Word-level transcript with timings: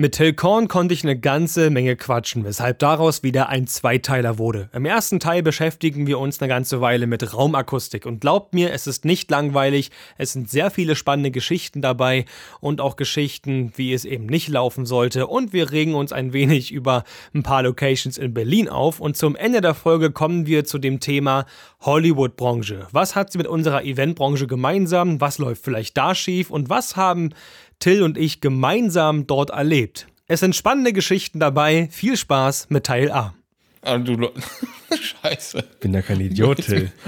Mit 0.00 0.12
Till 0.12 0.32
Korn 0.32 0.66
konnte 0.66 0.94
ich 0.94 1.04
eine 1.04 1.20
ganze 1.20 1.68
Menge 1.68 1.94
quatschen, 1.94 2.42
weshalb 2.42 2.78
daraus 2.78 3.22
wieder 3.22 3.50
ein 3.50 3.66
Zweiteiler 3.66 4.38
wurde. 4.38 4.70
Im 4.72 4.86
ersten 4.86 5.20
Teil 5.20 5.42
beschäftigen 5.42 6.06
wir 6.06 6.18
uns 6.18 6.40
eine 6.40 6.48
ganze 6.48 6.80
Weile 6.80 7.06
mit 7.06 7.34
Raumakustik 7.34 8.06
und 8.06 8.22
glaubt 8.22 8.54
mir, 8.54 8.72
es 8.72 8.86
ist 8.86 9.04
nicht 9.04 9.30
langweilig, 9.30 9.90
es 10.16 10.32
sind 10.32 10.48
sehr 10.48 10.70
viele 10.70 10.96
spannende 10.96 11.30
Geschichten 11.30 11.82
dabei 11.82 12.24
und 12.60 12.80
auch 12.80 12.96
Geschichten, 12.96 13.74
wie 13.76 13.92
es 13.92 14.06
eben 14.06 14.24
nicht 14.24 14.48
laufen 14.48 14.86
sollte 14.86 15.26
und 15.26 15.52
wir 15.52 15.70
regen 15.70 15.94
uns 15.94 16.14
ein 16.14 16.32
wenig 16.32 16.72
über 16.72 17.04
ein 17.34 17.42
paar 17.42 17.62
Locations 17.62 18.16
in 18.16 18.32
Berlin 18.32 18.70
auf 18.70 19.00
und 19.00 19.18
zum 19.18 19.36
Ende 19.36 19.60
der 19.60 19.74
Folge 19.74 20.12
kommen 20.12 20.46
wir 20.46 20.64
zu 20.64 20.78
dem 20.78 21.00
Thema 21.00 21.44
Hollywood-Branche. 21.82 22.86
Was 22.90 23.16
hat 23.16 23.32
sie 23.32 23.36
mit 23.38 23.48
unserer 23.48 23.84
Eventbranche 23.84 24.46
gemeinsam? 24.46 25.20
Was 25.20 25.36
läuft 25.36 25.62
vielleicht 25.62 25.98
da 25.98 26.14
schief 26.14 26.48
und 26.50 26.70
was 26.70 26.96
haben 26.96 27.34
Till 27.80 28.02
und 28.02 28.18
ich 28.18 28.42
gemeinsam 28.42 29.26
dort 29.26 29.50
erlebt. 29.50 30.06
Es 30.28 30.40
sind 30.40 30.54
spannende 30.54 30.92
Geschichten 30.92 31.40
dabei. 31.40 31.88
Viel 31.90 32.16
Spaß 32.16 32.68
mit 32.68 32.84
Teil 32.84 33.10
A. 33.10 33.34
Ah, 33.80 33.96
du 33.96 34.30
Scheiße. 35.22 35.64
Ich 35.72 35.80
bin 35.80 35.94
ja 35.94 36.02
kein 36.02 36.20
Idiot, 36.20 36.58
Till. 36.58 36.92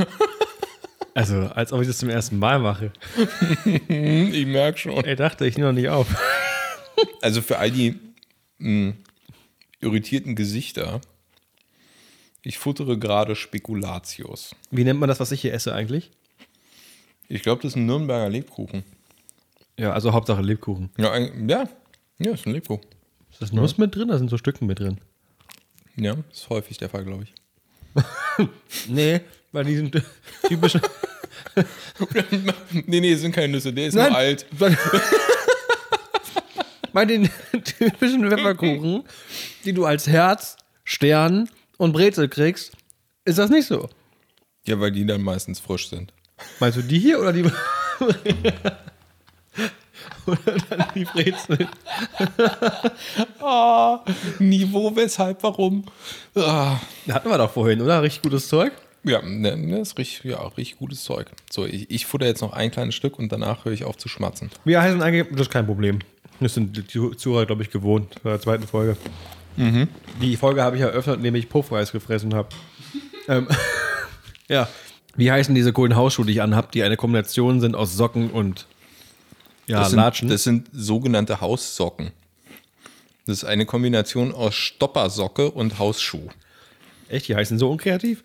Also, 1.15 1.41
als 1.41 1.75
ob 1.75 1.83
ich 1.83 1.89
das 1.89 1.99
zum 1.99 2.09
ersten 2.09 2.39
Mal 2.39 2.59
mache. 2.59 2.91
ich 3.89 4.47
merke 4.47 4.79
schon. 4.79 5.05
Er 5.05 5.15
dachte, 5.15 5.47
ich 5.47 5.59
nehme 5.59 5.69
noch 5.69 5.75
nicht 5.75 5.91
auf. 5.91 6.07
Also 7.21 7.43
für 7.43 7.59
all 7.59 7.71
die 7.71 7.99
mh, 8.57 8.93
hm, 8.93 8.97
irritierten 9.81 10.35
Gesichter, 10.37 11.03
ich 12.41 12.57
futtere 12.57 12.99
gerade 12.99 13.37
Spekulatius. 13.37 14.57
Wie 14.71 14.85
nennt 14.85 15.01
man 15.01 15.09
das, 15.11 15.21
was 15.21 15.33
ich 15.33 15.43
hier 15.43 15.53
esse 15.53 15.75
eigentlich? 15.75 16.13
Ich 17.29 17.43
glaube, 17.43 17.61
das 17.61 17.73
ist 17.73 17.77
ein 17.77 17.85
Nürnberger 17.85 18.31
Lebkuchen. 18.31 18.83
Ja, 19.79 19.93
also 19.93 20.13
Hauptsache 20.13 20.43
Lebkuchen. 20.43 20.91
Ja, 20.99 21.17
ja, 21.19 21.69
ja 22.19 22.33
ist 22.33 22.47
ein 22.47 22.53
Lebkuchen. 22.53 22.85
Ist 23.31 23.41
das 23.41 23.53
Nuss 23.53 23.79
mit 23.79 23.95
drin? 23.95 24.09
Da 24.09 24.19
sind 24.19 24.29
so 24.29 24.37
Stücken 24.37 24.67
mit 24.67 24.79
drin. 24.81 24.99
Ja, 25.97 26.17
ist 26.31 26.49
häufig 26.49 26.79
der 26.79 26.89
Fall, 26.89 27.05
glaube 27.05 27.25
ich. 27.25 27.35
nee, 28.89 29.21
weil 29.53 29.65
die 29.65 29.77
sind 29.77 30.03
typisch. 30.49 30.79
nee, 32.87 33.01
nee, 33.01 33.15
sind 33.15 33.33
keine 33.33 33.53
Nüsse, 33.53 33.73
der 33.73 33.87
ist 33.89 33.95
Nein, 33.95 34.11
nur 34.11 34.19
alt. 34.19 34.47
Bei 36.93 37.05
den 37.05 37.31
typischen 37.65 38.29
Pfefferkuchen, 38.29 39.05
die 39.65 39.73
du 39.73 39.85
als 39.85 40.07
Herz, 40.07 40.57
Stern 40.85 41.49
und 41.79 41.93
Brezel 41.93 42.29
kriegst, 42.29 42.73
ist 43.25 43.39
das 43.39 43.51
nicht 43.51 43.67
so. 43.67 43.89
Ja, 44.67 44.79
weil 44.79 44.93
die 44.93 45.07
dann 45.07 45.23
meistens 45.23 45.59
frisch 45.59 45.89
sind. 45.89 46.13
Meinst 46.61 46.79
du 46.79 46.83
die 46.83 46.99
hier 46.99 47.21
oder 47.21 47.33
die? 47.33 47.51
Oder 50.27 50.57
dann 50.71 50.87
die 50.95 51.05
Brezel. 51.05 51.69
oh, 53.41 53.99
Niveau, 54.39 54.95
weshalb, 54.95 55.43
warum? 55.43 55.85
Oh. 56.35 56.77
Hatten 57.11 57.29
wir 57.29 57.39
doch 57.39 57.51
vorhin, 57.51 57.81
oder? 57.81 58.03
Richtig 58.03 58.23
gutes 58.23 58.49
Zeug? 58.49 58.73
Ja, 59.05 59.21
ne, 59.21 59.57
ne, 59.57 59.81
ist 59.81 59.99
richtig, 59.99 60.31
ja, 60.31 60.41
richtig 60.47 60.79
gutes 60.79 61.03
Zeug. 61.03 61.27
So, 61.51 61.67
ich, 61.67 61.91
ich 61.91 62.07
futter 62.07 62.27
jetzt 62.27 62.41
noch 62.41 62.53
ein 62.53 62.71
kleines 62.71 62.95
Stück 62.95 63.19
und 63.19 63.33
danach 63.33 63.65
höre 63.65 63.73
ich 63.73 63.85
auf 63.85 63.97
zu 63.97 64.09
schmatzen. 64.09 64.51
Wir 64.65 64.81
heißen 64.81 65.03
eigentlich, 65.03 65.27
das 65.33 65.43
ist 65.43 65.51
kein 65.51 65.67
Problem. 65.67 65.99
Das 66.41 66.55
sind 66.55 66.77
die 66.77 67.17
Zuhörer, 67.17 67.47
glaube 67.47 67.63
ich, 67.63 67.71
gewohnt 67.71 68.17
bei 68.23 68.31
der 68.31 68.41
zweiten 68.41 68.67
Folge. 68.67 68.97
Mhm. 69.57 69.89
Die 70.21 70.37
Folge 70.37 70.63
habe 70.63 70.77
ich 70.77 70.83
eröffnet, 70.83 71.17
indem 71.17 71.35
ich 71.35 71.49
Puffreis 71.49 71.93
gefressen 71.93 72.35
habe. 72.35 72.49
ähm, 73.29 73.49
ja. 74.49 74.69
Wie 75.15 75.31
heißen 75.31 75.55
diese 75.55 75.75
coolen 75.75 75.95
Hausschuhe, 75.95 76.25
die 76.25 76.33
ich 76.33 76.43
anhabe, 76.43 76.69
die 76.73 76.83
eine 76.83 76.97
Kombination 76.97 77.61
sind 77.61 77.77
aus 77.77 77.97
Socken 77.97 78.31
und 78.31 78.67
ja, 79.67 79.81
das, 79.81 79.91
sind, 79.91 80.31
das 80.31 80.45
sind 80.45 80.69
sogenannte 80.73 81.41
Haussocken. 81.41 82.13
Das 83.27 83.39
ist 83.39 83.45
eine 83.45 83.67
Kombination 83.67 84.33
aus 84.33 84.55
Stoppersocke 84.55 85.51
und 85.51 85.79
Hausschuh. 85.79 86.29
Echt? 87.09 87.29
Die 87.29 87.37
heißen 87.37 87.59
so 87.59 87.71
unkreativ? 87.71 88.23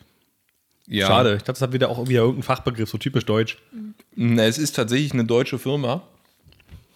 Ja. 0.87 1.07
Schade. 1.07 1.35
Ich 1.35 1.43
glaube, 1.43 1.59
das 1.59 1.61
hat 1.61 1.73
wieder 1.73 1.89
auch 1.89 2.07
wieder 2.07 2.21
irgendein 2.21 2.43
Fachbegriff, 2.43 2.89
so 2.89 2.97
typisch 2.97 3.25
deutsch. 3.25 3.57
Na, 4.15 4.45
es 4.45 4.57
ist 4.57 4.75
tatsächlich 4.75 5.13
eine 5.13 5.25
deutsche 5.25 5.59
Firma. 5.59 6.01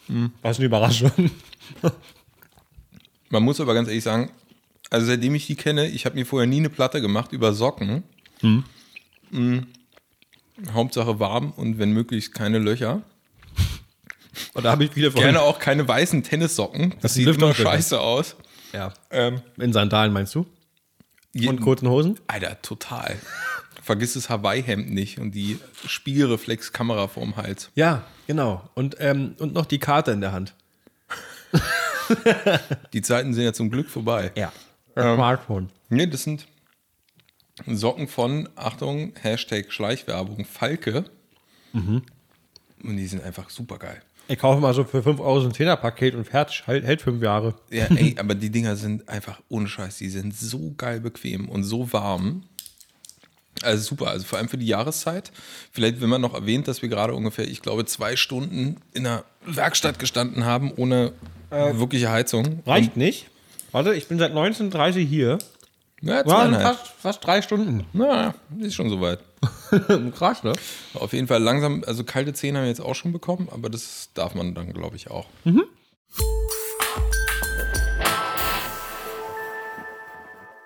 Hm. 0.07 0.31
Das 0.41 0.53
ist 0.53 0.59
eine 0.59 0.65
Überraschung. 0.67 1.11
Man 3.29 3.43
muss 3.43 3.59
aber 3.61 3.73
ganz 3.73 3.87
ehrlich 3.87 4.03
sagen, 4.03 4.31
also 4.89 5.07
seitdem 5.07 5.35
ich 5.35 5.47
die 5.47 5.55
kenne, 5.55 5.87
ich 5.87 6.05
habe 6.05 6.15
mir 6.15 6.25
vorher 6.25 6.47
nie 6.47 6.57
eine 6.57 6.69
Platte 6.69 7.01
gemacht 7.01 7.31
über 7.31 7.53
Socken. 7.53 8.03
Hm. 8.39 8.63
Hm. 9.31 9.67
Hauptsache 10.73 11.19
warm 11.19 11.51
und 11.51 11.77
wenn 11.77 11.91
möglich 11.91 12.33
keine 12.33 12.59
Löcher. 12.59 13.01
Und 14.53 14.63
da 14.63 14.71
habe 14.71 14.85
ich 14.85 14.91
viele 14.91 15.11
von. 15.11 15.21
Gerne 15.21 15.41
auch 15.41 15.59
keine 15.59 15.87
weißen 15.87 16.23
Tennissocken. 16.23 16.91
Das, 16.91 17.01
das 17.01 17.13
sieht 17.15 17.27
immer 17.27 17.53
scheiße 17.53 17.99
aus. 17.99 18.35
Ja. 18.73 18.93
Ähm, 19.09 19.41
In 19.57 19.73
Sandalen 19.73 20.13
meinst 20.13 20.35
du? 20.35 20.45
Und 21.35 21.61
kurzen 21.61 21.89
Hosen? 21.89 22.19
Alter, 22.27 22.61
total. 22.61 23.17
Vergiss 23.81 24.13
das 24.13 24.29
Hawaii-Hemd 24.29 24.91
nicht 24.91 25.19
und 25.19 25.31
die 25.31 25.59
Spiegelreflexkamera 25.85 27.07
vorm 27.07 27.37
Hals. 27.37 27.71
Ja, 27.75 28.03
genau. 28.27 28.69
Und, 28.75 28.97
ähm, 28.99 29.35
und 29.39 29.53
noch 29.53 29.65
die 29.65 29.79
Karte 29.79 30.11
in 30.11 30.21
der 30.21 30.33
Hand. 30.33 30.53
die 32.93 33.01
Zeiten 33.01 33.33
sind 33.33 33.43
ja 33.43 33.53
zum 33.53 33.69
Glück 33.69 33.89
vorbei. 33.89 34.31
Ja. 34.35 34.51
Ähm, 34.95 35.15
Smartphone. 35.15 35.69
Nee, 35.89 36.07
das 36.07 36.23
sind 36.23 36.47
Socken 37.65 38.07
von, 38.07 38.49
Achtung, 38.55 39.13
Hashtag 39.21 39.71
Schleichwerbung, 39.71 40.45
Falke. 40.45 41.05
Mhm. 41.73 42.03
Und 42.83 42.97
die 42.97 43.07
sind 43.07 43.23
einfach 43.23 43.49
super 43.49 43.77
geil. 43.77 44.01
Ich 44.31 44.39
kaufe 44.39 44.61
mal 44.61 44.73
so 44.73 44.85
für 44.85 45.03
5 45.03 45.19
Euro 45.19 45.41
so 45.41 45.47
ein 45.47 45.53
10er-Paket 45.53 46.15
und 46.15 46.23
fertig, 46.23 46.63
hält, 46.65 46.85
hält 46.85 47.01
fünf 47.01 47.21
Jahre. 47.21 47.53
Ja, 47.69 47.87
ey, 47.87 48.15
aber 48.17 48.33
die 48.33 48.49
Dinger 48.49 48.77
sind 48.77 49.09
einfach 49.09 49.41
ohne 49.49 49.67
Scheiß. 49.67 49.97
Die 49.97 50.07
sind 50.07 50.33
so 50.33 50.73
geil 50.77 51.01
bequem 51.01 51.49
und 51.49 51.65
so 51.65 51.91
warm. 51.91 52.43
Also 53.61 53.83
super, 53.83 54.07
also 54.07 54.25
vor 54.25 54.39
allem 54.39 54.47
für 54.47 54.57
die 54.57 54.67
Jahreszeit. 54.67 55.33
Vielleicht, 55.73 55.99
wenn 55.99 56.07
man 56.07 56.21
noch 56.21 56.33
erwähnt, 56.33 56.69
dass 56.69 56.81
wir 56.81 56.87
gerade 56.87 57.13
ungefähr, 57.13 57.45
ich 57.45 57.61
glaube, 57.61 57.83
zwei 57.83 58.15
Stunden 58.15 58.77
in 58.93 59.03
der 59.03 59.25
Werkstatt 59.45 59.99
gestanden 59.99 60.45
haben, 60.45 60.71
ohne 60.77 61.11
äh, 61.49 61.77
wirkliche 61.77 62.09
Heizung. 62.09 62.63
Reicht 62.65 62.95
und 62.95 62.97
nicht. 62.97 63.27
Warte, 63.73 63.93
ich 63.93 64.07
bin 64.07 64.17
seit 64.17 64.29
1930 64.31 65.09
hier. 65.09 65.39
Ja, 66.01 66.23
zweieinhalb. 66.23 66.77
Fast, 66.77 66.87
fast 66.99 67.25
drei 67.25 67.41
Stunden. 67.43 67.85
Na, 67.93 68.33
ist 68.59 68.73
schon 68.73 68.89
soweit. 68.89 69.19
Krass, 70.15 70.43
ne? 70.43 70.53
Auf 70.95 71.13
jeden 71.13 71.27
Fall 71.27 71.41
langsam, 71.41 71.83
also 71.85 72.03
kalte 72.03 72.33
Zähne 72.33 72.57
haben 72.57 72.65
wir 72.65 72.69
jetzt 72.69 72.81
auch 72.81 72.95
schon 72.95 73.11
bekommen, 73.11 73.47
aber 73.51 73.69
das 73.69 74.09
darf 74.15 74.33
man 74.33 74.55
dann, 74.55 74.73
glaube 74.73 74.95
ich, 74.95 75.11
auch. 75.11 75.27
Mhm. 75.43 75.63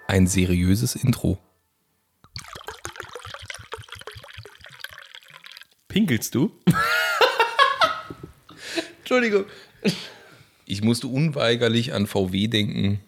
Ein 0.07 0.27
seriöses 0.27 0.95
Intro. 0.95 1.37
Pinkelst 5.89 6.33
du? 6.33 6.51
Entschuldigung. 8.99 9.45
Ich 10.65 10.81
musste 10.81 11.07
unweigerlich 11.07 11.93
an 11.93 12.07
VW 12.07 12.47
denken 12.47 13.01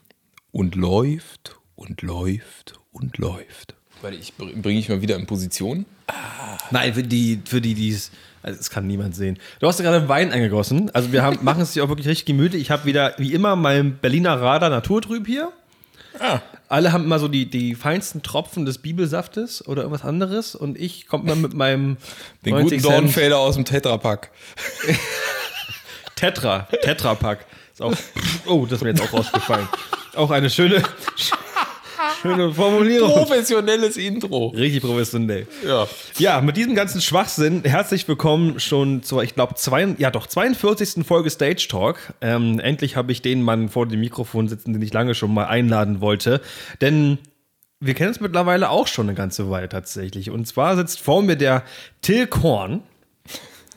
und 0.51 0.75
läuft 0.75 1.57
und 1.77 2.01
läuft 2.01 2.73
und 2.91 3.17
läuft. 3.17 3.75
Warte, 4.01 4.17
ich 4.17 4.35
bringe 4.35 4.79
ich 4.79 4.89
mal 4.89 5.01
wieder 5.01 5.15
in 5.15 5.25
Position. 5.25 5.85
Ah. 6.07 6.57
Nein, 6.71 6.93
für 6.93 7.03
die, 7.03 7.41
für 7.45 7.61
die, 7.61 7.73
die 7.73 7.89
es. 7.89 8.11
Also 8.43 8.57
das 8.57 8.69
kann 8.69 8.85
niemand 8.85 9.15
sehen. 9.15 9.39
Du 9.59 9.67
hast 9.67 9.79
gerade 9.79 10.07
Wein 10.07 10.31
eingegossen. 10.31 10.93
Also 10.93 11.11
wir 11.11 11.23
haben, 11.23 11.39
machen 11.43 11.61
es 11.61 11.73
hier 11.73 11.83
auch 11.83 11.89
wirklich 11.89 12.07
richtig 12.07 12.25
gemütlich. 12.25 12.61
Ich 12.61 12.71
habe 12.71 12.85
wieder, 12.85 13.13
wie 13.17 13.33
immer, 13.33 13.55
mein 13.55 13.97
Berliner 13.97 14.39
Radar 14.39 14.69
Naturtrüb 14.69 15.25
hier. 15.25 15.51
Ah. 16.19 16.41
Alle 16.69 16.91
haben 16.91 17.05
immer 17.05 17.19
so 17.19 17.27
die, 17.27 17.49
die 17.49 17.75
feinsten 17.75 18.21
Tropfen 18.21 18.65
des 18.65 18.79
Bibelsaftes 18.79 19.65
oder 19.67 19.83
irgendwas 19.83 20.05
anderes. 20.05 20.55
Und 20.55 20.77
ich 20.77 21.07
komme 21.07 21.31
immer 21.31 21.35
mit 21.35 21.53
meinem. 21.53 21.97
Den 22.45 22.61
guten 22.61 22.81
Dornfelder 22.81 23.37
aus 23.39 23.55
dem 23.55 23.65
Tetrapack. 23.65 24.31
Tetra, 26.15 26.67
Tetrapack. 26.83 27.45
Ist 27.71 27.81
auch, 27.81 27.93
oh, 28.47 28.65
das 28.65 28.79
ist 28.79 28.83
mir 28.83 28.89
jetzt 28.89 29.01
auch 29.01 29.13
rausgefallen. 29.13 29.67
Auch 30.15 30.31
eine 30.31 30.49
schöne, 30.49 30.81
Schöne 32.27 32.53
Formulierung. 32.53 33.11
Professionelles 33.13 33.95
Intro. 33.95 34.47
Richtig 34.47 34.83
professionell. 34.83 35.47
Ja. 35.65 35.87
Ja, 36.17 36.41
mit 36.41 36.57
diesem 36.57 36.75
ganzen 36.75 36.99
Schwachsinn 36.99 37.63
herzlich 37.63 38.05
willkommen 38.07 38.59
schon 38.59 39.01
zur, 39.01 39.23
ich 39.23 39.33
glaube, 39.33 39.55
ja 39.97 40.11
doch, 40.11 40.27
42. 40.27 41.05
Folge 41.05 41.29
Stage 41.29 41.67
Talk. 41.69 42.13
Ähm, 42.19 42.59
endlich 42.59 42.97
habe 42.97 43.13
ich 43.13 43.21
den 43.21 43.41
Mann 43.43 43.69
vor 43.69 43.87
dem 43.87 44.01
Mikrofon 44.01 44.49
sitzen, 44.49 44.73
den 44.73 44.81
ich 44.81 44.91
lange 44.91 45.15
schon 45.15 45.33
mal 45.33 45.45
einladen 45.45 46.01
wollte. 46.01 46.41
Denn 46.81 47.17
wir 47.79 47.93
kennen 47.93 48.11
es 48.11 48.19
mittlerweile 48.19 48.71
auch 48.71 48.87
schon 48.87 49.07
eine 49.07 49.15
ganze 49.15 49.49
Weile 49.49 49.69
tatsächlich. 49.69 50.29
Und 50.29 50.47
zwar 50.47 50.75
sitzt 50.75 50.99
vor 50.99 51.21
mir 51.21 51.37
der 51.37 51.63
Till 52.01 52.27
Korn. 52.27 52.81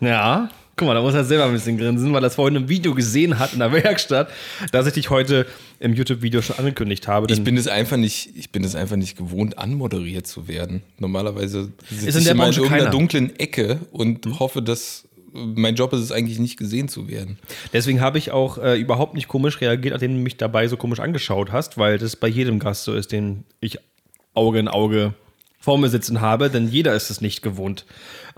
Ja, 0.01 0.51
Guck 0.81 0.87
mal, 0.87 0.95
da 0.95 1.03
muss 1.03 1.13
er 1.13 1.25
selber 1.25 1.45
ein 1.45 1.53
bisschen 1.53 1.77
grinsen, 1.77 2.11
weil 2.15 2.21
er 2.21 2.29
das 2.29 2.37
vorhin 2.37 2.57
im 2.57 2.71
Video 2.71 2.95
gesehen 2.95 3.39
hat 3.39 3.53
in 3.53 3.59
der 3.59 3.71
Werkstatt, 3.71 4.31
dass 4.73 4.87
ich 4.87 4.95
dich 4.95 5.11
heute 5.11 5.45
im 5.79 5.93
YouTube-Video 5.93 6.41
schon 6.41 6.57
angekündigt 6.57 7.07
habe. 7.07 7.31
Ich 7.31 7.45
bin 7.45 7.59
es 7.59 7.69
einfach 7.69 7.99
nicht, 7.99 8.31
ich 8.35 8.51
bin 8.51 8.65
es 8.65 8.75
einfach 8.75 8.97
nicht 8.97 9.15
gewohnt, 9.19 9.59
anmoderiert 9.59 10.27
zu 10.27 10.49
werden. 10.49 10.81
Normalerweise 10.99 11.71
sitze 11.91 12.09
ich 12.09 12.17
in, 12.17 12.25
der 12.25 12.33
immer 12.33 12.47
in 12.47 12.53
irgendeiner 12.55 12.85
keiner. 12.85 12.91
dunklen 12.93 13.39
Ecke 13.39 13.81
und 13.93 14.25
hm? 14.25 14.39
hoffe, 14.39 14.63
dass 14.63 15.07
mein 15.35 15.75
Job 15.75 15.93
ist 15.93 16.01
es 16.01 16.13
eigentlich 16.13 16.39
nicht 16.39 16.57
gesehen 16.57 16.89
zu 16.89 17.11
werden. 17.11 17.39
Deswegen 17.75 18.01
habe 18.01 18.17
ich 18.17 18.31
auch 18.31 18.57
äh, 18.57 18.81
überhaupt 18.81 19.13
nicht 19.13 19.29
komisch 19.29 19.61
reagiert, 19.61 19.93
nachdem 19.93 20.15
du 20.15 20.21
mich 20.21 20.39
dabei 20.39 20.67
so 20.67 20.79
komisch 20.79 21.01
angeschaut 21.01 21.53
hast, 21.53 21.77
weil 21.77 21.99
das 21.99 22.17
bei 22.17 22.29
jedem 22.29 22.59
Gast 22.59 22.85
so 22.85 22.95
ist, 22.95 23.13
den 23.13 23.45
ich 23.61 23.77
Auge 24.33 24.59
in 24.59 24.69
Auge 24.69 25.13
vor 25.63 25.77
mir 25.77 25.91
sitzen 25.91 26.23
habe, 26.23 26.49
denn 26.49 26.69
jeder 26.69 26.95
ist 26.95 27.11
es 27.11 27.21
nicht 27.21 27.43
gewohnt, 27.43 27.85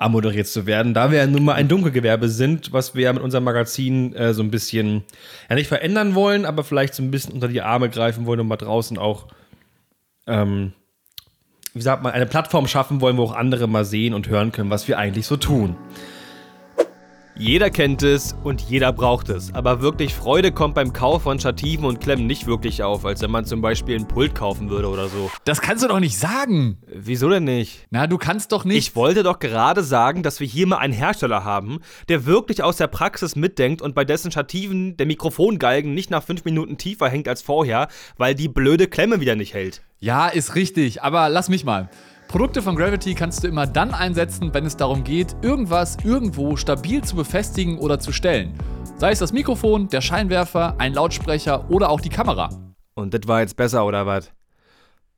moderiert 0.08 0.48
zu 0.48 0.66
werden. 0.66 0.92
Da 0.92 1.12
wir 1.12 1.18
ja 1.18 1.26
nun 1.26 1.44
mal 1.44 1.54
ein 1.54 1.68
Dunkelgewerbe 1.68 2.28
sind, 2.28 2.72
was 2.72 2.96
wir 2.96 3.12
mit 3.12 3.22
unserem 3.22 3.44
Magazin 3.44 4.12
äh, 4.14 4.34
so 4.34 4.42
ein 4.42 4.50
bisschen, 4.50 5.04
ja 5.48 5.54
nicht 5.54 5.68
verändern 5.68 6.16
wollen, 6.16 6.44
aber 6.44 6.64
vielleicht 6.64 6.94
so 6.94 7.02
ein 7.02 7.12
bisschen 7.12 7.32
unter 7.32 7.46
die 7.46 7.62
Arme 7.62 7.88
greifen 7.88 8.26
wollen 8.26 8.40
und 8.40 8.48
mal 8.48 8.56
draußen 8.56 8.98
auch, 8.98 9.28
ähm, 10.26 10.72
wie 11.74 11.82
sagt 11.82 12.02
man, 12.02 12.12
eine 12.12 12.26
Plattform 12.26 12.66
schaffen 12.66 13.00
wollen, 13.00 13.16
wo 13.16 13.22
auch 13.22 13.36
andere 13.36 13.68
mal 13.68 13.84
sehen 13.84 14.14
und 14.14 14.28
hören 14.28 14.50
können, 14.50 14.70
was 14.70 14.88
wir 14.88 14.98
eigentlich 14.98 15.26
so 15.26 15.36
tun. 15.36 15.76
Jeder 17.42 17.70
kennt 17.70 18.04
es 18.04 18.36
und 18.44 18.60
jeder 18.60 18.92
braucht 18.92 19.28
es, 19.28 19.52
aber 19.52 19.82
wirklich 19.82 20.14
Freude 20.14 20.52
kommt 20.52 20.76
beim 20.76 20.92
Kauf 20.92 21.22
von 21.22 21.40
Stativen 21.40 21.86
und 21.86 22.00
Klemmen 22.00 22.24
nicht 22.24 22.46
wirklich 22.46 22.84
auf, 22.84 23.04
als 23.04 23.20
wenn 23.20 23.32
man 23.32 23.44
zum 23.44 23.60
Beispiel 23.60 23.96
ein 23.96 24.06
Pult 24.06 24.36
kaufen 24.36 24.70
würde 24.70 24.86
oder 24.88 25.08
so. 25.08 25.28
Das 25.44 25.60
kannst 25.60 25.82
du 25.82 25.88
doch 25.88 25.98
nicht 25.98 26.16
sagen. 26.16 26.78
Wieso 26.86 27.28
denn 27.28 27.42
nicht? 27.42 27.88
Na, 27.90 28.06
du 28.06 28.16
kannst 28.16 28.52
doch 28.52 28.64
nicht. 28.64 28.76
Ich 28.76 28.94
wollte 28.94 29.24
doch 29.24 29.40
gerade 29.40 29.82
sagen, 29.82 30.22
dass 30.22 30.38
wir 30.38 30.46
hier 30.46 30.68
mal 30.68 30.76
einen 30.76 30.92
Hersteller 30.92 31.42
haben, 31.42 31.80
der 32.08 32.26
wirklich 32.26 32.62
aus 32.62 32.76
der 32.76 32.86
Praxis 32.86 33.34
mitdenkt 33.34 33.82
und 33.82 33.96
bei 33.96 34.04
dessen 34.04 34.30
Stativen 34.30 34.96
der 34.96 35.06
Mikrofongalgen 35.06 35.94
nicht 35.94 36.12
nach 36.12 36.22
fünf 36.22 36.44
Minuten 36.44 36.78
tiefer 36.78 37.08
hängt 37.08 37.26
als 37.26 37.42
vorher, 37.42 37.88
weil 38.18 38.36
die 38.36 38.46
blöde 38.46 38.86
Klemme 38.86 39.18
wieder 39.18 39.34
nicht 39.34 39.52
hält. 39.52 39.82
Ja, 39.98 40.28
ist 40.28 40.54
richtig, 40.54 41.02
aber 41.02 41.28
lass 41.28 41.48
mich 41.48 41.64
mal. 41.64 41.90
Produkte 42.32 42.62
von 42.62 42.76
Gravity 42.76 43.14
kannst 43.14 43.44
du 43.44 43.48
immer 43.48 43.66
dann 43.66 43.92
einsetzen, 43.92 44.54
wenn 44.54 44.64
es 44.64 44.74
darum 44.74 45.04
geht, 45.04 45.36
irgendwas 45.42 45.98
irgendwo 46.02 46.56
stabil 46.56 47.04
zu 47.04 47.14
befestigen 47.14 47.78
oder 47.78 47.98
zu 47.98 48.10
stellen. 48.10 48.54
Sei 48.96 49.10
es 49.10 49.18
das 49.18 49.34
Mikrofon, 49.34 49.90
der 49.90 50.00
Scheinwerfer, 50.00 50.74
ein 50.78 50.94
Lautsprecher 50.94 51.70
oder 51.70 51.90
auch 51.90 52.00
die 52.00 52.08
Kamera. 52.08 52.48
Und 52.94 53.12
das 53.12 53.28
war 53.28 53.40
jetzt 53.40 53.54
besser 53.54 53.84
oder 53.84 54.06
was? 54.06 54.32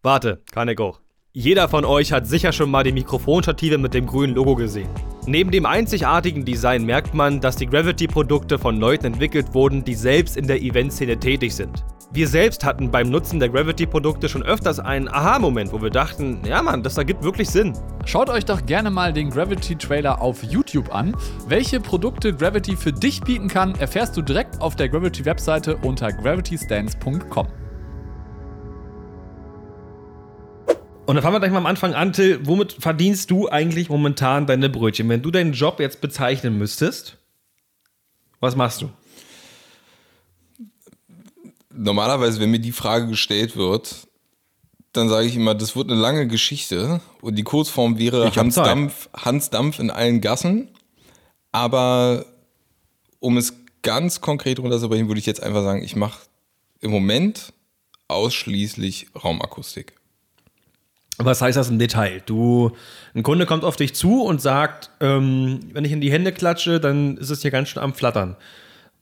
Warte, 0.02 0.42
kann 0.50 0.68
ich 0.68 0.80
auch. 0.80 0.98
Jeder 1.32 1.68
von 1.68 1.84
euch 1.84 2.10
hat 2.10 2.26
sicher 2.26 2.50
schon 2.50 2.72
mal 2.72 2.82
die 2.82 2.90
Mikrofonstative 2.90 3.78
mit 3.78 3.94
dem 3.94 4.06
grünen 4.06 4.34
Logo 4.34 4.56
gesehen. 4.56 4.90
Neben 5.24 5.52
dem 5.52 5.66
einzigartigen 5.66 6.44
Design 6.44 6.84
merkt 6.84 7.14
man, 7.14 7.40
dass 7.40 7.54
die 7.54 7.66
Gravity-Produkte 7.66 8.58
von 8.58 8.80
Leuten 8.80 9.06
entwickelt 9.06 9.54
wurden, 9.54 9.84
die 9.84 9.94
selbst 9.94 10.36
in 10.36 10.48
der 10.48 10.60
Eventszene 10.60 11.16
tätig 11.16 11.54
sind. 11.54 11.84
Wir 12.14 12.28
selbst 12.28 12.64
hatten 12.64 12.92
beim 12.92 13.10
Nutzen 13.10 13.40
der 13.40 13.48
Gravity-Produkte 13.48 14.28
schon 14.28 14.44
öfters 14.44 14.78
einen 14.78 15.08
Aha-Moment, 15.08 15.72
wo 15.72 15.82
wir 15.82 15.90
dachten, 15.90 16.42
ja 16.46 16.62
Mann, 16.62 16.84
das 16.84 16.96
ergibt 16.96 17.24
wirklich 17.24 17.50
Sinn. 17.50 17.72
Schaut 18.06 18.30
euch 18.30 18.44
doch 18.44 18.64
gerne 18.66 18.92
mal 18.92 19.12
den 19.12 19.30
Gravity-Trailer 19.30 20.22
auf 20.22 20.44
YouTube 20.44 20.94
an. 20.94 21.16
Welche 21.48 21.80
Produkte 21.80 22.32
Gravity 22.32 22.76
für 22.76 22.92
dich 22.92 23.20
bieten 23.20 23.48
kann, 23.48 23.74
erfährst 23.74 24.16
du 24.16 24.22
direkt 24.22 24.60
auf 24.60 24.76
der 24.76 24.88
Gravity-Webseite 24.90 25.76
unter 25.78 26.12
gravitystance.com. 26.12 27.48
Und 31.06 31.14
dann 31.16 31.20
fangen 31.20 31.34
wir 31.34 31.40
gleich 31.40 31.50
mal 31.50 31.58
am 31.58 31.66
Anfang 31.66 31.94
an, 31.94 32.12
Till. 32.12 32.46
Womit 32.46 32.74
verdienst 32.74 33.28
du 33.32 33.48
eigentlich 33.48 33.88
momentan 33.88 34.46
deine 34.46 34.68
Brötchen? 34.68 35.08
Wenn 35.08 35.22
du 35.22 35.32
deinen 35.32 35.52
Job 35.52 35.80
jetzt 35.80 36.00
bezeichnen 36.00 36.58
müsstest, 36.58 37.18
was 38.38 38.54
machst 38.54 38.82
du? 38.82 38.90
Normalerweise, 41.76 42.40
wenn 42.40 42.50
mir 42.50 42.60
die 42.60 42.72
Frage 42.72 43.08
gestellt 43.08 43.56
wird, 43.56 44.06
dann 44.92 45.08
sage 45.08 45.26
ich 45.26 45.36
immer, 45.36 45.54
das 45.54 45.74
wird 45.76 45.90
eine 45.90 46.00
lange 46.00 46.26
Geschichte 46.28 47.00
und 47.20 47.36
die 47.36 47.42
Kurzform 47.42 47.98
wäre 47.98 48.34
Hans 48.34 48.54
Dampf, 48.54 49.08
Hans 49.12 49.50
Dampf 49.50 49.78
in 49.78 49.90
allen 49.90 50.20
Gassen. 50.20 50.68
Aber 51.52 52.26
um 53.20 53.36
es 53.36 53.54
ganz 53.82 54.20
konkret 54.20 54.58
runterzubrechen, 54.58 55.08
würde 55.08 55.18
ich 55.18 55.26
jetzt 55.26 55.42
einfach 55.42 55.62
sagen, 55.62 55.82
ich 55.82 55.96
mache 55.96 56.20
im 56.80 56.90
Moment 56.90 57.52
ausschließlich 58.08 59.08
Raumakustik. 59.22 59.94
Was 61.18 61.40
heißt 61.40 61.56
das 61.56 61.70
im 61.70 61.78
Detail? 61.78 62.22
Du, 62.26 62.72
ein 63.14 63.22
Kunde 63.22 63.46
kommt 63.46 63.64
auf 63.64 63.76
dich 63.76 63.94
zu 63.94 64.22
und 64.22 64.40
sagt, 64.40 64.90
ähm, 65.00 65.60
wenn 65.72 65.84
ich 65.84 65.92
in 65.92 66.00
die 66.00 66.10
Hände 66.10 66.32
klatsche, 66.32 66.80
dann 66.80 67.16
ist 67.16 67.30
es 67.30 67.42
hier 67.42 67.52
ganz 67.52 67.68
schön 67.68 67.82
am 67.82 67.94
Flattern. 67.94 68.36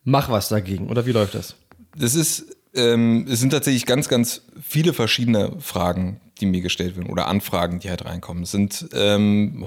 Mach 0.05 0.29
was 0.29 0.49
dagegen. 0.49 0.89
Oder 0.89 1.07
wie 1.07 1.13
läuft 1.13 1.35
das? 1.35 1.57
Das 1.97 2.15
ist 2.15 2.57
ähm, 2.75 3.27
es 3.29 3.41
sind 3.41 3.51
tatsächlich 3.51 3.87
ganz, 3.87 4.09
ganz 4.09 4.43
viele 4.63 4.93
verschiedene 4.93 5.57
Fragen, 5.61 6.21
die 6.41 6.47
mir 6.47 6.61
gestellt 6.61 6.97
werden 6.97 7.11
oder 7.11 7.29
Anfragen, 7.29 7.79
die 7.79 7.91
halt 7.91 8.05
reinkommen. 8.05 8.45
Es 8.45 8.51
sind 8.51 8.89
ähm, 8.95 9.65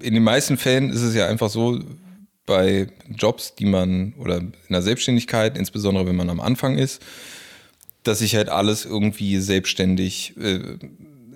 in 0.00 0.14
den 0.14 0.22
meisten 0.22 0.56
Fällen 0.56 0.90
ist 0.90 1.02
es 1.02 1.14
ja 1.14 1.26
einfach 1.26 1.50
so, 1.50 1.80
bei 2.46 2.88
Jobs, 3.08 3.54
die 3.54 3.64
man 3.66 4.14
oder 4.18 4.38
in 4.38 4.52
der 4.68 4.82
Selbstständigkeit, 4.82 5.56
insbesondere 5.56 6.06
wenn 6.06 6.16
man 6.16 6.30
am 6.30 6.40
Anfang 6.40 6.76
ist, 6.76 7.02
dass 8.02 8.18
sich 8.18 8.34
halt 8.34 8.48
alles 8.48 8.84
irgendwie 8.84 9.38
selbstständig 9.38 10.34
äh, 10.36 10.78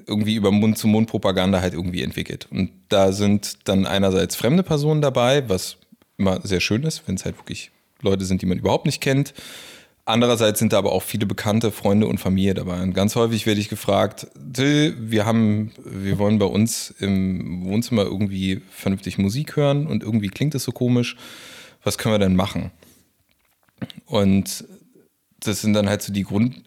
irgendwie 0.07 0.35
über 0.35 0.51
Mund-zu-Mund-Propaganda 0.51 1.61
halt 1.61 1.75
irgendwie 1.75 2.03
entwickelt. 2.03 2.49
Und 2.51 2.71
da 2.89 3.13
sind 3.13 3.69
dann 3.69 3.87
einerseits 3.87 4.37
fremde 4.37 4.63
Personen 4.63 5.01
dabei, 5.01 5.49
was 5.49 5.79
immer 6.17 6.41
sehr 6.43 6.61
schön 6.61 6.83
ist, 6.85 7.03
wenn 7.07 7.17
es 7.17 7.25
halt 7.25 7.39
wirklich 7.39 7.71
Leute 8.03 8.25
sind, 8.25 8.43
die 8.43 8.47
man 8.47 8.59
überhaupt 8.59 8.87
nicht 8.87 9.01
kennt. 9.01 9.35
Andererseits 10.09 10.61
sind 10.61 10.73
da 10.73 10.79
aber 10.79 10.93
auch 10.93 11.03
viele 11.03 11.27
bekannte 11.27 11.73
Freunde 11.73 12.07
und 12.07 12.19
Familie 12.19 12.55
dabei. 12.55 12.81
Und 12.81 12.95
ganz 12.95 13.17
häufig 13.17 13.45
werde 13.45 13.61
ich 13.61 13.69
gefragt, 13.69 14.29
Till, 14.53 14.95
wir 15.01 15.27
haben, 15.27 15.73
wir 15.85 16.19
wollen 16.19 16.39
bei 16.39 16.47
uns 16.47 16.95
im 17.01 17.65
Wohnzimmer 17.65 18.05
irgendwie 18.05 18.63
vernünftig 18.71 19.19
Musik 19.19 19.57
hören 19.57 19.89
und 19.89 20.05
irgendwie 20.05 20.29
klingt 20.29 20.55
es 20.55 20.63
so 20.63 20.71
komisch. 20.71 21.17
Was 21.83 21.99
können 21.99 22.15
wir 22.15 22.21
denn 22.21 22.37
machen? 22.37 22.71
Und 24.05 24.65
das 25.41 25.61
sind 25.61 25.73
dann 25.73 25.89
halt 25.89 26.03
so 26.03 26.13
die 26.13 26.23
Grund, 26.23 26.63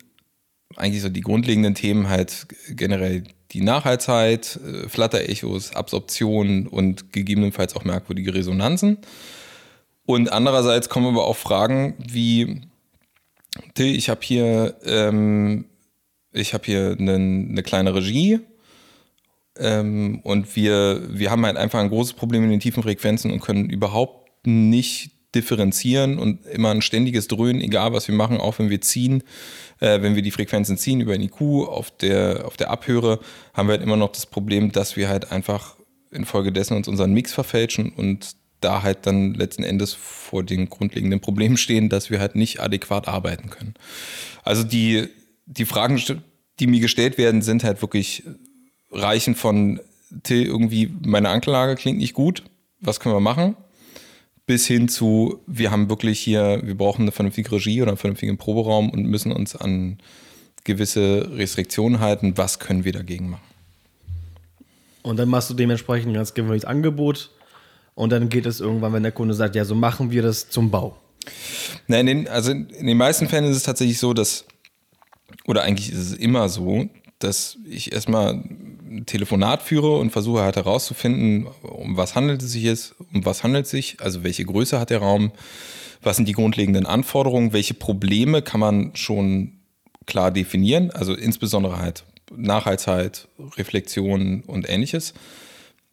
eigentlich 0.76 1.02
so 1.02 1.08
die 1.08 1.22
grundlegenden 1.22 1.76
Themen 1.76 2.10
halt 2.10 2.46
generell 2.72 3.24
die 3.52 3.62
Nachhaltigkeit, 3.62 4.60
äh, 4.66 4.90
Flatterechos, 4.90 5.74
Absorption 5.76 6.68
und 6.68 7.14
gegebenenfalls 7.14 7.74
auch 7.78 7.86
merkwürdige 7.86 8.34
Resonanzen. 8.34 8.98
Und 10.06 10.30
andererseits 10.30 10.90
kommen 10.90 11.08
aber 11.08 11.26
auch 11.26 11.38
Fragen 11.38 11.96
wie, 12.06 12.64
Till, 13.74 13.96
ich 13.96 14.10
habe 14.10 14.22
hier, 14.24 14.76
ähm, 14.86 15.66
ich 16.32 16.54
habe 16.54 16.66
hier 16.66 16.96
eine, 17.00 17.16
eine 17.16 17.64
kleine 17.64 17.94
Regie. 17.94 18.40
Ähm, 19.58 20.22
und 20.24 20.56
wir, 20.56 21.04
wir 21.10 21.32
haben 21.32 21.46
halt 21.46 21.58
einfach 21.58 21.80
ein 21.80 21.90
großes 21.90 22.14
Problem 22.14 22.44
in 22.44 22.50
den 22.50 22.60
tiefen 22.60 22.84
Frequenzen 22.84 23.32
und 23.32 23.42
können 23.42 23.70
überhaupt 23.70 24.48
nicht 24.48 25.12
differenzieren 25.36 26.18
und 26.18 26.46
immer 26.48 26.72
ein 26.72 26.82
ständiges 26.82 27.28
Dröhnen, 27.28 27.62
egal 27.62 27.94
was 27.94 28.08
wir 28.08 28.16
machen, 28.16 28.38
auch 28.38 28.58
wenn 28.58 28.70
wir 28.70 28.82
ziehen, 28.82 29.24
äh, 29.80 30.02
wenn 30.02 30.16
wir 30.16 30.24
die 30.24 30.32
Frequenzen 30.32 30.78
ziehen 30.78 31.02
über 31.02 31.14
ein 31.14 31.22
IQ 31.22 31.42
auf 31.68 31.92
der, 31.92 32.46
auf 32.46 32.58
der 32.58 32.72
Abhöre, 32.72 33.20
haben 33.54 33.68
wir 33.68 33.74
halt 33.74 33.84
immer 33.84 33.98
noch 33.98 34.12
das 34.12 34.26
Problem, 34.26 34.72
dass 34.72 34.96
wir 34.96 35.08
halt 35.08 35.32
einfach 35.32 35.76
infolgedessen 36.12 36.76
uns 36.76 36.88
unseren 36.88 37.14
Mix 37.14 37.34
verfälschen 37.34 37.92
und 37.92 38.36
da 38.62 38.84
halt 38.84 39.06
dann 39.06 39.34
letzten 39.34 39.64
Endes 39.64 39.94
vor 39.94 40.44
den 40.44 40.70
grundlegenden 40.70 41.20
Problemen 41.20 41.58
stehen, 41.58 41.90
dass 41.90 42.10
wir 42.10 42.20
halt 42.20 42.36
nicht 42.36 42.60
adäquat 42.60 43.08
arbeiten 43.08 43.50
können. 43.50 43.74
Also 44.44 44.64
die, 44.64 45.08
die 45.46 45.66
Fragen, 45.66 46.02
die 46.60 46.68
mir 46.68 46.80
gestellt 46.80 47.18
werden, 47.18 47.42
sind 47.42 47.64
halt 47.64 47.82
wirklich 47.82 48.24
reichen 48.92 49.36
von 49.36 49.80
Till, 50.24 50.46
irgendwie 50.46 50.92
meine 51.06 51.30
Anklage 51.30 51.76
klingt 51.76 52.00
nicht 52.00 52.14
gut, 52.14 52.44
was 52.80 53.00
können 53.00 53.16
wir 53.16 53.20
machen? 53.20 53.56
Bis 54.48 54.66
hin 54.66 54.90
zu, 54.90 55.40
wir 55.46 55.70
haben 55.70 55.90
wirklich 55.90 56.20
hier, 56.20 56.62
wir 56.64 56.76
brauchen 56.76 57.04
eine 57.04 57.12
vernünftige 57.12 57.52
Regie 57.52 57.82
oder 57.82 57.92
einen 57.92 57.98
vernünftigen 57.98 58.38
Proberaum 58.38 58.90
und 58.90 59.04
müssen 59.04 59.32
uns 59.32 59.56
an 59.56 60.00
gewisse 60.64 61.30
Restriktionen 61.36 62.00
halten. 62.00 62.38
Was 62.38 62.58
können 62.58 62.84
wir 62.84 62.92
dagegen 62.92 63.30
machen? 63.30 63.44
Und 65.04 65.18
dann 65.18 65.30
machst 65.30 65.50
du 65.50 65.54
dementsprechend 65.54 66.12
ein 66.12 66.16
ganz 66.16 66.34
gewöhnliches 66.34 66.66
Angebot 66.66 67.30
und 68.00 68.12
dann 68.12 68.30
geht 68.30 68.46
es 68.46 68.62
irgendwann, 68.62 68.94
wenn 68.94 69.04
der 69.04 69.12
Kunde 69.12 69.34
sagt, 69.34 69.58
ja, 69.58 69.66
so 69.66 69.76
machen 69.76 70.10
wir 70.10 70.22
das 70.22 70.50
zum 70.50 70.72
Bau. 70.72 70.96
Nein, 71.88 72.08
in 72.08 72.18
den, 72.20 72.28
also 72.30 72.52
in 72.52 72.88
den 72.88 72.96
meisten 72.96 73.28
Fällen 73.28 73.44
ist 73.44 73.58
es 73.58 73.64
tatsächlich 73.64 74.00
so, 74.00 74.14
dass, 74.14 74.46
oder 75.46 75.64
eigentlich 75.64 75.92
ist 75.92 76.00
es 76.00 76.14
immer 76.14 76.48
so, 76.48 76.88
dass 77.20 77.58
ich 77.70 77.92
erstmal 77.92 78.36
ein 78.36 79.04
Telefonat 79.06 79.62
führe 79.62 79.98
und 79.98 80.12
versuche 80.12 80.44
halt 80.44 80.56
herauszufinden, 80.56 81.48
um 81.62 81.98
was 81.98 82.16
handelt 82.16 82.42
es 82.42 82.54
sich 82.54 82.64
jetzt, 82.64 82.96
um 83.14 83.26
was 83.26 83.44
handelt 83.44 83.66
es 83.66 83.72
sich, 83.72 83.98
also 84.00 84.24
welche 84.24 84.46
Größe 84.46 84.80
hat 84.80 84.92
der 84.92 85.00
Raum, 85.00 85.34
was 86.02 86.16
sind 86.16 86.30
die 86.30 86.34
grundlegenden 86.34 86.86
Anforderungen, 86.86 87.52
welche 87.52 87.74
Probleme 87.74 88.42
kann 88.42 88.62
man 88.62 88.96
schon 88.96 89.60
klar 90.06 90.32
definieren, 90.32 90.90
also 90.92 91.14
insbesondere 91.14 91.80
halt 91.80 92.06
Nachhaltigkeit, 92.34 93.28
Reflexion 93.58 94.42
und 94.48 94.70
ähnliches. 94.70 95.14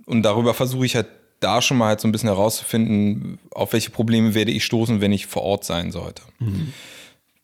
Und 0.05 0.23
darüber 0.23 0.55
versuche 0.55 0.87
ich 0.87 0.95
halt 0.95 1.09
da 1.41 1.61
schon 1.63 1.79
mal 1.79 1.89
halt 1.89 2.01
so 2.01 2.09
ein 2.09 2.13
bisschen 2.13 2.29
herauszufinden, 2.29 3.39
auf 3.51 3.73
welche 3.73 3.91
Probleme 3.91 4.35
werde 4.35 4.53
ich 4.53 4.65
stoßen, 4.65 5.01
wenn 5.01 5.13
ich 5.13 5.27
vor 5.27 5.43
Ort 5.43 5.65
sein 5.65 5.91
sollte. 5.91 6.23
Mhm. 6.39 6.73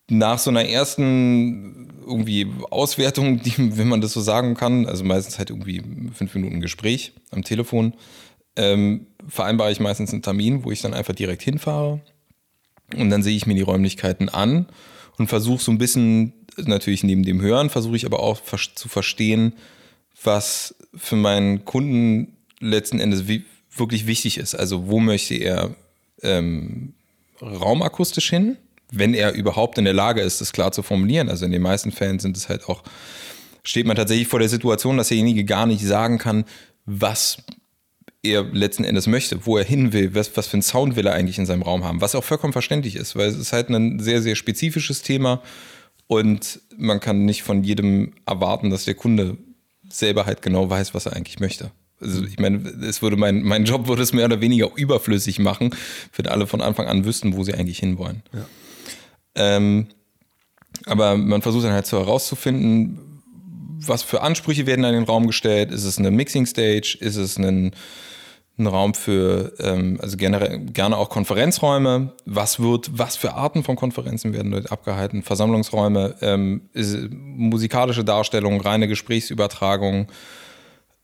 Nach 0.09 0.37
so 0.37 0.49
einer 0.49 0.65
ersten 0.65 1.89
irgendwie 2.05 2.47
Auswertung, 2.69 3.41
die, 3.43 3.77
wenn 3.77 3.87
man 3.87 4.01
das 4.01 4.13
so 4.13 4.21
sagen 4.21 4.55
kann, 4.55 4.85
also 4.85 5.03
meistens 5.03 5.37
halt 5.37 5.49
irgendwie 5.49 5.81
fünf 6.13 6.33
Minuten 6.35 6.61
Gespräch 6.61 7.13
am 7.31 7.43
Telefon, 7.43 7.93
ähm, 8.55 9.07
vereinbare 9.27 9.71
ich 9.71 9.79
meistens 9.79 10.11
einen 10.11 10.21
Termin, 10.21 10.63
wo 10.63 10.71
ich 10.71 10.81
dann 10.81 10.93
einfach 10.93 11.15
direkt 11.15 11.41
hinfahre 11.41 12.01
und 12.95 13.09
dann 13.09 13.23
sehe 13.23 13.35
ich 13.35 13.47
mir 13.47 13.55
die 13.55 13.61
Räumlichkeiten 13.61 14.29
an 14.29 14.67
und 15.17 15.27
versuche 15.27 15.63
so 15.63 15.71
ein 15.71 15.77
bisschen, 15.77 16.33
natürlich 16.57 17.03
neben 17.03 17.23
dem 17.23 17.41
Hören, 17.41 17.69
versuche 17.69 17.95
ich 17.95 18.05
aber 18.05 18.19
auch 18.19 18.39
zu 18.75 18.89
verstehen, 18.89 19.53
was 20.23 20.75
für 20.95 21.15
meinen 21.15 21.65
Kunden 21.65 22.37
letzten 22.59 22.99
Endes 22.99 23.27
wirklich 23.75 24.07
wichtig 24.07 24.37
ist. 24.37 24.55
Also 24.55 24.87
wo 24.87 24.99
möchte 24.99 25.35
er 25.35 25.75
ähm, 26.21 26.93
raumakustisch 27.41 28.29
hin, 28.29 28.57
wenn 28.91 29.13
er 29.13 29.33
überhaupt 29.33 29.77
in 29.77 29.85
der 29.85 29.93
Lage 29.93 30.21
ist, 30.21 30.41
das 30.41 30.53
klar 30.53 30.71
zu 30.71 30.83
formulieren. 30.83 31.29
Also 31.29 31.45
in 31.45 31.51
den 31.51 31.61
meisten 31.61 31.91
Fällen 31.91 32.19
sind 32.19 32.37
es 32.37 32.49
halt 32.49 32.69
auch, 32.69 32.83
steht 33.63 33.87
man 33.87 33.95
tatsächlich 33.95 34.27
vor 34.27 34.39
der 34.39 34.49
Situation, 34.49 34.97
dass 34.97 35.07
derjenige 35.07 35.45
gar 35.45 35.65
nicht 35.65 35.83
sagen 35.83 36.17
kann, 36.17 36.45
was 36.85 37.37
er 38.21 38.43
letzten 38.43 38.85
Endes 38.85 39.07
möchte, 39.07 39.45
wo 39.45 39.57
er 39.57 39.65
hin 39.65 39.91
will, 39.91 40.15
was, 40.15 40.35
was 40.37 40.47
für 40.47 40.53
einen 40.53 40.61
Sound 40.61 40.95
will 40.95 41.07
er 41.07 41.13
eigentlich 41.13 41.37
in 41.37 41.45
seinem 41.45 41.63
Raum 41.63 41.83
haben, 41.83 41.99
was 41.99 42.15
auch 42.15 42.23
vollkommen 42.23 42.53
verständlich 42.53 42.95
ist, 42.95 43.15
weil 43.15 43.27
es 43.27 43.37
ist 43.37 43.51
halt 43.51 43.69
ein 43.69 43.99
sehr, 43.99 44.21
sehr 44.21 44.35
spezifisches 44.35 45.01
Thema 45.01 45.41
und 46.07 46.61
man 46.77 46.99
kann 46.99 47.25
nicht 47.25 47.43
von 47.43 47.63
jedem 47.63 48.13
erwarten, 48.25 48.69
dass 48.69 48.85
der 48.85 48.95
Kunde 48.95 49.37
selber 49.89 50.25
halt 50.25 50.41
genau 50.41 50.69
weiß, 50.69 50.93
was 50.93 51.05
er 51.05 51.13
eigentlich 51.13 51.39
möchte. 51.39 51.71
Also 52.03 52.23
ich 52.25 52.39
meine, 52.39 52.57
es 52.87 53.01
würde 53.01 53.17
mein, 53.17 53.43
mein 53.43 53.65
Job 53.65 53.87
würde 53.87 54.03
es 54.03 54.13
mehr 54.13 54.25
oder 54.25 54.41
weniger 54.41 54.69
überflüssig 54.75 55.39
machen, 55.39 55.75
wenn 56.15 56.27
alle 56.27 56.47
von 56.47 56.61
Anfang 56.61 56.87
an 56.87 57.05
wüssten, 57.05 57.35
wo 57.35 57.43
sie 57.43 57.53
eigentlich 57.53 57.79
hinwollen. 57.79 58.23
Ja. 58.33 58.45
Ähm, 59.35 59.87
aber 60.85 61.17
man 61.17 61.41
versucht 61.41 61.65
dann 61.65 61.73
halt 61.73 61.85
so 61.85 61.97
herauszufinden, 61.97 62.99
was 63.85 64.03
für 64.03 64.21
Ansprüche 64.21 64.65
werden 64.65 64.85
an 64.85 64.93
den 64.93 65.03
Raum 65.03 65.27
gestellt. 65.27 65.71
Ist 65.71 65.83
es 65.83 65.97
eine 65.97 66.11
Mixing 66.11 66.45
Stage? 66.45 66.97
Ist 66.99 67.15
es 67.15 67.37
ein 67.37 67.73
ein 68.57 68.67
Raum 68.67 68.93
für, 68.93 69.53
ähm, 69.59 69.97
also 70.01 70.15
generell, 70.15 70.59
gerne 70.59 70.97
auch 70.97 71.09
Konferenzräume. 71.09 72.13
Was 72.25 72.59
wird, 72.59 72.91
was 72.93 73.15
für 73.15 73.33
Arten 73.33 73.63
von 73.63 73.75
Konferenzen 73.75 74.33
werden 74.33 74.51
dort 74.51 74.71
abgehalten? 74.71 75.23
Versammlungsräume, 75.23 76.15
ähm, 76.21 76.69
musikalische 77.09 78.03
Darstellung, 78.03 78.61
reine 78.61 78.87
Gesprächsübertragung. 78.87 80.07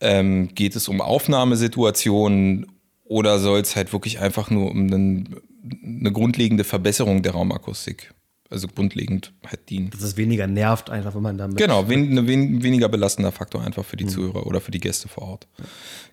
Ähm, 0.02 0.54
geht 0.56 0.76
es 0.76 0.88
um 0.88 1.02
Aufnahmesituationen 1.02 2.68
oder 3.04 3.40
soll 3.40 3.60
es 3.60 3.76
halt 3.76 3.92
wirklich 3.92 4.20
einfach 4.20 4.50
nur 4.50 4.72
um 4.72 4.88
einen, 4.88 5.36
eine 5.84 6.12
grundlegende 6.12 6.64
Verbesserung 6.64 7.22
der 7.22 7.34
Raumakustik 7.34 8.14
also 8.50 8.68
grundlegend 8.68 9.32
halt 9.46 9.70
dienen. 9.70 9.92
Dass 9.92 10.02
es 10.02 10.18
weniger 10.18 10.48
nervt, 10.48 10.90
einfach, 10.90 11.16
wenn 11.16 11.22
man 11.22 11.38
damit. 11.38 11.58
Genau, 11.58 11.88
wen, 11.88 12.18
ein 12.18 12.28
wen, 12.28 12.64
weniger 12.64 12.90
belastender 12.90 13.32
Faktor 13.32 13.64
einfach 13.64 13.86
für 13.86 13.98
die 13.98 14.06
mhm. 14.06 14.10
Zuhörer 14.10 14.48
oder 14.48 14.60
für 14.60 14.72
die 14.72 14.80
Gäste 14.80 15.08
vor 15.08 15.24
Ort. 15.24 15.48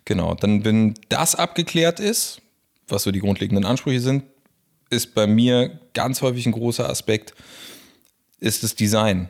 Genau, 0.05 0.35
dann, 0.35 0.63
wenn 0.63 0.93
das 1.09 1.35
abgeklärt 1.35 1.99
ist, 1.99 2.41
was 2.87 3.03
so 3.03 3.11
die 3.11 3.19
grundlegenden 3.19 3.65
Ansprüche 3.65 4.01
sind, 4.01 4.23
ist 4.89 5.15
bei 5.15 5.27
mir 5.27 5.79
ganz 5.93 6.21
häufig 6.21 6.45
ein 6.45 6.51
großer 6.51 6.87
Aspekt, 6.87 7.33
ist 8.39 8.63
das 8.63 8.75
Design. 8.75 9.27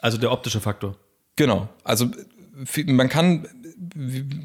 Also 0.00 0.18
der 0.18 0.30
optische 0.30 0.60
Faktor. 0.60 0.96
Genau, 1.36 1.68
also 1.82 2.10
man 2.86 3.08
kann, 3.08 3.46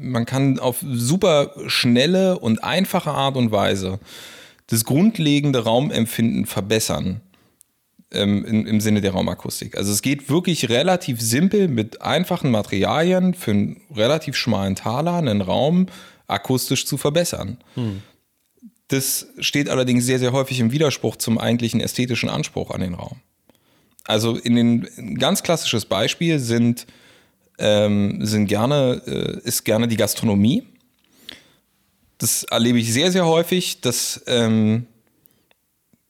man 0.00 0.26
kann 0.26 0.58
auf 0.58 0.78
super 0.82 1.52
schnelle 1.66 2.38
und 2.38 2.64
einfache 2.64 3.10
Art 3.10 3.36
und 3.36 3.52
Weise 3.52 4.00
das 4.66 4.84
grundlegende 4.84 5.64
Raumempfinden 5.64 6.46
verbessern 6.46 7.20
ähm, 8.12 8.44
im, 8.44 8.66
im 8.66 8.80
Sinne 8.80 9.00
der 9.00 9.12
Raumakustik. 9.12 9.76
Also 9.76 9.92
es 9.92 10.02
geht 10.02 10.28
wirklich 10.28 10.68
relativ 10.68 11.20
simpel 11.20 11.68
mit 11.68 12.02
einfachen 12.02 12.50
Materialien 12.50 13.34
für 13.34 13.50
einen 13.52 13.80
relativ 13.94 14.36
schmalen 14.36 14.76
Taler 14.76 15.14
einen 15.14 15.40
Raum 15.40 15.86
akustisch 16.26 16.86
zu 16.86 16.96
verbessern. 16.96 17.58
Hm. 17.74 18.02
Das 18.88 19.28
steht 19.38 19.68
allerdings 19.68 20.04
sehr, 20.04 20.18
sehr 20.18 20.32
häufig 20.32 20.58
im 20.58 20.72
Widerspruch 20.72 21.16
zum 21.16 21.38
eigentlichen 21.38 21.80
ästhetischen 21.80 22.28
Anspruch 22.28 22.70
an 22.70 22.80
den 22.80 22.94
Raum. 22.94 23.20
Also 24.04 24.36
in 24.36 24.56
den 24.56 24.88
ein 24.96 25.18
ganz 25.18 25.42
klassisches 25.42 25.84
Beispiel 25.84 26.40
sind, 26.40 26.86
ähm, 27.60 28.24
sind 28.24 28.46
gerne, 28.46 29.02
äh, 29.06 29.46
ist 29.46 29.64
gerne 29.64 29.86
die 29.86 29.96
Gastronomie. 29.96 30.66
Das 32.18 32.44
erlebe 32.44 32.78
ich 32.78 32.92
sehr, 32.92 33.12
sehr 33.12 33.26
häufig, 33.26 33.80
dass, 33.80 34.22
ähm, 34.26 34.86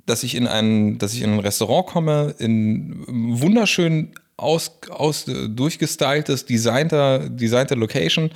dass, 0.07 0.23
ich 0.23 0.35
in 0.35 0.47
ein, 0.47 0.99
dass 0.99 1.14
ich 1.14 1.23
in 1.23 1.35
ein 1.35 1.40
Restaurant 1.40 1.87
komme, 1.87 2.35
in 2.38 3.04
wunderschön 3.07 4.12
aus, 4.37 4.73
aus, 4.88 5.26
durchgestyltes, 5.26 6.47
designter, 6.47 7.28
designter 7.28 7.76
Location. 7.76 8.30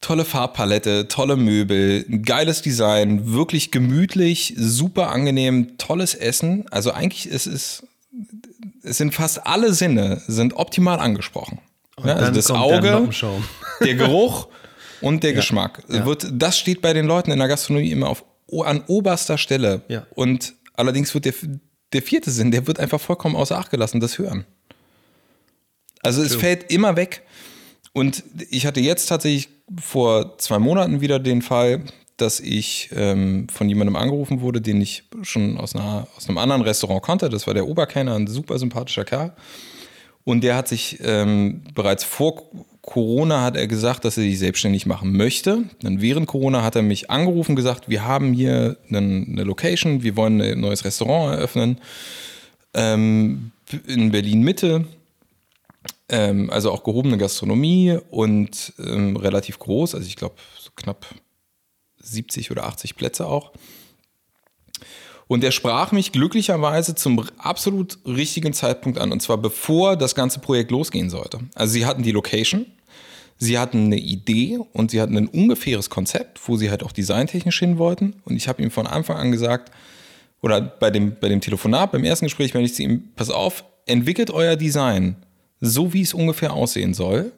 Tolle 0.00 0.24
Farbpalette, 0.24 1.08
tolle 1.08 1.36
Möbel, 1.36 2.04
geiles 2.22 2.60
Design, 2.60 3.32
wirklich 3.32 3.70
gemütlich, 3.70 4.54
super 4.56 5.10
angenehm, 5.10 5.78
tolles 5.78 6.14
Essen. 6.14 6.66
Also 6.70 6.90
eigentlich 6.90 7.26
ist 7.26 7.46
es, 7.46 7.84
es 8.82 8.98
sind 8.98 9.14
fast 9.14 9.46
alle 9.46 9.72
Sinne 9.72 10.20
sind 10.26 10.56
optimal 10.56 10.98
angesprochen. 10.98 11.58
Ja, 12.02 12.14
also 12.14 12.32
das 12.32 12.50
Auge, 12.50 13.08
der 13.84 13.94
Geruch 13.94 14.48
und 15.00 15.22
der 15.22 15.30
ja. 15.30 15.36
Geschmack. 15.36 15.82
Ja. 15.88 16.06
Wird, 16.06 16.26
das 16.32 16.58
steht 16.58 16.80
bei 16.82 16.92
den 16.92 17.06
Leuten 17.06 17.30
in 17.30 17.38
der 17.38 17.48
Gastronomie 17.48 17.90
immer 17.90 18.08
auf, 18.08 18.24
an 18.64 18.82
oberster 18.86 19.38
Stelle. 19.38 19.82
Ja. 19.88 20.06
Und 20.14 20.54
allerdings 20.74 21.14
wird 21.14 21.26
der, 21.26 21.34
der 21.92 22.02
vierte 22.02 22.30
Sinn, 22.30 22.50
der 22.50 22.66
wird 22.66 22.80
einfach 22.80 23.00
vollkommen 23.00 23.36
außer 23.36 23.58
Acht 23.58 23.70
gelassen, 23.70 24.00
das 24.00 24.18
Hören. 24.18 24.44
Also 26.02 26.22
es 26.22 26.34
fällt 26.34 26.70
immer 26.70 26.96
weg. 26.96 27.22
Und 27.92 28.24
ich 28.50 28.66
hatte 28.66 28.80
jetzt 28.80 29.06
tatsächlich 29.06 29.48
vor 29.80 30.36
zwei 30.38 30.58
Monaten 30.58 31.00
wieder 31.00 31.18
den 31.18 31.42
Fall, 31.42 31.84
dass 32.16 32.40
ich 32.40 32.90
ähm, 32.94 33.46
von 33.48 33.68
jemandem 33.68 33.96
angerufen 33.96 34.40
wurde, 34.40 34.60
den 34.60 34.80
ich 34.80 35.04
schon 35.22 35.56
aus, 35.58 35.74
einer, 35.74 36.06
aus 36.16 36.28
einem 36.28 36.38
anderen 36.38 36.62
Restaurant 36.62 37.02
kannte. 37.02 37.28
Das 37.28 37.46
war 37.46 37.54
der 37.54 37.66
Oberkenner, 37.66 38.14
ein 38.16 38.26
super 38.26 38.58
sympathischer 38.58 39.04
Kerl. 39.04 39.32
Und 40.24 40.42
der 40.42 40.56
hat 40.56 40.68
sich 40.68 40.98
ähm, 41.02 41.62
bereits 41.74 42.04
vor 42.04 42.42
Corona 42.80 43.42
hat 43.42 43.56
er 43.56 43.66
gesagt, 43.66 44.04
dass 44.04 44.18
er 44.18 44.24
sich 44.24 44.38
selbstständig 44.38 44.84
machen 44.84 45.16
möchte. 45.16 45.64
Dann 45.80 46.02
während 46.02 46.26
Corona 46.26 46.62
hat 46.62 46.76
er 46.76 46.82
mich 46.82 47.10
angerufen 47.10 47.52
und 47.52 47.56
gesagt, 47.56 47.88
wir 47.88 48.04
haben 48.04 48.34
hier 48.34 48.76
eine 48.90 49.42
Location, 49.42 50.02
wir 50.02 50.16
wollen 50.16 50.40
ein 50.40 50.60
neues 50.60 50.84
Restaurant 50.84 51.34
eröffnen 51.34 51.78
ähm, 52.74 53.52
in 53.86 54.10
Berlin 54.10 54.42
Mitte. 54.42 54.84
Ähm, 56.10 56.50
also 56.50 56.70
auch 56.70 56.84
gehobene 56.84 57.16
Gastronomie 57.16 57.98
und 58.10 58.74
ähm, 58.78 59.16
relativ 59.16 59.58
groß, 59.58 59.94
also 59.94 60.06
ich 60.06 60.16
glaube 60.16 60.34
so 60.58 60.70
knapp 60.76 61.06
70 62.00 62.50
oder 62.50 62.64
80 62.64 62.96
Plätze 62.96 63.26
auch. 63.26 63.52
Und 65.26 65.42
er 65.42 65.52
sprach 65.52 65.92
mich 65.92 66.12
glücklicherweise 66.12 66.94
zum 66.94 67.24
absolut 67.38 67.98
richtigen 68.06 68.52
Zeitpunkt 68.52 68.98
an. 68.98 69.12
Und 69.12 69.20
zwar 69.20 69.38
bevor 69.38 69.96
das 69.96 70.14
ganze 70.14 70.38
Projekt 70.38 70.70
losgehen 70.70 71.10
sollte. 71.10 71.38
Also 71.54 71.72
sie 71.72 71.86
hatten 71.86 72.02
die 72.02 72.12
Location, 72.12 72.66
sie 73.38 73.58
hatten 73.58 73.86
eine 73.86 73.98
Idee 73.98 74.58
und 74.72 74.90
sie 74.90 75.00
hatten 75.00 75.16
ein 75.16 75.28
ungefähres 75.28 75.88
Konzept, 75.88 76.40
wo 76.46 76.56
sie 76.56 76.70
halt 76.70 76.82
auch 76.82 76.92
designtechnisch 76.92 77.58
hin 77.58 77.78
wollten. 77.78 78.16
Und 78.24 78.36
ich 78.36 78.48
habe 78.48 78.62
ihm 78.62 78.70
von 78.70 78.86
Anfang 78.86 79.16
an 79.16 79.32
gesagt, 79.32 79.70
oder 80.42 80.60
bei 80.60 80.90
dem, 80.90 81.16
bei 81.18 81.28
dem 81.28 81.40
Telefonat, 81.40 81.92
beim 81.92 82.04
ersten 82.04 82.26
Gespräch, 82.26 82.52
wenn 82.52 82.64
ich 82.64 82.74
zu 82.74 82.82
ihm, 82.82 83.04
pass 83.16 83.30
auf, 83.30 83.64
entwickelt 83.86 84.30
euer 84.30 84.56
Design 84.56 85.16
so, 85.60 85.94
wie 85.94 86.02
es 86.02 86.12
ungefähr 86.12 86.52
aussehen 86.52 86.92
soll. 86.92 87.32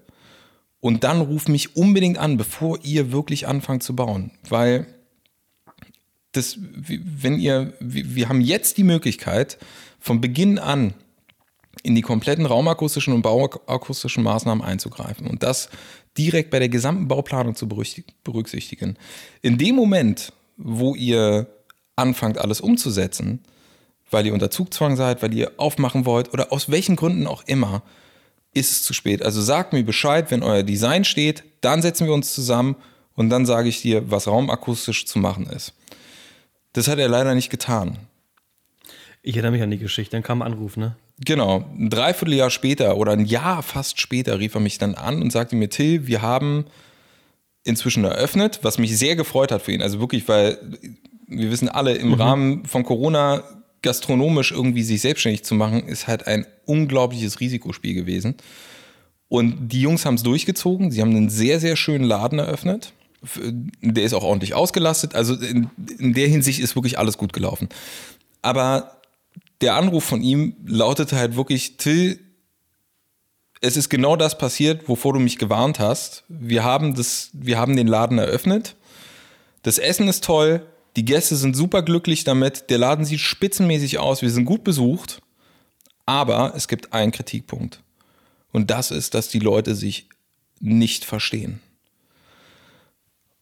Und 0.81 1.05
dann 1.05 1.21
ruft 1.21 1.49
mich 1.49 1.77
unbedingt 1.77 2.19
an, 2.19 2.37
bevor 2.37 2.79
ihr 2.83 3.13
wirklich 3.13 3.47
anfangt 3.47 3.83
zu 3.83 3.95
bauen. 3.95 4.33
Weil 4.49 4.87
das, 6.37 6.59
wenn 6.59 7.39
ihr, 7.39 7.73
wir 7.81 8.29
haben 8.29 8.41
jetzt 8.41 8.77
die 8.77 8.85
Möglichkeit, 8.85 9.59
von 9.99 10.21
Beginn 10.21 10.59
an 10.59 10.95
in 11.83 11.95
die 11.95 12.03
kompletten 12.03 12.47
raumakustischen 12.47 13.15
und 13.15 13.23
bauakustischen 13.23 14.23
Maßnahmen 14.23 14.65
einzugreifen 14.65 15.27
und 15.27 15.43
das 15.43 15.69
direkt 16.17 16.51
bei 16.51 16.59
der 16.59 16.69
gesamten 16.69 17.09
Bauplanung 17.09 17.55
zu 17.55 17.69
berücksichtigen. 17.69 18.97
In 19.43 19.59
dem 19.59 19.77
Moment, 19.77 20.33
wo 20.57 20.95
ihr 20.95 21.47
anfangt, 21.95 22.39
alles 22.39 22.61
umzusetzen, 22.61 23.43
weil 24.11 24.27
ihr 24.27 24.35
unter 24.35 24.51
Zugzwang 24.51 24.97
seid, 24.97 25.23
weil 25.23 25.35
ihr 25.35 25.53
aufmachen 25.57 26.07
wollt 26.07 26.33
oder 26.33 26.53
aus 26.53 26.71
welchen 26.71 26.97
Gründen 26.97 27.27
auch 27.27 27.43
immer, 27.47 27.83
ist 28.55 28.71
es 28.71 28.83
zu 28.83 28.95
spät. 28.95 29.23
Also 29.23 29.43
sagt 29.43 29.73
mir 29.73 29.85
Bescheid, 29.85 30.31
wenn 30.31 30.43
euer 30.43 30.63
Design 30.63 31.05
steht, 31.05 31.45
dann 31.61 31.83
setzen 31.83 32.07
wir 32.07 32.15
uns 32.15 32.35
zusammen 32.35 32.77
und 33.15 33.31
dann 33.31 33.45
sage 33.45 33.69
ich 33.69 33.83
dir, 33.83 34.11
was 34.11 34.29
raumakustisch 34.29 35.07
zu 35.07 35.19
machen 35.19 35.47
ist. 35.47 35.75
Das 36.77 36.89
hat 36.89 36.99
er 36.99 37.09
leider 37.09 37.35
nicht 37.35 37.49
getan. 37.49 37.97
Ich 39.23 39.35
erinnere 39.35 39.53
mich 39.53 39.63
an 39.63 39.71
die 39.71 39.79
Geschichte, 39.79 40.15
dann 40.15 40.23
kam 40.23 40.43
ein 40.43 40.53
Anruf, 40.53 40.77
ne? 40.77 40.95
Genau, 41.25 41.65
ein 41.75 41.89
Dreivierteljahr 41.89 42.51
später 42.51 42.99
oder 42.99 43.13
ein 43.13 43.25
Jahr 43.25 43.63
fast 43.63 43.99
später 43.99 44.39
rief 44.39 44.55
er 44.55 44.61
mich 44.61 44.77
dann 44.77 44.95
an 44.95 45.23
und 45.23 45.33
sagte 45.33 45.57
mir, 45.57 45.71
Till, 45.71 46.07
wir 46.07 46.21
haben 46.21 46.67
inzwischen 47.65 48.05
eröffnet, 48.05 48.61
was 48.61 48.77
mich 48.77 48.97
sehr 48.99 49.17
gefreut 49.17 49.53
hat 49.53 49.63
für 49.63 49.73
ihn. 49.73 49.81
Also 49.81 50.01
wirklich, 50.01 50.29
weil 50.29 50.59
wir 51.27 51.51
wissen 51.51 51.71
alle, 51.71 51.95
im 51.95 52.09
mhm. 52.09 52.15
Rahmen 52.15 52.67
von 52.67 52.85
Corona 52.85 53.43
gastronomisch 53.81 54.53
irgendwie 54.53 54.83
sich 54.83 55.01
selbstständig 55.01 55.45
zu 55.45 55.55
machen, 55.55 55.89
ist 55.89 56.07
halt 56.07 56.27
ein 56.27 56.45
unglaubliches 56.67 57.41
Risikospiel 57.41 57.95
gewesen. 57.95 58.35
Und 59.29 59.69
die 59.73 59.81
Jungs 59.81 60.05
haben 60.05 60.17
es 60.17 60.23
durchgezogen. 60.23 60.91
Sie 60.91 61.01
haben 61.01 61.17
einen 61.17 61.31
sehr, 61.31 61.59
sehr 61.59 61.77
schönen 61.77 62.05
Laden 62.05 62.39
eröffnet 62.39 62.93
Der 63.81 64.05
ist 64.05 64.13
auch 64.13 64.23
ordentlich 64.23 64.55
ausgelastet. 64.55 65.15
Also 65.15 65.35
in, 65.35 65.71
in 65.99 66.15
der 66.15 66.29
Hinsicht 66.29 66.61
ist 66.61 66.77
wirklich 66.77 66.99
alles 66.99 67.19
gut 67.19 67.33
gelaufen. 67.33 67.69
Aber 68.43 69.01
der 69.61 69.75
Anruf 69.75 70.05
von 70.05 70.23
ihm 70.23 70.57
lautete 70.67 71.17
halt 71.17 71.37
wirklich, 71.37 71.77
Till, 71.77 72.21
es 73.61 73.77
ist 73.77 73.89
genau 73.89 74.17
das 74.17 74.39
passiert, 74.39 74.89
wovor 74.89 75.15
du 75.15 75.19
mich 75.19 75.39
gewarnt 75.39 75.79
hast. 75.79 76.25
Wir 76.29 76.63
haben, 76.63 76.95
das, 76.95 77.31
wir 77.33 77.59
haben 77.59 77.77
den 77.77 77.87
Laden 77.87 78.19
eröffnet. 78.19 78.77
Das 79.63 79.79
Essen 79.79 80.09
ist 80.09 80.25
toll. 80.25 80.67
Die 80.97 81.05
Gäste 81.05 81.37
sind 81.37 81.57
super 81.57 81.83
glücklich 81.83 82.25
damit. 82.25 82.71
Der 82.71 82.79
Laden 82.79 83.05
sieht 83.05 83.21
spitzenmäßig 83.21 83.99
aus. 83.99 84.23
Wir 84.23 84.31
sind 84.31 84.45
gut 84.45 84.63
besucht. 84.63 85.23
Aber 86.05 86.53
es 86.55 86.69
gibt 86.69 86.93
einen 86.93 87.13
Kritikpunkt. 87.13 87.81
Und 88.53 88.71
das 88.71 88.91
ist, 88.91 89.15
dass 89.15 89.29
die 89.29 89.41
Leute 89.41 89.75
sich 89.75 90.09
nicht 90.61 91.05
verstehen. 91.05 91.61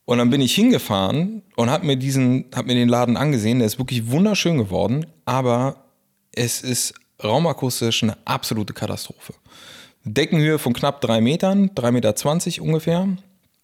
Und 0.06 0.18
dann 0.18 0.30
bin 0.30 0.40
ich 0.40 0.54
hingefahren 0.54 1.42
und 1.56 1.70
habe 1.70 1.86
mir 1.86 1.96
diesen, 1.96 2.46
habe 2.54 2.68
mir 2.68 2.74
den 2.74 2.88
Laden 2.88 3.16
angesehen. 3.16 3.58
Der 3.58 3.66
ist 3.66 3.78
wirklich 3.78 4.10
wunderschön 4.10 4.58
geworden, 4.58 5.06
aber 5.24 5.76
es 6.32 6.60
ist 6.62 6.94
raumakustisch 7.22 8.02
eine 8.02 8.16
absolute 8.26 8.74
Katastrophe. 8.74 9.34
Deckenhöhe 10.04 10.58
von 10.58 10.74
knapp 10.74 11.00
drei 11.00 11.20
Metern, 11.20 11.70
3,20 11.70 11.90
Meter 11.92 12.62
ungefähr. 12.62 13.08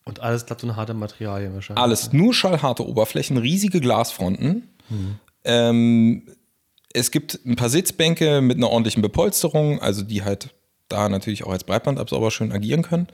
Und 0.06 0.20
alles 0.20 0.46
glatt 0.46 0.64
und 0.64 0.76
harte 0.76 0.94
Materialien 0.94 1.52
wahrscheinlich. 1.52 1.82
Alles 1.82 2.12
nur 2.12 2.32
schallharte 2.32 2.88
Oberflächen, 2.88 3.36
riesige 3.36 3.80
Glasfronten. 3.80 4.68
Mhm. 4.88 5.16
Ähm, 5.44 6.22
es 6.92 7.10
gibt 7.10 7.38
ein 7.44 7.56
paar 7.56 7.68
Sitzbänke 7.68 8.40
mit 8.40 8.56
einer 8.56 8.70
ordentlichen 8.70 9.02
Bepolsterung, 9.02 9.80
also 9.80 10.02
die 10.02 10.24
halt 10.24 10.54
da 10.88 11.08
natürlich 11.08 11.44
auch 11.44 11.52
als 11.52 11.64
Breitbandabsauger 11.64 12.30
schön 12.30 12.50
agieren 12.50 12.82
können. 12.82 13.06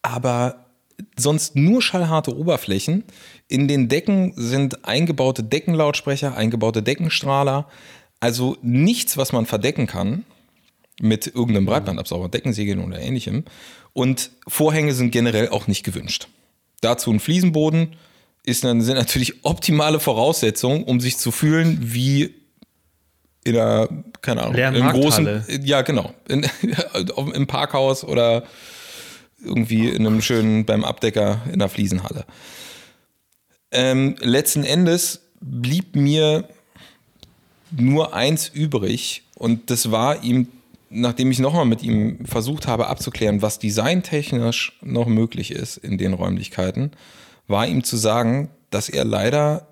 Aber 0.00 0.66
sonst 1.16 1.56
nur 1.56 1.82
schallharte 1.82 2.36
Oberflächen. 2.36 3.04
In 3.48 3.68
den 3.68 3.88
Decken 3.88 4.32
sind 4.36 4.84
eingebaute 4.84 5.42
Deckenlautsprecher, 5.42 6.36
eingebaute 6.36 6.82
Deckenstrahler. 6.82 7.68
Also 8.20 8.56
nichts, 8.62 9.16
was 9.16 9.32
man 9.32 9.46
verdecken 9.46 9.86
kann 9.86 10.24
mit 11.00 11.26
irgendeinem 11.26 11.66
Breitbandabsauger, 11.66 12.28
Deckensegeln 12.28 12.80
oder 12.80 13.00
ähnlichem. 13.00 13.44
Und 13.92 14.30
Vorhänge 14.46 14.94
sind 14.94 15.10
generell 15.10 15.48
auch 15.48 15.66
nicht 15.66 15.82
gewünscht. 15.82 16.28
Dazu 16.80 17.10
ein 17.10 17.20
Fliesenboden 17.20 17.96
ist, 18.44 18.62
sind 18.62 18.86
natürlich 18.86 19.44
optimale 19.44 20.00
Voraussetzungen, 20.00 20.84
um 20.84 21.00
sich 21.00 21.18
zu 21.18 21.30
fühlen 21.30 21.78
wie 21.80 22.34
in 23.44 23.56
einer, 23.56 23.88
keine 24.20 24.42
Ahnung, 24.42 24.56
im 24.56 24.88
großen, 24.88 25.44
ja 25.64 25.82
genau, 25.82 26.14
in, 26.28 26.46
im 27.34 27.46
Parkhaus 27.46 28.04
oder 28.04 28.44
irgendwie 29.44 29.88
in 29.88 30.06
einem 30.06 30.22
schönen, 30.22 30.64
beim 30.64 30.84
Abdecker 30.84 31.42
in 31.52 31.58
der 31.58 31.68
Fliesenhalle. 31.68 32.24
Ähm, 33.70 34.16
letzten 34.20 34.64
Endes 34.64 35.22
blieb 35.40 35.96
mir 35.96 36.48
nur 37.70 38.14
eins 38.14 38.48
übrig 38.48 39.22
und 39.34 39.70
das 39.70 39.90
war 39.90 40.22
ihm 40.22 40.48
nachdem 40.92 41.30
ich 41.30 41.38
nochmal 41.38 41.64
mit 41.64 41.82
ihm 41.82 42.24
versucht 42.26 42.66
habe 42.66 42.88
abzuklären, 42.88 43.42
was 43.42 43.58
designtechnisch 43.58 44.78
noch 44.82 45.06
möglich 45.06 45.50
ist 45.50 45.78
in 45.78 45.98
den 45.98 46.12
Räumlichkeiten, 46.12 46.92
war 47.48 47.66
ihm 47.66 47.82
zu 47.82 47.96
sagen, 47.96 48.50
dass 48.70 48.88
er 48.88 49.04
leider 49.04 49.68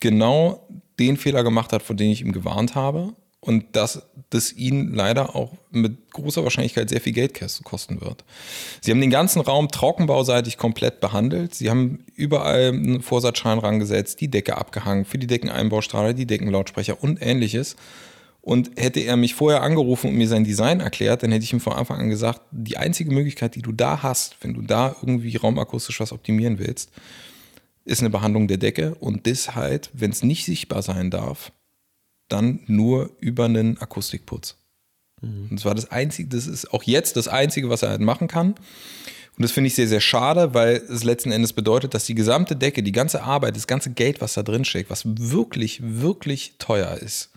genau 0.00 0.66
den 0.98 1.16
Fehler 1.16 1.44
gemacht 1.44 1.72
hat, 1.72 1.82
vor 1.82 1.96
dem 1.96 2.10
ich 2.10 2.20
ihm 2.20 2.32
gewarnt 2.32 2.74
habe 2.74 3.14
und 3.46 3.64
dass 3.76 4.02
das 4.30 4.52
ihn 4.52 4.92
leider 4.92 5.36
auch 5.36 5.52
mit 5.70 6.10
großer 6.10 6.42
Wahrscheinlichkeit 6.42 6.88
sehr 6.88 7.00
viel 7.00 7.12
Geld 7.12 7.38
kosten 7.62 8.00
wird. 8.00 8.24
Sie 8.80 8.90
haben 8.90 9.00
den 9.00 9.10
ganzen 9.10 9.40
Raum 9.40 9.68
trockenbauseitig 9.68 10.58
komplett 10.58 11.00
behandelt. 11.00 11.54
Sie 11.54 11.70
haben 11.70 12.04
überall 12.16 12.68
einen 12.68 13.02
Vorsatzschein 13.02 13.58
rangesetzt, 13.58 14.20
die 14.20 14.28
Decke 14.28 14.58
abgehangen, 14.58 15.04
für 15.04 15.18
die 15.18 15.28
Deckeneinbaustrahler, 15.28 16.12
die 16.12 16.26
Deckenlautsprecher 16.26 17.02
und 17.02 17.22
ähnliches. 17.22 17.76
Und 18.42 18.72
hätte 18.76 19.00
er 19.00 19.16
mich 19.16 19.34
vorher 19.34 19.62
angerufen 19.62 20.10
und 20.10 20.16
mir 20.16 20.28
sein 20.28 20.44
Design 20.44 20.80
erklärt, 20.80 21.22
dann 21.22 21.32
hätte 21.32 21.44
ich 21.44 21.52
ihm 21.52 21.60
von 21.60 21.72
Anfang 21.72 22.00
an 22.00 22.10
gesagt, 22.10 22.42
die 22.50 22.76
einzige 22.76 23.12
Möglichkeit, 23.12 23.54
die 23.54 23.62
du 23.62 23.72
da 23.72 24.02
hast, 24.02 24.36
wenn 24.40 24.54
du 24.54 24.62
da 24.62 24.94
irgendwie 25.00 25.36
raumakustisch 25.36 26.00
was 26.00 26.12
optimieren 26.12 26.58
willst, 26.58 26.90
ist 27.84 28.00
eine 28.00 28.10
Behandlung 28.10 28.48
der 28.48 28.58
Decke 28.58 28.96
und 28.96 29.26
das 29.28 29.54
halt, 29.54 29.90
wenn 29.92 30.10
es 30.10 30.22
nicht 30.22 30.44
sichtbar 30.44 30.82
sein 30.82 31.10
darf, 31.10 31.52
dann 32.28 32.60
nur 32.66 33.10
über 33.20 33.44
einen 33.44 33.78
Akustikputz. 33.78 34.56
Mhm. 35.20 35.48
Und 35.50 35.56
das 35.56 35.64
war 35.64 35.74
das 35.74 35.90
Einzige, 35.90 36.28
das 36.28 36.46
ist 36.46 36.72
auch 36.72 36.82
jetzt 36.82 37.16
das 37.16 37.28
Einzige, 37.28 37.70
was 37.70 37.82
er 37.82 37.90
halt 37.90 38.00
machen 38.00 38.28
kann. 38.28 38.54
Und 39.36 39.42
das 39.42 39.52
finde 39.52 39.68
ich 39.68 39.74
sehr, 39.74 39.88
sehr 39.88 40.00
schade, 40.00 40.54
weil 40.54 40.76
es 40.76 41.04
letzten 41.04 41.30
Endes 41.30 41.52
bedeutet, 41.52 41.92
dass 41.92 42.06
die 42.06 42.14
gesamte 42.14 42.56
Decke, 42.56 42.82
die 42.82 42.92
ganze 42.92 43.22
Arbeit, 43.22 43.54
das 43.54 43.66
ganze 43.66 43.90
Geld, 43.90 44.22
was 44.22 44.34
da 44.34 44.42
drin 44.42 44.64
steckt, 44.64 44.88
was 44.88 45.04
wirklich, 45.04 45.80
wirklich 45.82 46.54
teuer 46.58 46.94
ist, 46.96 47.30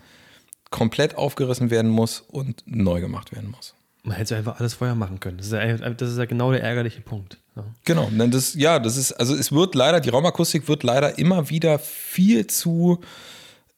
komplett 0.70 1.16
aufgerissen 1.16 1.70
werden 1.70 1.90
muss 1.90 2.20
und 2.20 2.62
neu 2.64 3.00
gemacht 3.00 3.32
werden 3.32 3.50
muss. 3.50 3.74
Man 4.02 4.16
hätte 4.16 4.34
einfach 4.34 4.60
alles 4.60 4.72
vorher 4.74 4.94
machen 4.96 5.20
können. 5.20 5.36
Das 5.36 5.48
ist 5.48 5.52
ja, 5.52 5.76
das 5.76 6.12
ist 6.12 6.16
ja 6.16 6.24
genau 6.24 6.52
der 6.52 6.62
ärgerliche 6.62 7.02
Punkt. 7.02 7.36
Ja. 7.54 7.64
Genau, 7.84 8.08
denn 8.10 8.30
das, 8.30 8.54
ja, 8.54 8.78
das 8.78 8.96
ist, 8.96 9.12
also 9.12 9.34
es 9.34 9.52
wird 9.52 9.74
leider, 9.74 10.00
die 10.00 10.08
Raumakustik 10.08 10.68
wird 10.68 10.82
leider 10.84 11.18
immer 11.18 11.50
wieder 11.50 11.78
viel 11.78 12.46
zu, 12.46 13.00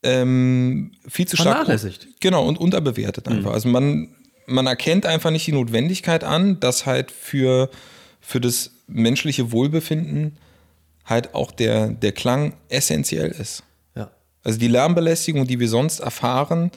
ähm, 0.03 0.93
viel 1.09 1.27
zu 1.27 1.37
stark. 1.37 1.67
Vernachlässigt. 1.67 2.09
Genau, 2.21 2.47
und 2.47 2.59
unterbewertet 2.59 3.29
einfach. 3.29 3.51
Mhm. 3.51 3.55
Also 3.55 3.69
man, 3.69 4.09
man 4.47 4.67
erkennt 4.67 5.07
einfach 5.07 5.31
nicht 5.31 5.47
die 5.47 5.53
Notwendigkeit 5.53 6.25
an, 6.25 6.61
dass 6.61 6.87
halt 6.87 7.11
für, 7.11 7.71
für 8.21 8.41
das 8.41 8.73
menschliche 8.87 9.53
Wohlbefinden 9.53 10.37
halt 11.05 11.35
auch 11.35 11.53
der, 11.53 11.89
der 11.89 12.13
Klang 12.13 12.55
essentiell 12.69 13.29
ist. 13.29 13.65
Also 14.45 14.59
die 14.59 14.69
Lärmbelästigung, 14.69 15.47
die 15.47 15.61
wir 15.61 15.69
sonst 15.69 16.01
erfahren 16.01 16.71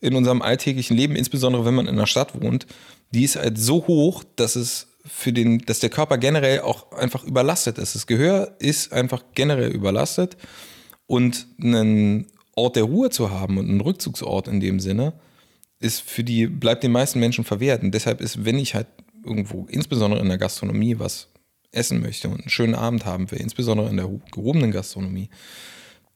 in 0.00 0.14
unserem 0.14 0.42
alltäglichen 0.42 0.96
Leben, 0.96 1.16
insbesondere 1.16 1.64
wenn 1.64 1.74
man 1.74 1.86
in 1.86 1.94
einer 1.94 2.06
Stadt 2.06 2.40
wohnt, 2.40 2.66
die 3.12 3.24
ist 3.24 3.36
halt 3.36 3.58
so 3.58 3.86
hoch, 3.86 4.24
dass 4.36 4.56
es 4.56 4.88
für 5.06 5.32
den, 5.32 5.58
dass 5.60 5.80
der 5.80 5.90
Körper 5.90 6.18
generell 6.18 6.60
auch 6.60 6.92
einfach 6.92 7.24
überlastet 7.24 7.78
ist. 7.78 7.94
Das 7.94 8.06
Gehör 8.06 8.56
ist 8.58 8.92
einfach 8.92 9.22
generell 9.34 9.70
überlastet 9.70 10.36
und 11.06 11.46
einen 11.62 12.26
Ort 12.56 12.76
der 12.76 12.84
Ruhe 12.84 13.10
zu 13.10 13.30
haben 13.30 13.58
und 13.58 13.68
einen 13.68 13.80
Rückzugsort 13.80 14.48
in 14.48 14.60
dem 14.60 14.80
Sinne, 14.80 15.14
ist 15.80 16.00
für 16.00 16.24
die, 16.24 16.46
bleibt 16.46 16.82
den 16.82 16.92
meisten 16.92 17.20
Menschen 17.20 17.44
verwehrt. 17.44 17.82
Und 17.82 17.92
deshalb 17.92 18.20
ist, 18.20 18.44
wenn 18.44 18.58
ich 18.58 18.74
halt 18.74 18.86
irgendwo, 19.24 19.66
insbesondere 19.68 20.20
in 20.20 20.28
der 20.28 20.38
Gastronomie, 20.38 20.98
was 20.98 21.28
essen 21.72 22.00
möchte 22.00 22.28
und 22.28 22.40
einen 22.40 22.50
schönen 22.50 22.74
Abend 22.74 23.04
haben 23.04 23.30
will, 23.30 23.40
insbesondere 23.40 23.88
in 23.90 23.96
der 23.96 24.08
gehobenen 24.30 24.70
Gastronomie, 24.70 25.28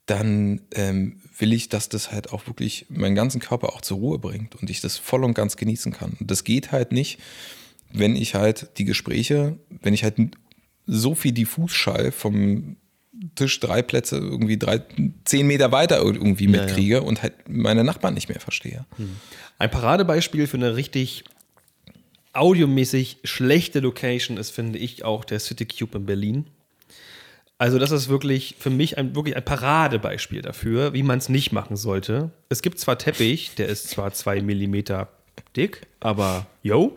dann 0.07 0.63
ähm, 0.75 1.21
will 1.39 1.53
ich, 1.53 1.69
dass 1.69 1.89
das 1.89 2.13
halt 2.13 2.33
auch 2.33 2.47
wirklich 2.47 2.87
meinen 2.89 3.15
ganzen 3.15 3.41
Körper 3.41 3.75
auch 3.75 3.83
zur 3.83 3.99
Ruhe 3.99 4.19
bringt 4.19 4.55
und 4.57 4.71
ich 4.71 4.81
das 4.81 4.97
voll 4.97 5.25
und 5.25 5.35
ganz 5.35 5.57
genießen 5.57 5.93
kann. 5.93 6.17
Und 6.19 6.31
das 6.31 6.45
geht 6.45 6.73
halt 6.73 6.93
nicht, 6.93 7.19
wenn 7.93 8.17
ich 8.17 8.35
halt 8.35 8.71
die 8.79 8.85
Gespräche, 8.85 9.59
wenn 9.83 9.95
ich 9.95 10.05
halt 10.05 10.17
so 10.87 11.15
viel 11.15 11.33
Diffusschall 11.33 12.13
vom 12.13 12.77
Tisch 13.35 13.59
drei 13.61 13.83
Plätze 13.83 14.17
irgendwie 14.17 14.59
drei, 14.59 14.83
zehn 15.25 15.47
Meter 15.47 15.73
weiter 15.73 15.99
irgendwie 15.99 16.47
mitkriege 16.47 16.95
ja, 16.95 17.01
ja. 17.01 17.07
und 17.07 17.23
halt 17.23 17.35
meine 17.49 17.85
Nachbarn 17.85 18.15
nicht 18.15 18.29
mehr 18.29 18.41
verstehe. 18.41 18.85
Hm. 18.97 19.17
Ein 19.59 19.71
Paradebeispiel 19.71 20.47
für 20.47 20.57
eine 20.57 20.77
richtig 20.77 21.25
audiomäßig 22.33 23.19
schlechte 23.25 23.81
Location 23.81 24.37
ist, 24.37 24.51
finde 24.51 24.79
ich, 24.79 25.05
auch 25.05 25.25
der 25.25 25.41
City 25.41 25.67
Cube 25.67 25.97
in 25.99 26.07
Berlin. 26.07 26.47
Also 27.59 27.81
das 27.81 27.91
ist 27.91 28.09
wirklich 28.09 28.55
für 28.59 28.71
mich 28.71 28.99
ein, 28.99 29.17
wirklich 29.17 29.37
ein 29.37 29.45
Paradebeispiel 29.45 30.43
dafür, 30.43 30.93
wie 30.93 31.03
man 31.03 31.19
es 31.19 31.29
nicht 31.29 31.51
machen 31.51 31.77
sollte. 31.77 32.31
Es 32.49 32.63
gibt 32.63 32.79
zwar 32.79 32.99
Teppich, 32.99 33.57
der 33.57 33.69
ist 33.69 33.89
zwar 33.89 34.13
zwei 34.13 34.41
Millimeter 34.41 35.09
dick, 35.57 35.87
aber 35.99 36.47
yo. 36.63 36.97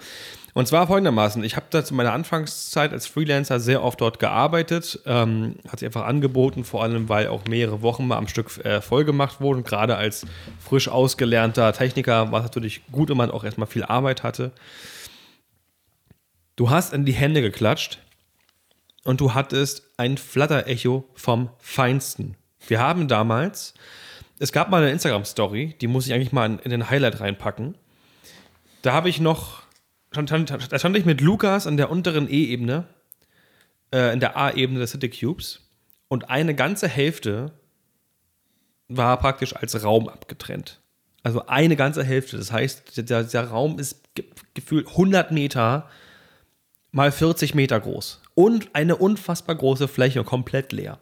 Und 0.53 0.67
zwar 0.67 0.87
folgendermaßen, 0.87 1.43
ich 1.43 1.55
habe 1.55 1.67
da 1.69 1.83
zu 1.83 1.93
meiner 1.93 2.11
Anfangszeit 2.11 2.91
als 2.91 3.07
Freelancer 3.07 3.59
sehr 3.59 3.83
oft 3.83 4.01
dort 4.01 4.19
gearbeitet, 4.19 4.99
ähm, 5.05 5.55
hat 5.67 5.79
sich 5.79 5.85
einfach 5.85 6.05
angeboten, 6.05 6.63
vor 6.65 6.83
allem 6.83 7.07
weil 7.07 7.27
auch 7.27 7.45
mehrere 7.45 7.81
Wochen 7.81 8.07
mal 8.07 8.17
am 8.17 8.27
Stück 8.27 8.57
äh, 8.65 8.81
voll 8.81 9.05
gemacht 9.05 9.39
wurden. 9.39 9.63
Gerade 9.63 9.95
als 9.95 10.25
frisch 10.59 10.89
ausgelernter 10.89 11.71
Techniker 11.73 12.31
war 12.31 12.39
es 12.39 12.45
natürlich 12.45 12.81
gut, 12.91 13.09
wenn 13.09 13.17
man 13.17 13.31
auch 13.31 13.43
erstmal 13.43 13.67
viel 13.67 13.83
Arbeit 13.83 14.23
hatte. 14.23 14.51
Du 16.57 16.69
hast 16.69 16.93
in 16.93 17.05
die 17.05 17.13
Hände 17.13 17.41
geklatscht, 17.41 17.99
und 19.03 19.21
du 19.21 19.33
hattest 19.33 19.83
ein 19.97 20.17
Flatter-Echo 20.17 21.05
vom 21.15 21.49
Feinsten. 21.59 22.35
Wir 22.67 22.79
haben 22.79 23.07
damals, 23.07 23.73
es 24.39 24.51
gab 24.51 24.69
mal 24.69 24.81
eine 24.81 24.91
Instagram-Story, 24.91 25.75
die 25.81 25.87
muss 25.87 26.05
ich 26.05 26.13
eigentlich 26.13 26.31
mal 26.31 26.45
in, 26.45 26.59
in 26.59 26.71
den 26.71 26.89
Highlight 26.89 27.19
reinpacken. 27.19 27.75
Da 28.81 28.93
habe 28.93 29.09
ich 29.09 29.19
noch, 29.19 29.60
da 30.11 30.79
stand 30.79 30.97
ich 30.97 31.05
mit 31.05 31.21
Lukas 31.21 31.67
an 31.67 31.77
der 31.77 31.89
unteren 31.89 32.29
E-Ebene, 32.29 32.85
äh, 33.93 34.13
in 34.13 34.19
der 34.19 34.37
A-Ebene 34.37 34.79
des 34.79 34.91
City 34.91 35.09
Cubes 35.09 35.61
und 36.07 36.29
eine 36.29 36.53
ganze 36.53 36.87
Hälfte 36.87 37.51
war 38.89 39.17
praktisch 39.17 39.55
als 39.55 39.83
Raum 39.83 40.09
abgetrennt. 40.09 40.81
Also 41.23 41.45
eine 41.47 41.75
ganze 41.75 42.03
Ganze. 42.03 42.37
Das 42.37 42.51
heißt, 42.51 43.09
der, 43.09 43.23
der 43.23 43.43
Raum 43.45 43.79
ist 43.79 44.01
gefühlt 44.53 44.87
100 44.87 45.31
Meter 45.31 45.89
mal 46.91 47.11
40 47.11 47.55
Meter 47.55 47.79
groß 47.79 48.21
und 48.35 48.69
eine 48.73 48.97
unfassbar 48.97 49.55
große 49.55 49.87
Fläche, 49.87 50.23
komplett 50.23 50.73
leer. 50.73 50.99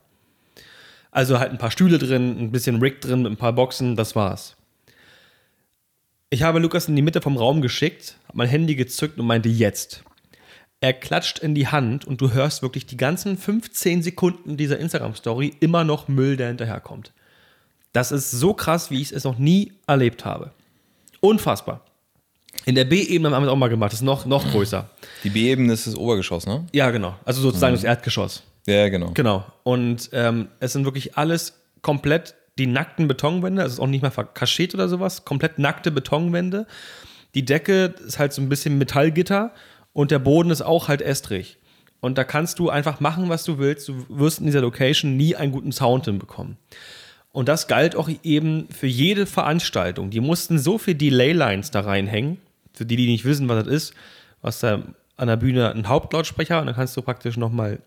Also 1.12 1.40
halt 1.40 1.52
ein 1.52 1.58
paar 1.58 1.72
Stühle 1.72 1.98
drin, 1.98 2.38
ein 2.40 2.52
bisschen 2.52 2.80
Rig 2.80 3.02
drin, 3.02 3.26
ein 3.26 3.38
paar 3.38 3.54
Boxen, 3.54 3.96
das 3.96 4.16
war's. 4.16 4.56
Ich 6.32 6.44
habe 6.44 6.60
Lukas 6.60 6.88
in 6.88 6.96
die 6.96 7.02
Mitte 7.02 7.22
vom 7.22 7.38
Raum 7.38 7.60
geschickt, 7.60 8.16
hab 8.28 8.36
mein 8.36 8.48
Handy 8.48 8.76
gezückt 8.76 9.18
und 9.18 9.26
meinte 9.26 9.50
jetzt. 9.50 10.04
Er 10.80 10.94
klatscht 10.94 11.40
in 11.40 11.56
die 11.56 11.68
Hand 11.68 12.06
und 12.06 12.22
du 12.22 12.32
hörst 12.32 12.62
wirklich 12.62 12.86
die 12.86 12.98
ganzen 12.98 13.36
15 13.36 14.04
Sekunden 14.04 14.56
dieser 14.56 14.78
Instagram-Story 14.78 15.56
immer 15.60 15.84
noch 15.84 16.08
Müll, 16.08 16.38
der 16.38 16.50
hinterherkommt. 16.50 17.14
Das 17.94 18.12
ist 18.12 18.30
so 18.30 18.54
krass, 18.54 18.92
wie 18.92 19.02
ich 19.02 19.12
es 19.12 19.24
noch 19.24 19.40
nie 19.40 19.74
erlebt 19.88 20.24
habe. 20.24 20.52
Unfassbar. 21.20 21.84
In 22.66 22.76
der 22.76 22.86
B-Ebene 22.86 23.36
haben 23.36 23.42
wir 23.42 23.48
es 23.48 23.52
auch 23.52 23.58
mal 23.58 23.68
gemacht, 23.68 23.92
das 23.92 24.02
ist 24.02 24.06
noch, 24.06 24.28
noch 24.28 24.52
größer. 24.52 24.88
Die 25.24 25.32
B-Ebene 25.32 25.74
ist 25.74 25.88
das 25.88 25.96
Obergeschoss, 25.96 26.46
ne? 26.46 26.68
Ja, 26.74 26.92
genau. 26.92 27.16
Also 27.26 27.42
sozusagen 27.42 27.74
das 27.74 27.84
Erdgeschoss. 27.84 28.44
Ja, 28.68 28.88
genau. 28.90 29.12
Genau. 29.16 29.46
Und 29.64 30.12
ähm, 30.14 30.50
es 30.60 30.74
sind 30.74 30.86
wirklich 30.86 31.18
alles 31.18 31.60
komplett 31.82 32.36
die 32.60 32.68
nackten 32.68 33.08
Betonwände, 33.08 33.62
also 33.62 33.74
ist 33.74 33.80
auch 33.80 33.88
nicht 33.88 34.02
mal 34.02 34.12
verkaschiert 34.12 34.74
oder 34.74 34.88
sowas, 34.88 35.26
komplett 35.26 35.58
nackte 35.58 35.92
Betonwände. 35.92 36.68
Die 37.36 37.46
Decke 37.46 37.96
ist 38.06 38.20
halt 38.20 38.34
so 38.34 38.42
ein 38.42 38.50
bisschen 38.50 38.78
Metallgitter 38.78 39.54
und 39.94 40.12
der 40.12 40.20
Boden 40.20 40.52
ist 40.52 40.62
auch 40.62 40.88
halt 40.88 41.02
estrig. 41.02 41.58
Und 42.02 42.18
da 42.18 42.24
kannst 42.24 42.60
du 42.60 42.70
einfach 42.70 43.00
machen, 43.00 43.30
was 43.30 43.44
du 43.44 43.58
willst. 43.58 43.88
Du 43.88 44.06
wirst 44.10 44.40
in 44.40 44.46
dieser 44.46 44.62
Location 44.62 45.18
nie 45.18 45.36
einen 45.36 45.52
guten 45.52 45.72
Sound 45.72 46.06
hinbekommen. 46.06 46.58
Und 47.32 47.50
das 47.50 47.68
galt 47.68 47.96
auch 47.96 48.10
eben 48.24 48.68
für 48.70 48.88
jede 48.88 49.26
Veranstaltung. 49.26 50.10
Die 50.10 50.20
mussten 50.20 50.58
so 50.58 50.78
viel 50.78 50.96
Delay-Lines 50.96 51.72
da 51.72 51.82
reinhängen, 51.82 52.40
für 52.74 52.86
die, 52.86 52.96
die 52.96 53.08
nicht 53.08 53.26
wissen, 53.26 53.50
was 53.50 53.66
das 53.66 53.74
ist. 53.74 53.94
Was 54.42 54.60
da 54.60 54.84
an 55.18 55.28
der 55.28 55.36
Bühne 55.36 55.72
ein 55.72 55.88
Hauptlautsprecher 55.88 56.62
und 56.62 56.68
dann 56.68 56.76
kannst 56.76 56.96
du 56.96 57.02
praktisch 57.02 57.36
nochmal 57.36 57.80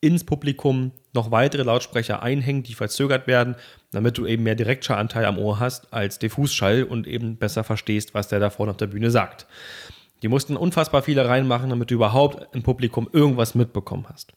ins 0.00 0.24
Publikum 0.24 0.92
noch 1.12 1.30
weitere 1.30 1.62
Lautsprecher 1.62 2.22
einhängen, 2.22 2.62
die 2.62 2.74
verzögert 2.74 3.26
werden, 3.26 3.56
damit 3.90 4.16
du 4.16 4.26
eben 4.26 4.42
mehr 4.42 4.54
Direktschalanteil 4.54 5.24
am 5.24 5.38
Ohr 5.38 5.58
hast 5.58 5.92
als 5.92 6.18
Diffusschall 6.18 6.84
und 6.84 7.06
eben 7.06 7.36
besser 7.36 7.64
verstehst, 7.64 8.14
was 8.14 8.28
der 8.28 8.40
da 8.40 8.50
vorne 8.50 8.70
auf 8.70 8.78
der 8.78 8.86
Bühne 8.86 9.10
sagt. 9.10 9.46
Die 10.22 10.28
mussten 10.28 10.56
unfassbar 10.56 11.02
viele 11.02 11.26
reinmachen, 11.26 11.70
damit 11.70 11.90
du 11.90 11.94
überhaupt 11.94 12.54
im 12.54 12.62
Publikum 12.62 13.08
irgendwas 13.12 13.54
mitbekommen 13.54 14.06
hast. 14.08 14.32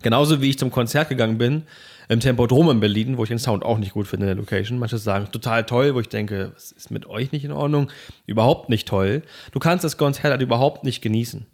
Genauso 0.00 0.40
wie 0.40 0.50
ich 0.50 0.58
zum 0.58 0.70
Konzert 0.70 1.08
gegangen 1.08 1.38
bin, 1.38 1.64
im 2.08 2.20
Tempodrom 2.20 2.70
in 2.70 2.80
Berlin, 2.80 3.18
wo 3.18 3.24
ich 3.24 3.28
den 3.28 3.40
Sound 3.40 3.64
auch 3.64 3.78
nicht 3.78 3.92
gut 3.92 4.06
finde 4.06 4.26
in 4.26 4.28
der 4.28 4.36
Location. 4.36 4.78
Manche 4.78 4.96
sagen 4.96 5.28
total 5.32 5.64
toll, 5.64 5.94
wo 5.94 6.00
ich 6.00 6.08
denke, 6.08 6.52
was 6.54 6.70
ist 6.70 6.90
mit 6.90 7.06
euch 7.06 7.32
nicht 7.32 7.44
in 7.44 7.52
Ordnung? 7.52 7.90
Überhaupt 8.24 8.68
nicht 8.68 8.86
toll. 8.86 9.22
Du 9.52 9.58
kannst 9.58 9.84
das 9.84 9.98
Konzert 9.98 10.30
halt 10.30 10.40
überhaupt 10.40 10.84
nicht 10.84 11.02
genießen. 11.02 11.46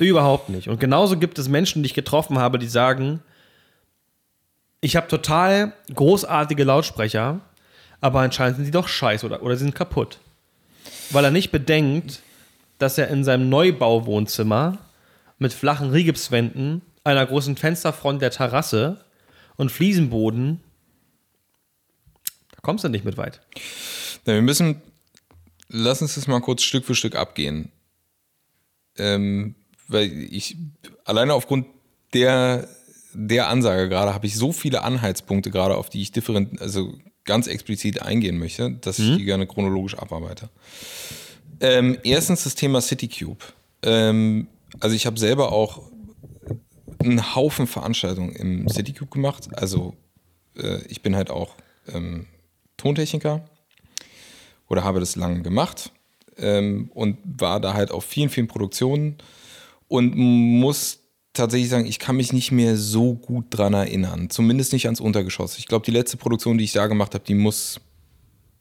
Überhaupt 0.00 0.48
nicht. 0.48 0.68
Und 0.68 0.80
genauso 0.80 1.18
gibt 1.18 1.38
es 1.38 1.48
Menschen, 1.48 1.82
die 1.82 1.88
ich 1.88 1.94
getroffen 1.94 2.38
habe, 2.38 2.58
die 2.58 2.68
sagen, 2.68 3.22
ich 4.80 4.96
habe 4.96 5.08
total 5.08 5.74
großartige 5.94 6.64
Lautsprecher, 6.64 7.40
aber 8.00 8.20
anscheinend 8.20 8.56
sind 8.56 8.64
die 8.64 8.70
doch 8.70 8.88
scheiße 8.88 9.26
oder, 9.26 9.42
oder 9.42 9.56
sind 9.56 9.74
kaputt. 9.74 10.18
Weil 11.10 11.24
er 11.24 11.30
nicht 11.30 11.50
bedenkt, 11.50 12.22
dass 12.78 12.96
er 12.96 13.08
in 13.08 13.24
seinem 13.24 13.50
Neubauwohnzimmer 13.50 14.78
mit 15.38 15.52
flachen 15.52 15.90
Rigipswänden, 15.90 16.80
einer 17.04 17.26
großen 17.26 17.58
Fensterfront 17.58 18.22
der 18.22 18.30
Terrasse 18.30 19.04
und 19.56 19.70
Fliesenboden, 19.70 20.60
da 22.52 22.58
kommst 22.62 22.84
du 22.84 22.88
nicht 22.88 23.04
mit 23.04 23.18
weit. 23.18 23.40
Na, 24.24 24.32
wir 24.32 24.42
müssen, 24.42 24.80
lass 25.68 26.00
uns 26.00 26.14
das 26.14 26.26
mal 26.26 26.40
kurz 26.40 26.62
Stück 26.62 26.86
für 26.86 26.94
Stück 26.94 27.16
abgehen. 27.16 27.70
Ähm, 28.96 29.56
weil 29.90 30.10
ich 30.30 30.56
alleine 31.04 31.34
aufgrund 31.34 31.66
der, 32.14 32.68
der 33.12 33.48
Ansage 33.48 33.88
gerade 33.88 34.14
habe 34.14 34.26
ich 34.26 34.36
so 34.36 34.52
viele 34.52 34.82
Anhaltspunkte 34.82 35.50
gerade, 35.50 35.76
auf 35.76 35.90
die 35.90 36.02
ich 36.02 36.12
different, 36.12 36.60
also 36.60 36.94
ganz 37.24 37.46
explizit 37.46 38.02
eingehen 38.02 38.38
möchte, 38.38 38.70
dass 38.70 38.98
ich 38.98 39.16
die 39.16 39.24
gerne 39.24 39.46
chronologisch 39.46 39.96
abarbeite. 39.96 40.48
Ähm, 41.60 41.98
erstens 42.02 42.44
das 42.44 42.54
Thema 42.54 42.80
CityCube. 42.80 43.44
Ähm, 43.82 44.48
also 44.80 44.96
ich 44.96 45.06
habe 45.06 45.18
selber 45.18 45.52
auch 45.52 45.82
einen 46.98 47.34
Haufen 47.34 47.66
Veranstaltungen 47.66 48.32
im 48.32 48.68
CityCube 48.68 49.10
gemacht. 49.10 49.48
Also 49.52 49.94
äh, 50.56 50.82
ich 50.86 51.02
bin 51.02 51.16
halt 51.16 51.30
auch 51.30 51.54
ähm, 51.92 52.26
Tontechniker 52.76 53.44
oder 54.68 54.84
habe 54.84 55.00
das 55.00 55.16
lange 55.16 55.42
gemacht 55.42 55.92
ähm, 56.38 56.90
und 56.94 57.18
war 57.24 57.60
da 57.60 57.74
halt 57.74 57.90
auf 57.90 58.04
vielen, 58.04 58.30
vielen 58.30 58.48
Produktionen 58.48 59.18
und 59.90 60.16
muss 60.16 61.00
tatsächlich 61.32 61.68
sagen, 61.68 61.84
ich 61.84 61.98
kann 61.98 62.16
mich 62.16 62.32
nicht 62.32 62.52
mehr 62.52 62.76
so 62.76 63.14
gut 63.14 63.46
dran 63.50 63.74
erinnern. 63.74 64.30
Zumindest 64.30 64.72
nicht 64.72 64.86
ans 64.86 65.00
Untergeschoss. 65.00 65.58
Ich 65.58 65.66
glaube, 65.66 65.84
die 65.84 65.90
letzte 65.90 66.16
Produktion, 66.16 66.58
die 66.58 66.64
ich 66.64 66.72
da 66.72 66.86
gemacht 66.86 67.12
habe, 67.14 67.24
die 67.24 67.34
muss 67.34 67.80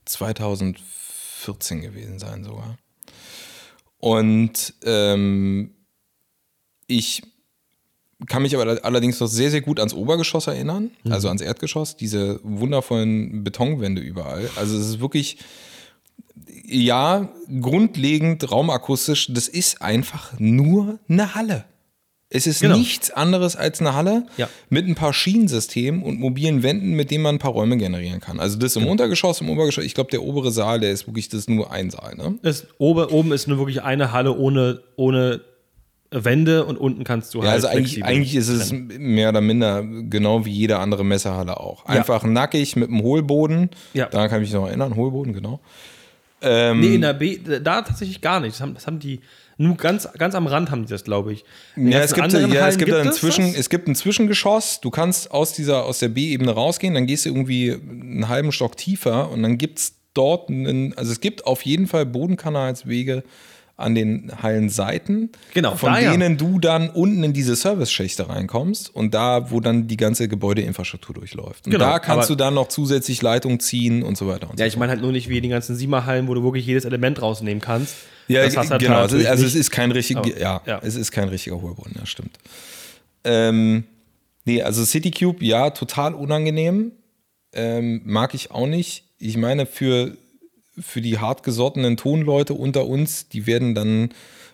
2014 0.05 1.81
gewesen 1.81 2.17
sein 2.17 2.43
sogar. 2.43 2.79
Und 3.99 4.73
ähm, 4.83 5.75
ich 6.87 7.21
kann 8.25 8.41
mich 8.41 8.55
aber 8.55 8.83
allerdings 8.83 9.19
noch 9.19 9.27
sehr, 9.27 9.51
sehr 9.51 9.61
gut 9.61 9.77
ans 9.77 9.93
Obergeschoss 9.93 10.47
erinnern, 10.47 10.89
mhm. 11.03 11.11
also 11.11 11.27
ans 11.27 11.41
Erdgeschoss, 11.41 11.95
diese 11.95 12.39
wundervollen 12.43 13.43
Betonwände 13.43 14.01
überall. 14.01 14.49
Also 14.55 14.75
es 14.77 14.87
ist 14.87 14.99
wirklich, 14.99 15.37
ja, 16.65 17.29
grundlegend 17.61 18.51
raumakustisch, 18.51 19.31
das 19.31 19.47
ist 19.47 19.81
einfach 19.81 20.33
nur 20.39 20.99
eine 21.07 21.35
Halle. 21.35 21.65
Es 22.31 22.45
ist 22.45 22.61
genau. 22.61 22.77
nichts 22.77 23.09
anderes 23.09 23.55
als 23.55 23.79
eine 23.79 23.95
Halle 23.95 24.27
ja. 24.37 24.47
mit 24.69 24.87
ein 24.87 24.93
paar 24.93 25.13
Schienensystemen 25.13 26.03
und 26.03 26.19
mobilen 26.19 26.61
Wänden, 26.61 26.91
mit 26.91 27.09
denen 27.09 27.23
man 27.23 27.35
ein 27.35 27.39
paar 27.39 27.51
Räume 27.51 27.75
generieren 27.77 28.19
kann. 28.19 28.39
Also 28.39 28.59
das 28.59 28.75
im 28.75 28.81
genau. 28.81 28.91
Untergeschoss, 28.91 29.41
im 29.41 29.49
Obergeschoss, 29.49 29.83
ich 29.83 29.95
glaube, 29.95 30.11
der 30.11 30.21
obere 30.21 30.51
Saal, 30.51 30.79
der 30.79 30.91
ist 30.91 31.07
wirklich, 31.07 31.29
das 31.29 31.41
ist 31.41 31.49
nur 31.49 31.71
ein 31.71 31.89
Saal. 31.89 32.15
Ne? 32.15 32.37
Das, 32.43 32.67
oben, 32.77 33.05
oben 33.05 33.31
ist 33.31 33.47
nur 33.47 33.57
wirklich 33.57 33.81
eine 33.81 34.11
Halle 34.11 34.37
ohne, 34.37 34.83
ohne 34.95 35.41
Wände 36.11 36.65
und 36.65 36.77
unten 36.77 37.03
kannst 37.03 37.33
du 37.33 37.39
ja, 37.39 37.45
halt. 37.45 37.53
Also 37.55 37.67
eigentlich, 37.67 38.03
eigentlich 38.03 38.35
ist 38.35 38.49
es 38.49 38.71
mehr 38.71 39.29
oder 39.29 39.41
minder 39.41 39.83
genau 39.83 40.45
wie 40.45 40.51
jede 40.51 40.77
andere 40.77 41.03
Messerhalle 41.03 41.59
auch. 41.59 41.85
Einfach 41.85 42.23
ja. 42.23 42.29
nackig 42.29 42.75
mit 42.75 42.89
einem 42.89 43.01
Hohlboden. 43.01 43.71
Ja. 43.93 44.05
Daran 44.05 44.29
kann 44.29 44.43
ich 44.43 44.49
mich 44.49 44.53
noch 44.53 44.67
erinnern, 44.67 44.95
Hohlboden, 44.95 45.33
genau. 45.33 45.61
Ähm, 46.41 46.79
nee, 46.79 46.95
in 46.95 47.01
der 47.01 47.13
B, 47.13 47.37
da 47.37 47.81
tatsächlich 47.81 48.21
gar 48.21 48.39
nicht. 48.39 48.55
Das 48.55 48.61
haben, 48.61 48.73
das 48.73 48.87
haben 48.87 48.99
die, 48.99 49.19
nur 49.57 49.75
ganz, 49.75 50.07
ganz 50.17 50.35
am 50.35 50.47
Rand 50.47 50.71
haben 50.71 50.85
die 50.85 50.89
das, 50.89 51.03
glaube 51.03 51.33
ich. 51.33 51.43
ja, 51.75 51.99
es 51.99 52.13
gibt, 52.13 52.31
ja, 52.31 52.67
es 52.67 52.77
gibt, 52.77 52.91
gibt 52.91 53.05
inzwischen, 53.05 53.53
es 53.53 53.69
gibt 53.69 53.87
ein 53.87 53.95
Zwischengeschoss. 53.95 54.79
Du 54.79 54.89
kannst 54.89 55.31
aus 55.31 55.53
dieser, 55.53 55.83
aus 55.85 55.99
der 55.99 56.07
B-Ebene 56.07 56.51
rausgehen, 56.51 56.93
dann 56.93 57.05
gehst 57.05 57.25
du 57.25 57.29
irgendwie 57.29 57.73
einen 57.73 58.29
halben 58.29 58.51
Stock 58.51 58.77
tiefer 58.77 59.29
und 59.29 59.43
dann 59.43 59.57
gibt 59.57 59.79
es 59.79 59.95
dort 60.13 60.49
einen, 60.49 60.93
also 60.97 61.11
es 61.11 61.19
gibt 61.19 61.45
auf 61.45 61.63
jeden 61.63 61.87
Fall 61.87 62.05
Bodenkanalswege 62.05 63.23
an 63.79 63.95
den 63.95 64.31
Hallenseiten, 64.41 65.29
genau, 65.53 65.75
von 65.75 65.93
da, 65.93 65.99
denen 65.99 66.33
ja. 66.33 66.37
du 66.37 66.59
dann 66.59 66.89
unten 66.89 67.23
in 67.23 67.33
diese 67.33 67.55
Service-Schächte 67.55 68.29
reinkommst 68.29 68.93
und 68.93 69.13
da, 69.13 69.51
wo 69.51 69.59
dann 69.59 69.87
die 69.87 69.97
ganze 69.97 70.27
Gebäudeinfrastruktur 70.27 71.15
durchläuft. 71.15 71.65
Und 71.65 71.71
genau, 71.71 71.85
da 71.85 71.99
kannst 71.99 72.29
du 72.29 72.35
dann 72.35 72.53
noch 72.53 72.67
zusätzlich 72.67 73.21
Leitung 73.21 73.59
ziehen 73.59 74.03
und 74.03 74.17
so 74.17 74.27
weiter. 74.27 74.49
Und 74.49 74.59
ja, 74.59 74.65
so 74.65 74.67
ich 74.67 74.77
meine 74.77 74.91
halt 74.91 75.01
nur 75.01 75.11
nicht 75.11 75.29
wie 75.29 75.41
die 75.41 75.49
ganzen 75.49 75.75
Siemerhallen, 75.75 76.27
wo 76.27 76.33
du 76.33 76.43
wirklich 76.43 76.65
jedes 76.65 76.85
Element 76.85 77.21
rausnehmen 77.21 77.61
kannst. 77.61 77.95
Ja, 78.27 78.43
das 78.43 78.55
halt 78.57 78.81
genau. 78.81 78.99
Also, 78.99 79.17
also 79.17 79.45
es 79.45 79.55
ist 79.55 79.71
kein 79.71 79.91
richtiger, 79.91 80.37
ja, 80.39 80.61
ja, 80.65 80.79
es 80.83 80.95
ist 80.95 81.11
kein 81.11 81.29
richtiger 81.29 81.61
Hohlboden, 81.61 81.93
ja, 81.97 82.05
stimmt. 82.05 82.37
Ähm, 83.23 83.85
nee, 84.45 84.61
also 84.61 84.85
CityCube, 84.85 85.43
ja, 85.43 85.71
total 85.71 86.13
unangenehm. 86.13 86.91
Ähm, 87.53 88.01
mag 88.05 88.35
ich 88.35 88.51
auch 88.51 88.67
nicht. 88.67 89.05
Ich 89.17 89.35
meine, 89.35 89.65
für 89.65 90.15
für 90.81 91.01
die 91.01 91.19
hartgesottenen 91.19 91.97
Tonleute 91.97 92.53
unter 92.53 92.85
uns, 92.85 93.29
die 93.29 93.47
werden 93.47 93.75
dann 93.75 94.09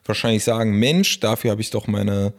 wahrscheinlich 0.05 0.43
sagen, 0.43 0.77
Mensch, 0.77 1.19
dafür 1.19 1.51
habe 1.51 1.61
ich 1.61 1.71
doch 1.71 1.87
meine 1.87 2.33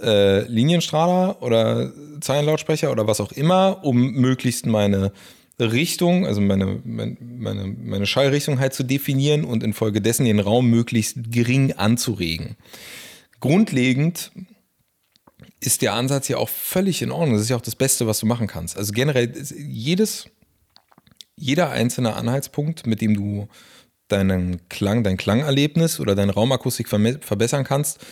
äh, 0.00 0.42
Linienstrahler 0.42 1.42
oder 1.42 1.92
Zeilenlautsprecher 2.20 2.90
oder 2.92 3.06
was 3.06 3.20
auch 3.20 3.32
immer, 3.32 3.84
um 3.84 4.12
möglichst 4.12 4.66
meine 4.66 5.12
Richtung, 5.60 6.24
also 6.26 6.40
meine, 6.40 6.80
meine, 6.84 7.64
meine 7.64 8.06
Schallrichtung 8.06 8.60
halt 8.60 8.74
zu 8.74 8.84
definieren 8.84 9.44
und 9.44 9.64
infolgedessen 9.64 10.24
den 10.24 10.38
Raum 10.38 10.70
möglichst 10.70 11.32
gering 11.32 11.72
anzuregen. 11.72 12.56
Grundlegend 13.40 14.30
ist 15.60 15.82
der 15.82 15.94
Ansatz 15.94 16.28
ja 16.28 16.36
auch 16.36 16.48
völlig 16.48 17.02
in 17.02 17.10
Ordnung. 17.10 17.32
Das 17.32 17.42
ist 17.42 17.48
ja 17.48 17.56
auch 17.56 17.60
das 17.60 17.74
Beste, 17.74 18.06
was 18.06 18.20
du 18.20 18.26
machen 18.26 18.46
kannst. 18.46 18.76
Also 18.76 18.92
generell, 18.92 19.32
jedes 19.56 20.28
jeder 21.38 21.70
einzelne 21.70 22.14
Anhaltspunkt, 22.14 22.86
mit 22.86 23.00
dem 23.00 23.14
du 23.14 23.48
deinen 24.08 24.68
Klang, 24.68 25.04
dein 25.04 25.16
Klangerlebnis 25.16 26.00
oder 26.00 26.14
deine 26.14 26.32
Raumakustik 26.32 26.88
verbessern 26.88 27.64
kannst, 27.64 28.04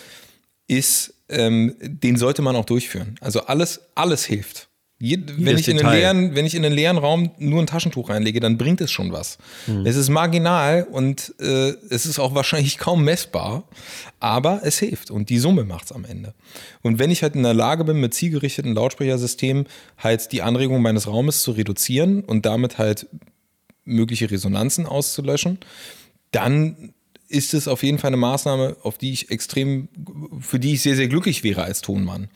ist, 0.68 1.14
ähm, 1.28 1.74
den 1.80 2.16
sollte 2.16 2.42
man 2.42 2.56
auch 2.56 2.64
durchführen. 2.64 3.16
Also 3.20 3.42
alles, 3.42 3.80
alles 3.94 4.24
hilft. 4.24 4.68
Je, 4.98 5.18
wenn, 5.36 5.58
ich 5.58 5.68
in 5.68 5.78
einen 5.78 5.92
leeren, 5.94 6.34
wenn 6.34 6.46
ich 6.46 6.54
in 6.54 6.64
einen 6.64 6.74
leeren 6.74 6.96
Raum 6.96 7.30
nur 7.36 7.60
ein 7.60 7.66
Taschentuch 7.66 8.08
reinlege, 8.08 8.40
dann 8.40 8.56
bringt 8.56 8.80
es 8.80 8.90
schon 8.90 9.12
was. 9.12 9.36
Hm. 9.66 9.84
Es 9.84 9.94
ist 9.94 10.08
marginal 10.08 10.86
und 10.90 11.34
äh, 11.38 11.74
es 11.90 12.06
ist 12.06 12.18
auch 12.18 12.34
wahrscheinlich 12.34 12.78
kaum 12.78 13.04
messbar, 13.04 13.64
aber 14.20 14.60
es 14.64 14.78
hilft 14.78 15.10
und 15.10 15.28
die 15.28 15.38
Summe 15.38 15.64
macht 15.64 15.86
es 15.86 15.92
am 15.92 16.06
Ende. 16.06 16.32
Und 16.80 16.98
wenn 16.98 17.10
ich 17.10 17.22
halt 17.22 17.34
in 17.34 17.42
der 17.42 17.52
Lage 17.52 17.84
bin, 17.84 18.00
mit 18.00 18.14
zielgerichteten 18.14 18.74
Lautsprechersystemen 18.74 19.66
halt 19.98 20.32
die 20.32 20.40
Anregung 20.40 20.80
meines 20.80 21.06
Raumes 21.06 21.42
zu 21.42 21.50
reduzieren 21.50 22.24
und 22.24 22.46
damit 22.46 22.78
halt 22.78 23.06
mögliche 23.84 24.30
Resonanzen 24.30 24.86
auszulöschen, 24.86 25.58
dann 26.30 26.94
ist 27.28 27.54
es 27.54 27.68
auf 27.68 27.82
jeden 27.82 27.98
Fall 27.98 28.08
eine 28.08 28.16
Maßnahme, 28.16 28.76
auf 28.82 28.96
die 28.96 29.12
ich 29.12 29.30
extrem, 29.30 29.88
für 30.40 30.58
die 30.58 30.74
ich 30.74 30.82
sehr, 30.82 30.96
sehr 30.96 31.08
glücklich 31.08 31.44
wäre 31.44 31.64
als 31.64 31.82
Tonmann. 31.82 32.28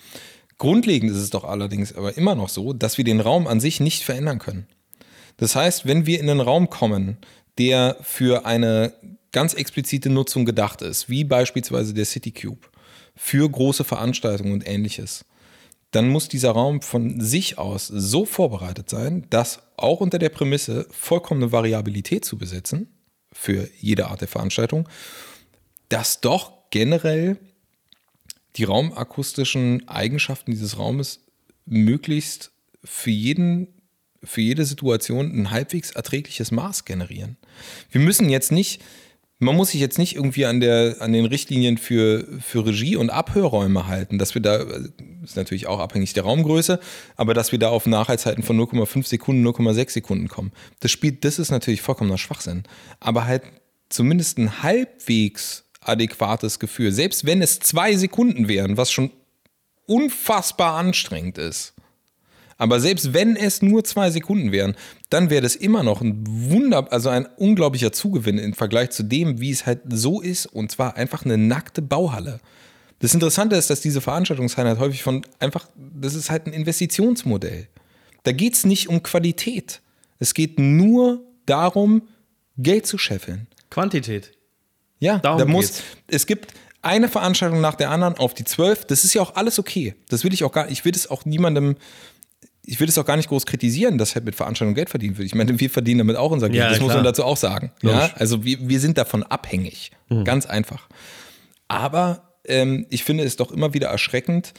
Grundlegend 0.60 1.10
ist 1.10 1.16
es 1.16 1.30
doch 1.30 1.44
allerdings 1.44 1.94
aber 1.94 2.18
immer 2.18 2.34
noch 2.34 2.50
so, 2.50 2.74
dass 2.74 2.98
wir 2.98 3.04
den 3.04 3.20
Raum 3.20 3.46
an 3.46 3.60
sich 3.60 3.80
nicht 3.80 4.04
verändern 4.04 4.38
können. 4.38 4.66
Das 5.38 5.56
heißt, 5.56 5.86
wenn 5.86 6.04
wir 6.04 6.20
in 6.20 6.28
einen 6.28 6.40
Raum 6.40 6.68
kommen, 6.68 7.16
der 7.56 7.96
für 8.02 8.44
eine 8.44 8.92
ganz 9.32 9.54
explizite 9.54 10.10
Nutzung 10.10 10.44
gedacht 10.44 10.82
ist, 10.82 11.08
wie 11.08 11.24
beispielsweise 11.24 11.94
der 11.94 12.04
City 12.04 12.30
Cube, 12.30 12.68
für 13.16 13.48
große 13.48 13.84
Veranstaltungen 13.84 14.52
und 14.52 14.68
ähnliches, 14.68 15.24
dann 15.92 16.10
muss 16.10 16.28
dieser 16.28 16.50
Raum 16.50 16.82
von 16.82 17.22
sich 17.22 17.56
aus 17.56 17.86
so 17.86 18.26
vorbereitet 18.26 18.90
sein, 18.90 19.26
dass 19.30 19.62
auch 19.78 20.00
unter 20.00 20.18
der 20.18 20.28
Prämisse, 20.28 20.86
vollkommene 20.90 21.52
Variabilität 21.52 22.26
zu 22.26 22.36
besitzen, 22.36 22.86
für 23.32 23.66
jede 23.78 24.08
Art 24.08 24.20
der 24.20 24.28
Veranstaltung, 24.28 24.90
dass 25.88 26.20
doch 26.20 26.52
generell 26.68 27.38
die 28.56 28.64
raumakustischen 28.64 29.88
Eigenschaften 29.88 30.50
dieses 30.50 30.78
Raumes 30.78 31.20
möglichst 31.66 32.52
für 32.82 33.10
jeden 33.10 33.68
für 34.22 34.40
jede 34.40 34.64
Situation 34.64 35.32
ein 35.34 35.50
halbwegs 35.50 35.92
erträgliches 35.92 36.50
Maß 36.50 36.84
generieren. 36.84 37.36
Wir 37.90 38.00
müssen 38.00 38.28
jetzt 38.28 38.52
nicht, 38.52 38.82
man 39.38 39.56
muss 39.56 39.70
sich 39.70 39.80
jetzt 39.80 39.98
nicht 39.98 40.16
irgendwie 40.16 40.44
an, 40.44 40.60
der, 40.60 40.96
an 41.00 41.12
den 41.12 41.24
Richtlinien 41.24 41.78
für, 41.78 42.26
für 42.40 42.66
Regie 42.66 42.96
und 42.96 43.08
Abhörräume 43.08 43.86
halten, 43.86 44.18
dass 44.18 44.34
wir 44.34 44.42
da, 44.42 44.66
ist 45.24 45.36
natürlich 45.36 45.66
auch 45.66 45.80
abhängig 45.80 46.12
der 46.12 46.24
Raumgröße, 46.24 46.80
aber 47.16 47.32
dass 47.32 47.52
wir 47.52 47.58
da 47.58 47.70
auf 47.70 47.86
Nachhaltszeiten 47.86 48.42
von 48.42 48.60
0,5 48.60 49.06
Sekunden, 49.06 49.46
0,6 49.46 49.90
Sekunden 49.90 50.28
kommen. 50.28 50.52
Das 50.80 50.90
spielt, 50.90 51.24
das 51.24 51.38
ist 51.38 51.50
natürlich 51.50 51.80
vollkommener 51.80 52.18
Schwachsinn. 52.18 52.64
Aber 53.00 53.24
halt 53.24 53.42
zumindest 53.88 54.36
ein 54.38 54.62
halbwegs 54.62 55.64
adäquates 55.80 56.58
Gefühl. 56.58 56.92
Selbst 56.92 57.26
wenn 57.26 57.42
es 57.42 57.60
zwei 57.60 57.96
Sekunden 57.96 58.48
wären, 58.48 58.76
was 58.76 58.92
schon 58.92 59.10
unfassbar 59.86 60.76
anstrengend 60.78 61.38
ist. 61.38 61.74
Aber 62.56 62.78
selbst 62.78 63.14
wenn 63.14 63.36
es 63.36 63.62
nur 63.62 63.84
zwei 63.84 64.10
Sekunden 64.10 64.52
wären, 64.52 64.76
dann 65.08 65.30
wäre 65.30 65.40
das 65.40 65.56
immer 65.56 65.82
noch 65.82 66.02
ein 66.02 66.22
Wunder, 66.26 66.92
also 66.92 67.08
ein 67.08 67.24
unglaublicher 67.24 67.90
Zugewinn 67.90 68.36
im 68.36 68.52
Vergleich 68.52 68.90
zu 68.90 69.02
dem, 69.02 69.40
wie 69.40 69.50
es 69.50 69.64
halt 69.64 69.80
so 69.88 70.20
ist, 70.20 70.44
und 70.44 70.70
zwar 70.70 70.96
einfach 70.96 71.24
eine 71.24 71.38
nackte 71.38 71.80
Bauhalle. 71.80 72.38
Das 72.98 73.14
Interessante 73.14 73.56
ist, 73.56 73.70
dass 73.70 73.80
diese 73.80 74.02
Veranstaltungseinheit 74.02 74.78
häufig 74.78 75.02
von 75.02 75.22
einfach, 75.38 75.70
das 75.74 76.14
ist 76.14 76.30
halt 76.30 76.46
ein 76.46 76.52
Investitionsmodell. 76.52 77.66
Da 78.24 78.32
geht 78.32 78.52
es 78.52 78.66
nicht 78.66 78.88
um 78.88 79.02
Qualität. 79.02 79.80
Es 80.18 80.34
geht 80.34 80.58
nur 80.58 81.24
darum, 81.46 82.02
Geld 82.58 82.86
zu 82.86 82.98
scheffeln. 82.98 83.46
Quantität. 83.70 84.32
Ja, 85.00 85.18
Darum 85.18 85.38
da 85.38 85.44
muss, 85.46 85.82
es 86.06 86.26
gibt 86.26 86.52
eine 86.82 87.08
Veranstaltung 87.08 87.60
nach 87.60 87.74
der 87.74 87.90
anderen 87.90 88.14
auf 88.16 88.34
die 88.34 88.44
zwölf. 88.44 88.84
Das 88.84 89.04
ist 89.04 89.14
ja 89.14 89.22
auch 89.22 89.34
alles 89.34 89.58
okay. 89.58 89.94
Das 90.08 90.24
will 90.24 90.32
ich 90.32 90.44
auch 90.44 90.52
gar, 90.52 90.70
ich 90.70 90.84
will 90.84 90.94
es 90.94 91.10
auch 91.10 91.24
niemandem, 91.24 91.76
ich 92.64 92.78
will 92.80 92.88
es 92.88 92.96
auch 92.98 93.04
gar 93.04 93.16
nicht 93.16 93.28
groß 93.28 93.46
kritisieren, 93.46 93.98
dass 93.98 94.14
halt 94.14 94.24
mit 94.24 94.34
Veranstaltungen 94.34 94.74
Geld 94.74 94.90
verdient 94.90 95.18
wird. 95.18 95.26
Ich 95.26 95.34
meine, 95.34 95.58
wir 95.58 95.70
verdienen 95.70 95.98
damit 95.98 96.16
auch 96.16 96.30
unser 96.30 96.48
Geld. 96.48 96.58
Ja, 96.58 96.68
das 96.68 96.78
klar. 96.78 96.88
muss 96.88 96.94
man 96.94 97.04
dazu 97.04 97.24
auch 97.24 97.36
sagen. 97.36 97.72
Ja? 97.82 98.10
Also 98.14 98.44
wir, 98.44 98.68
wir 98.68 98.80
sind 98.80 98.96
davon 98.98 99.22
abhängig. 99.22 99.90
Mhm. 100.08 100.24
Ganz 100.24 100.46
einfach. 100.46 100.88
Aber 101.68 102.34
ähm, 102.44 102.86
ich 102.90 103.04
finde 103.04 103.24
es 103.24 103.36
doch 103.36 103.50
immer 103.52 103.74
wieder 103.74 103.88
erschreckend, 103.88 104.52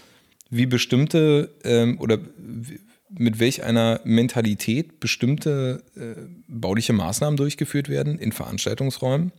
wie 0.49 0.65
bestimmte 0.65 1.56
ähm, 1.63 1.99
oder 1.99 2.17
mit 3.10 3.39
welch 3.39 3.63
einer 3.63 3.99
Mentalität 4.04 4.99
bestimmte 4.99 5.84
äh, 5.95 6.21
bauliche 6.47 6.93
Maßnahmen 6.93 7.38
durchgeführt 7.38 7.89
werden 7.89 8.17
in 8.17 8.32
Veranstaltungsräumen 8.32 9.32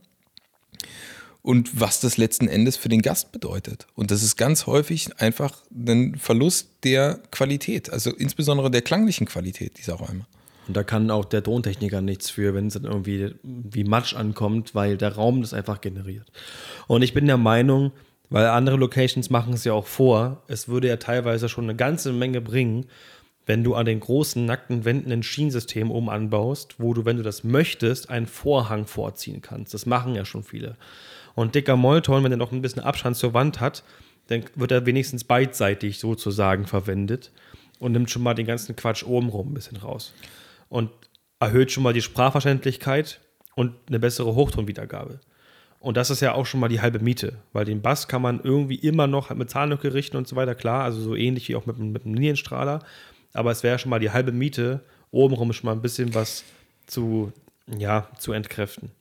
und 1.41 1.79
was 1.79 1.99
das 1.99 2.17
letzten 2.17 2.47
Endes 2.47 2.77
für 2.77 2.89
den 2.89 3.01
Gast 3.01 3.31
bedeutet. 3.31 3.85
Und 3.95 4.11
das 4.11 4.23
ist 4.23 4.37
ganz 4.37 4.65
häufig 4.65 5.09
einfach 5.19 5.57
ein 5.71 6.15
Verlust 6.15 6.69
der 6.83 7.19
Qualität, 7.31 7.91
also 7.91 8.11
insbesondere 8.11 8.71
der 8.71 8.81
klanglichen 8.81 9.27
Qualität 9.27 9.77
dieser 9.77 9.95
Räume. 9.95 10.25
Und 10.67 10.77
da 10.77 10.83
kann 10.83 11.11
auch 11.11 11.25
der 11.25 11.43
Tontechniker 11.43 12.01
nichts 12.01 12.29
für, 12.29 12.53
wenn 12.53 12.67
es 12.67 12.75
dann 12.75 12.85
irgendwie 12.85 13.35
wie 13.43 13.83
Matsch 13.83 14.15
ankommt, 14.15 14.73
weil 14.73 14.95
der 14.95 15.15
Raum 15.15 15.41
das 15.41 15.53
einfach 15.53 15.81
generiert. 15.81 16.31
Und 16.87 17.01
ich 17.01 17.13
bin 17.13 17.25
der 17.27 17.37
Meinung, 17.37 17.91
weil 18.29 18.47
andere 18.47 18.77
Locations 18.77 19.29
machen 19.29 19.53
es 19.53 19.65
ja 19.65 19.73
auch 19.73 19.85
vor, 19.85 20.43
es 20.47 20.69
würde 20.69 20.87
ja 20.87 20.95
teilweise 20.95 21.49
schon 21.49 21.65
eine 21.65 21.75
ganze 21.75 22.13
Menge 22.13 22.39
bringen, 22.39 22.85
wenn 23.45 23.63
du 23.63 23.75
an 23.75 23.85
den 23.85 23.99
großen 23.99 24.45
nackten 24.45 24.85
Wänden 24.85 25.11
ein 25.11 25.23
Schienensystem 25.23 25.91
oben 25.91 26.09
anbaust, 26.09 26.75
wo 26.77 26.93
du, 26.93 27.05
wenn 27.05 27.17
du 27.17 27.23
das 27.23 27.43
möchtest, 27.43 28.09
einen 28.09 28.27
Vorhang 28.27 28.85
vorziehen 28.85 29.41
kannst. 29.41 29.73
Das 29.73 29.85
machen 29.85 30.15
ja 30.15 30.25
schon 30.25 30.43
viele. 30.43 30.77
Und 31.35 31.55
dicker 31.55 31.75
Molton, 31.75 32.23
wenn 32.23 32.31
er 32.31 32.37
noch 32.37 32.51
ein 32.51 32.61
bisschen 32.61 32.83
Abstand 32.83 33.17
zur 33.17 33.33
Wand 33.33 33.59
hat, 33.59 33.83
dann 34.27 34.43
wird 34.55 34.71
er 34.71 34.85
wenigstens 34.85 35.23
beidseitig 35.23 35.99
sozusagen 35.99 36.65
verwendet 36.67 37.31
und 37.79 37.91
nimmt 37.91 38.09
schon 38.09 38.23
mal 38.23 38.33
den 38.33 38.45
ganzen 38.45 38.75
Quatsch 38.75 39.03
oben 39.03 39.29
rum 39.29 39.51
ein 39.51 39.53
bisschen 39.53 39.77
raus. 39.77 40.13
Und 40.69 40.89
erhöht 41.39 41.71
schon 41.71 41.83
mal 41.83 41.93
die 41.93 42.01
Sprachverständlichkeit 42.01 43.19
und 43.55 43.73
eine 43.87 43.99
bessere 43.99 44.35
Hochtonwiedergabe. 44.35 45.19
Und 45.79 45.97
das 45.97 46.09
ist 46.09 46.21
ja 46.21 46.33
auch 46.33 46.45
schon 46.45 46.61
mal 46.61 46.69
die 46.69 46.79
halbe 46.79 46.99
Miete, 46.99 47.33
weil 47.51 47.65
den 47.65 47.81
Bass 47.81 48.07
kann 48.07 48.21
man 48.21 48.39
irgendwie 48.41 48.75
immer 48.75 49.05
noch 49.05 49.29
mit 49.31 49.49
Zahnlücke 49.49 49.93
richten 49.93 50.15
und 50.15 50.29
so 50.29 50.37
weiter, 50.37 50.55
klar, 50.55 50.85
also 50.85 51.01
so 51.01 51.13
ähnlich 51.13 51.49
wie 51.49 51.57
auch 51.57 51.65
mit, 51.65 51.77
mit 51.77 52.05
einem 52.05 52.13
Linienstrahler. 52.13 52.79
Aber 53.33 53.51
es 53.51 53.63
wäre 53.63 53.79
schon 53.79 53.89
mal 53.89 53.99
die 53.99 54.11
halbe 54.11 54.31
Miete, 54.31 54.81
obenrum 55.11 55.51
schon 55.53 55.67
mal 55.67 55.73
ein 55.73 55.81
bisschen 55.81 56.13
was 56.15 56.43
zu, 56.87 57.31
ja, 57.67 58.07
zu 58.17 58.31
entkräften. 58.31 58.91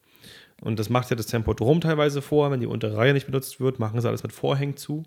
Und 0.61 0.79
das 0.79 0.89
macht 0.89 1.11
ja 1.11 1.17
das 1.17 1.27
Tempodrom 1.27 1.81
teilweise 1.81 2.23
vor. 2.23 2.51
Wenn 2.51 2.61
die 2.61 2.67
untere 2.67 2.97
Reihe 2.97 3.13
nicht 3.13 3.27
benutzt 3.27 3.61
wird, 3.61 3.79
machen 3.79 4.01
sie 4.01 4.09
alles 4.09 4.23
mit 4.23 4.33
Vorhängen 4.33 4.77
zu. 4.77 5.03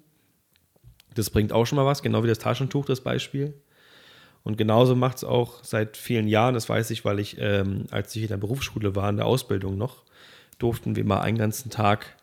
Das 1.13 1.29
bringt 1.29 1.53
auch 1.53 1.65
schon 1.65 1.77
mal 1.77 1.85
was, 1.85 2.01
genau 2.01 2.23
wie 2.23 2.27
das 2.27 2.39
Taschentuch, 2.39 2.85
das 2.85 3.01
Beispiel. 3.01 3.53
Und 4.43 4.57
genauso 4.57 4.95
macht 4.95 5.17
es 5.17 5.23
auch 5.23 5.63
seit 5.63 5.97
vielen 5.97 6.27
Jahren, 6.27 6.53
das 6.53 6.69
weiß 6.69 6.91
ich, 6.91 7.03
weil 7.03 7.19
ich, 7.19 7.37
ähm, 7.39 7.85
als 7.89 8.15
ich 8.15 8.23
in 8.23 8.27
der 8.27 8.37
Berufsschule 8.37 8.95
war, 8.95 9.09
in 9.09 9.17
der 9.17 9.25
Ausbildung 9.25 9.77
noch, 9.77 10.03
durften 10.59 10.95
wir 10.95 11.03
mal 11.03 11.21
einen 11.21 11.37
ganzen 11.37 11.71
Tag 11.71 12.15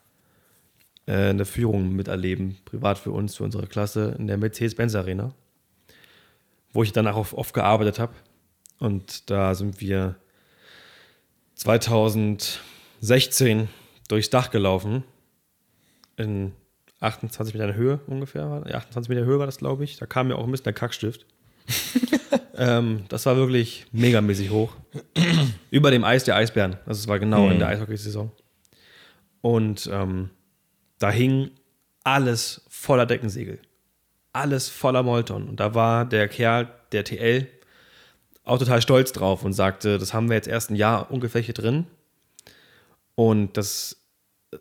äh, 1.06 1.30
eine 1.30 1.44
Führung 1.44 1.96
miterleben, 1.96 2.58
privat 2.64 2.98
für 2.98 3.10
uns, 3.10 3.36
für 3.36 3.44
unsere 3.44 3.66
Klasse, 3.66 4.14
in 4.18 4.28
der 4.28 4.36
Mercedes-Benz 4.36 4.94
Arena, 4.94 5.34
wo 6.72 6.82
ich 6.82 6.92
danach 6.92 7.16
auch 7.16 7.32
oft 7.32 7.54
gearbeitet 7.54 7.98
habe. 7.98 8.14
Und 8.78 9.30
da 9.30 9.54
sind 9.54 9.80
wir 9.80 10.16
2000 11.54 12.60
16 13.02 13.68
durchs 14.08 14.30
Dach 14.30 14.50
gelaufen. 14.50 15.02
In 16.16 16.52
28 17.00 17.52
Metern 17.54 17.74
Höhe 17.74 18.00
ungefähr. 18.06 18.44
28 18.44 19.08
Meter 19.08 19.24
Höhe 19.24 19.38
war 19.40 19.46
das, 19.46 19.58
glaube 19.58 19.84
ich. 19.84 19.96
Da 19.96 20.06
kam 20.06 20.28
mir 20.28 20.36
auch 20.36 20.44
ein 20.44 20.50
bisschen 20.50 20.64
der 20.64 20.72
Kackstift. 20.72 21.26
ähm, 22.56 23.04
das 23.08 23.26
war 23.26 23.36
wirklich 23.36 23.86
megamäßig 23.90 24.50
hoch. 24.50 24.76
Über 25.70 25.90
dem 25.90 26.04
Eis 26.04 26.22
der 26.24 26.36
Eisbären. 26.36 26.76
Also 26.86 27.00
es 27.00 27.08
war 27.08 27.18
genau 27.18 27.46
mhm. 27.46 27.52
in 27.52 27.58
der 27.58 27.68
Eishockeysaison. 27.68 28.30
Und 29.40 29.90
ähm, 29.92 30.30
da 31.00 31.10
hing 31.10 31.50
alles 32.04 32.62
voller 32.68 33.06
Deckensegel. 33.06 33.58
Alles 34.32 34.68
voller 34.68 35.02
Molton. 35.02 35.48
Und 35.48 35.60
da 35.60 35.74
war 35.74 36.04
der 36.04 36.28
Kerl, 36.28 36.68
der 36.92 37.04
TL, 37.04 37.46
auch 38.44 38.58
total 38.58 38.82
stolz 38.82 39.12
drauf 39.12 39.44
und 39.44 39.52
sagte, 39.52 39.98
das 39.98 40.14
haben 40.14 40.28
wir 40.28 40.36
jetzt 40.36 40.48
erst 40.48 40.70
ein 40.70 40.76
Jahr 40.76 41.10
ungefähr 41.10 41.40
hier 41.40 41.54
drin. 41.54 41.86
Und 43.14 43.56
das, 43.56 43.96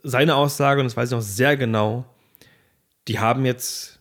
seine 0.03 0.35
Aussage, 0.35 0.81
und 0.81 0.85
das 0.85 0.97
weiß 0.97 1.09
ich 1.09 1.15
noch 1.15 1.21
sehr 1.21 1.57
genau, 1.57 2.05
die 3.07 3.19
haben 3.19 3.45
jetzt 3.45 3.99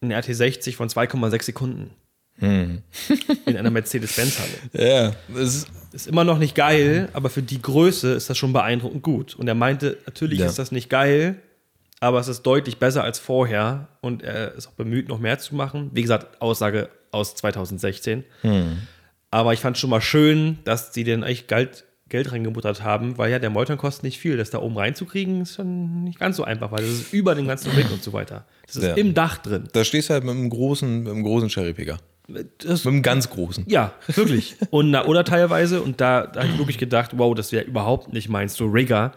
einen 0.00 0.12
RT60 0.12 0.76
von 0.76 0.88
2,6 0.88 1.42
Sekunden. 1.42 1.90
Hm. 2.38 2.82
in 3.46 3.56
einer 3.56 3.70
Mercedes-Benz-Halle. 3.70 4.88
Ja, 4.88 5.14
das 5.28 5.66
ist, 5.92 6.08
immer 6.08 6.24
noch 6.24 6.38
nicht 6.38 6.56
geil, 6.56 7.08
aber 7.12 7.30
für 7.30 7.42
die 7.42 7.62
Größe 7.62 8.12
ist 8.14 8.28
das 8.28 8.36
schon 8.36 8.52
beeindruckend 8.52 9.02
gut. 9.02 9.36
Und 9.36 9.46
er 9.46 9.54
meinte, 9.54 9.98
natürlich 10.06 10.40
ja. 10.40 10.46
ist 10.46 10.58
das 10.58 10.72
nicht 10.72 10.90
geil, 10.90 11.40
aber 12.04 12.20
es 12.20 12.28
ist 12.28 12.42
deutlich 12.42 12.76
besser 12.76 13.02
als 13.02 13.18
vorher 13.18 13.88
und 14.02 14.22
er 14.22 14.52
ist 14.52 14.68
auch 14.68 14.72
bemüht, 14.72 15.08
noch 15.08 15.18
mehr 15.18 15.38
zu 15.38 15.54
machen. 15.54 15.90
Wie 15.94 16.02
gesagt, 16.02 16.42
Aussage 16.42 16.90
aus 17.12 17.34
2016. 17.34 18.24
Hm. 18.42 18.82
Aber 19.30 19.54
ich 19.54 19.60
fand 19.60 19.78
schon 19.78 19.88
mal 19.88 20.02
schön, 20.02 20.58
dass 20.64 20.92
sie 20.92 21.02
den 21.02 21.22
echt 21.22 21.48
galt, 21.48 21.84
Geld 22.10 22.30
reingebuttert 22.30 22.82
haben, 22.82 23.16
weil 23.16 23.30
ja 23.30 23.38
der 23.38 23.48
Molton 23.48 23.78
kostet 23.78 24.04
nicht 24.04 24.18
viel. 24.18 24.36
Das 24.36 24.50
da 24.50 24.58
oben 24.58 24.76
reinzukriegen, 24.76 25.40
ist 25.40 25.54
schon 25.54 26.04
nicht 26.04 26.18
ganz 26.18 26.36
so 26.36 26.44
einfach, 26.44 26.70
weil 26.72 26.82
das 26.82 26.90
ist 26.90 27.14
über 27.14 27.34
den 27.34 27.46
ganzen 27.46 27.72
Rig 27.72 27.90
und 27.90 28.02
so 28.02 28.12
weiter. 28.12 28.44
Das 28.66 28.76
ist 28.76 28.84
ja. 28.84 28.94
im 28.94 29.14
Dach 29.14 29.38
drin. 29.38 29.64
Da 29.72 29.82
stehst 29.82 30.10
du 30.10 30.12
halt 30.12 30.24
mit 30.24 30.34
einem 30.34 30.50
großen, 30.50 31.04
mit 31.04 31.10
einem 31.10 31.24
großen 31.24 31.48
Cherrypicker. 31.48 31.96
Das, 32.26 32.84
Mit 32.84 32.92
einem 32.92 33.02
ganz 33.02 33.30
großen. 33.30 33.64
ja, 33.66 33.94
wirklich. 34.08 34.56
Und, 34.70 34.90
na, 34.90 35.06
oder 35.06 35.24
teilweise, 35.24 35.82
und 35.82 36.00
da, 36.00 36.26
da 36.26 36.40
habe 36.40 36.52
ich 36.52 36.58
wirklich 36.58 36.78
gedacht, 36.78 37.12
wow, 37.14 37.34
das 37.34 37.52
wäre 37.52 37.64
überhaupt 37.64 38.12
nicht 38.12 38.30
meins, 38.30 38.54
so 38.54 38.66
Rigger 38.66 39.12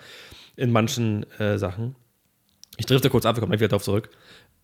in 0.57 0.71
manchen 0.71 1.25
äh, 1.39 1.57
Sachen. 1.57 1.95
Ich 2.77 2.85
drifte 2.85 3.09
kurz 3.09 3.25
ab, 3.25 3.35
wir 3.35 3.41
kommen 3.41 3.51
gleich 3.51 3.59
wieder 3.59 3.69
darauf 3.69 3.83
zurück. 3.83 4.09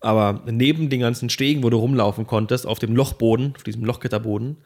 Aber 0.00 0.42
neben 0.46 0.88
den 0.90 1.00
ganzen 1.00 1.30
Stegen, 1.30 1.62
wo 1.62 1.70
du 1.70 1.78
rumlaufen 1.78 2.26
konntest, 2.26 2.66
auf 2.66 2.78
dem 2.78 2.94
Lochboden, 2.94 3.54
auf 3.56 3.62
diesem 3.64 3.84
Lochgitterboden, 3.84 4.58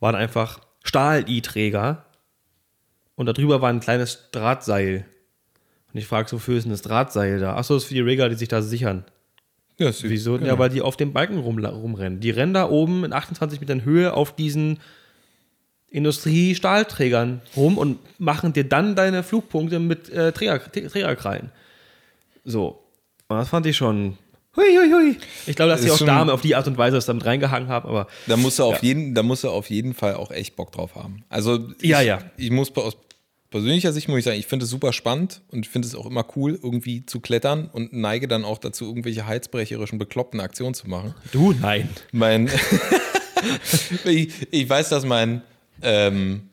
waren 0.00 0.14
einfach 0.14 0.60
Stahl-I-Träger 0.84 2.04
und 3.14 3.26
darüber 3.26 3.60
war 3.62 3.70
ein 3.70 3.80
kleines 3.80 4.30
Drahtseil. 4.32 5.04
Und 5.92 5.98
ich 5.98 6.06
frage, 6.06 6.30
wofür 6.32 6.56
ist 6.58 6.64
denn 6.64 6.72
das 6.72 6.82
Drahtseil 6.82 7.38
da? 7.38 7.56
Achso, 7.56 7.74
das 7.74 7.84
ist 7.84 7.88
für 7.88 7.94
die 7.94 8.00
Rigger, 8.00 8.28
die 8.28 8.34
sich 8.34 8.48
da 8.48 8.60
sichern. 8.62 9.04
Ja, 9.78 9.86
das- 9.86 10.02
Wieso? 10.02 10.34
genau. 10.34 10.46
Ja, 10.46 10.58
weil 10.58 10.70
die 10.70 10.82
auf 10.82 10.96
dem 10.96 11.12
Balken 11.12 11.38
rumla- 11.38 11.68
rumrennen. 11.70 12.20
Die 12.20 12.30
rennen 12.30 12.52
da 12.54 12.68
oben 12.68 13.04
in 13.04 13.12
28 13.12 13.60
Metern 13.60 13.84
Höhe 13.84 14.12
auf 14.12 14.34
diesen 14.34 14.78
Industriestahlträgern 15.90 17.40
rum 17.56 17.78
und 17.78 17.98
machen 18.20 18.52
dir 18.52 18.64
dann 18.64 18.96
deine 18.96 19.22
Flugpunkte 19.22 19.78
mit 19.78 20.08
äh, 20.10 20.32
Träger, 20.32 20.60
Trägerkrallen. 20.70 21.50
So. 22.44 22.80
Und 23.28 23.36
das 23.38 23.48
fand 23.48 23.66
ich 23.66 23.76
schon. 23.76 24.18
Hui, 24.56 24.64
hui, 24.76 24.90
hui. 24.92 25.16
Ich 25.46 25.56
glaube, 25.56 25.72
dass 25.72 25.80
die 25.80 25.90
auch 25.90 25.98
schon- 25.98 26.06
Damen 26.06 26.30
auf 26.30 26.40
die 26.42 26.54
Art 26.54 26.66
und 26.68 26.78
Weise 26.78 26.96
das 26.96 27.06
damit 27.06 27.24
reingehangen 27.24 27.68
haben, 27.68 27.88
aber 27.88 28.06
Da 28.26 28.36
musst 28.36 28.58
du 28.60 28.64
auf 28.64 28.76
Ja. 28.76 28.82
jeden, 28.82 29.14
da 29.14 29.22
musst 29.24 29.42
du 29.44 29.50
auf 29.50 29.68
jeden 29.70 29.94
Fall 29.94 30.14
auch 30.14 30.30
echt 30.30 30.54
Bock 30.54 30.70
drauf 30.70 30.94
haben. 30.94 31.24
Also 31.28 31.70
ich, 31.80 31.90
Ja, 31.90 32.00
ja. 32.00 32.20
ich 32.36 32.50
muss 32.50 32.74
aus 32.76 32.96
persönlicher 33.50 33.92
Sicht 33.92 34.08
muss 34.08 34.18
ich 34.18 34.24
sagen, 34.24 34.38
ich 34.38 34.46
finde 34.46 34.64
es 34.64 34.70
super 34.70 34.92
spannend 34.92 35.40
und 35.48 35.64
ich 35.66 35.70
finde 35.70 35.88
es 35.88 35.94
auch 35.96 36.06
immer 36.06 36.24
cool, 36.36 36.58
irgendwie 36.62 37.04
zu 37.06 37.18
klettern 37.20 37.68
und 37.72 37.92
neige 37.92 38.28
dann 38.28 38.44
auch 38.44 38.58
dazu, 38.58 38.84
irgendwelche 38.84 39.26
heizbrecherischen, 39.26 39.98
bekloppten 39.98 40.40
Aktionen 40.40 40.74
zu 40.74 40.88
machen. 40.88 41.14
du, 41.32 41.52
nein. 41.52 41.88
Mein, 42.12 42.48
ich, 44.04 44.32
ich 44.50 44.68
weiß, 44.68 44.88
dass 44.88 45.04
mein 45.04 45.42
ähm, 45.82 46.48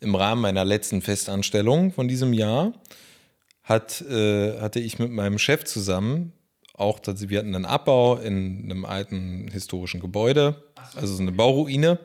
im 0.00 0.14
Rahmen 0.14 0.42
meiner 0.42 0.64
letzten 0.64 1.00
Festanstellung 1.02 1.92
von 1.92 2.08
diesem 2.08 2.32
Jahr 2.32 2.72
hat, 3.62 4.02
äh, 4.02 4.60
hatte 4.60 4.80
ich 4.80 4.98
mit 4.98 5.10
meinem 5.10 5.38
Chef 5.38 5.64
zusammen 5.64 6.32
auch, 6.74 7.00
wir 7.04 7.38
hatten 7.38 7.54
einen 7.54 7.64
Abbau 7.64 8.16
in 8.16 8.64
einem 8.64 8.84
alten 8.84 9.48
historischen 9.52 10.00
Gebäude, 10.00 10.62
also 10.94 11.14
so 11.14 11.22
eine 11.22 11.32
Bauruine. 11.32 11.98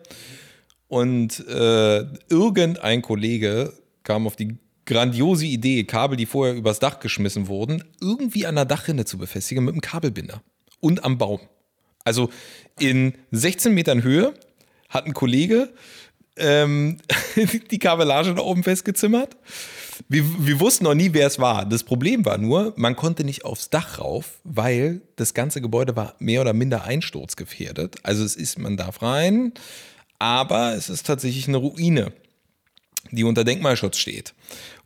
Und 0.88 1.46
äh, 1.48 2.06
irgendein 2.30 3.02
Kollege 3.02 3.74
kam 4.04 4.28
auf 4.28 4.36
die 4.36 4.58
grandiose 4.86 5.46
Idee, 5.46 5.84
Kabel, 5.84 6.16
die 6.16 6.26
vorher 6.26 6.56
übers 6.56 6.80
Dach 6.80 7.00
geschmissen 7.00 7.48
wurden, 7.48 7.84
irgendwie 8.00 8.46
an 8.46 8.56
der 8.56 8.66
Dachrinne 8.66 9.06
zu 9.06 9.18
befestigen 9.18 9.66
mit 9.66 9.74
einem 9.74 9.82
Kabelbinder 9.82 10.42
und 10.80 11.04
am 11.04 11.18
Baum. 11.18 11.42
Also 12.04 12.30
in 12.80 13.14
16 13.32 13.74
Metern 13.74 14.04
Höhe 14.04 14.34
hat 14.90 15.06
ein 15.06 15.14
Kollege 15.14 15.74
ähm, 16.38 17.00
die 17.72 17.80
Kabellage 17.80 18.34
da 18.34 18.42
oben 18.42 18.64
festgezimmert. 18.64 19.36
Wir, 20.10 20.24
wir 20.46 20.60
wussten 20.60 20.84
noch 20.84 20.94
nie, 20.94 21.14
wer 21.14 21.28
es 21.28 21.40
war. 21.40 21.66
Das 21.66 21.84
Problem 21.84 22.26
war 22.26 22.38
nur, 22.38 22.74
man 22.76 22.96
konnte 22.96 23.24
nicht 23.24 23.46
aufs 23.46 23.70
Dach 23.70 24.00
rauf, 24.00 24.40
weil 24.44 25.02
das 25.16 25.34
ganze 25.34 25.62
Gebäude 25.62 25.96
war 25.96 26.16
mehr 26.20 26.42
oder 26.42 26.54
minder 26.54 26.84
einsturzgefährdet. 26.84 27.96
Also 28.04 28.24
es 28.24 28.36
ist, 28.36 28.60
man 28.60 28.78
darf 28.78 29.02
rein, 29.02 29.54
aber 30.20 30.74
es 30.76 30.90
ist 30.90 31.06
tatsächlich 31.06 31.48
eine 31.48 31.58
Ruine, 31.58 32.12
die 33.12 33.24
unter 33.24 33.44
Denkmalschutz 33.44 33.98
steht. 33.98 34.34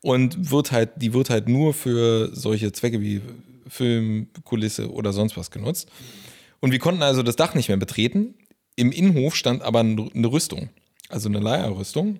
Und 0.02 0.52
wird 0.52 0.72
halt, 0.72 0.92
die 0.98 1.14
wird 1.14 1.30
halt 1.30 1.48
nur 1.48 1.74
für 1.74 2.30
solche 2.34 2.72
Zwecke 2.72 3.02
wie 3.02 3.22
Film, 3.68 4.28
Kulisse 4.44 4.92
oder 4.92 5.14
sonst 5.14 5.38
was 5.38 5.52
genutzt. 5.52 5.90
Und 6.60 6.72
wir 6.72 6.80
konnten 6.80 7.02
also 7.02 7.24
das 7.24 7.36
Dach 7.36 7.56
nicht 7.56 7.70
mehr 7.70 7.78
betreten. 7.78 8.36
Im 8.76 8.92
Innenhof 8.92 9.36
stand 9.36 9.62
aber 9.62 9.80
eine 9.80 10.32
Rüstung, 10.32 10.70
also 11.10 11.30
eine 11.30 11.40
Leierrüstung. 11.40 12.20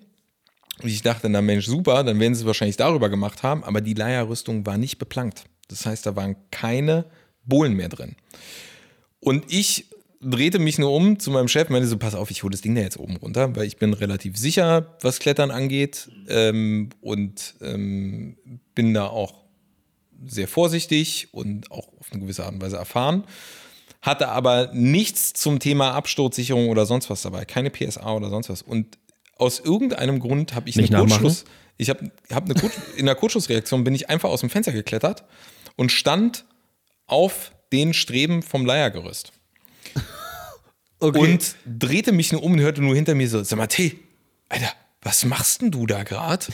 Und 0.82 0.88
ich 0.88 1.02
dachte, 1.02 1.28
na 1.28 1.40
Mensch, 1.40 1.66
super, 1.66 2.02
dann 2.02 2.18
werden 2.18 2.34
sie 2.34 2.42
es 2.42 2.46
wahrscheinlich 2.46 2.76
darüber 2.76 3.08
gemacht 3.08 3.42
haben, 3.42 3.62
aber 3.64 3.80
die 3.80 3.94
Leierrüstung 3.94 4.66
war 4.66 4.78
nicht 4.78 4.98
beplankt. 4.98 5.44
Das 5.68 5.86
heißt, 5.86 6.04
da 6.06 6.16
waren 6.16 6.36
keine 6.50 7.06
Bohlen 7.44 7.74
mehr 7.74 7.88
drin. 7.88 8.16
Und 9.20 9.44
ich 9.52 9.86
drehte 10.20 10.58
mich 10.58 10.78
nur 10.78 10.92
um 10.92 11.18
zu 11.18 11.30
meinem 11.30 11.48
Chef, 11.48 11.68
meinte 11.68 11.88
so, 11.88 11.98
pass 11.98 12.14
auf, 12.14 12.30
ich 12.30 12.42
hole 12.42 12.52
das 12.52 12.60
Ding 12.60 12.74
da 12.74 12.80
jetzt 12.80 12.98
oben 12.98 13.16
runter, 13.16 13.54
weil 13.56 13.66
ich 13.66 13.76
bin 13.76 13.92
relativ 13.92 14.36
sicher, 14.36 14.96
was 15.00 15.18
Klettern 15.18 15.50
angeht 15.50 16.10
ähm, 16.28 16.90
und 17.00 17.54
ähm, 17.60 18.36
bin 18.74 18.94
da 18.94 19.06
auch 19.06 19.42
sehr 20.24 20.46
vorsichtig 20.46 21.28
und 21.32 21.70
auch 21.70 21.88
auf 21.98 22.12
eine 22.12 22.20
gewisse 22.20 22.44
Art 22.44 22.54
und 22.54 22.62
Weise 22.62 22.76
erfahren. 22.76 23.24
Hatte 24.00 24.28
aber 24.28 24.70
nichts 24.72 25.32
zum 25.32 25.58
Thema 25.58 25.92
Absturzsicherung 25.92 26.68
oder 26.68 26.86
sonst 26.86 27.10
was 27.10 27.22
dabei, 27.22 27.44
keine 27.44 27.70
PSA 27.70 28.12
oder 28.12 28.30
sonst 28.30 28.48
was. 28.48 28.62
Und 28.62 28.98
aus 29.42 29.60
irgendeinem 29.60 30.20
Grund 30.20 30.54
habe 30.54 30.68
ich 30.68 30.76
Nicht 30.76 30.94
eine? 30.94 31.04
Kurzschluss, 31.04 31.44
ich 31.76 31.90
habe 31.90 32.10
hab 32.30 32.44
eine 32.44 32.54
Kurz, 32.54 32.74
in 32.96 33.06
der 33.06 33.16
Kurzschlussreaktion 33.16 33.82
bin 33.82 33.94
ich 33.94 34.08
einfach 34.08 34.30
aus 34.30 34.40
dem 34.40 34.50
Fenster 34.50 34.72
geklettert 34.72 35.24
und 35.76 35.90
stand 35.90 36.44
auf 37.06 37.52
den 37.72 37.92
Streben 37.92 38.42
vom 38.42 38.64
Leiergerüst 38.64 39.32
und 41.00 41.56
drehte 41.66 42.12
mich 42.12 42.30
nur 42.32 42.42
um 42.42 42.52
und 42.52 42.60
hörte 42.60 42.82
nur 42.82 42.94
hinter 42.94 43.16
mir 43.16 43.28
so, 43.28 43.42
sag 43.42 43.58
mal, 43.58 43.66
T, 43.66 43.98
Alter, 44.48 44.70
was 45.02 45.24
machst 45.24 45.60
denn 45.60 45.72
du 45.72 45.86
da 45.86 46.04
gerade? 46.04 46.46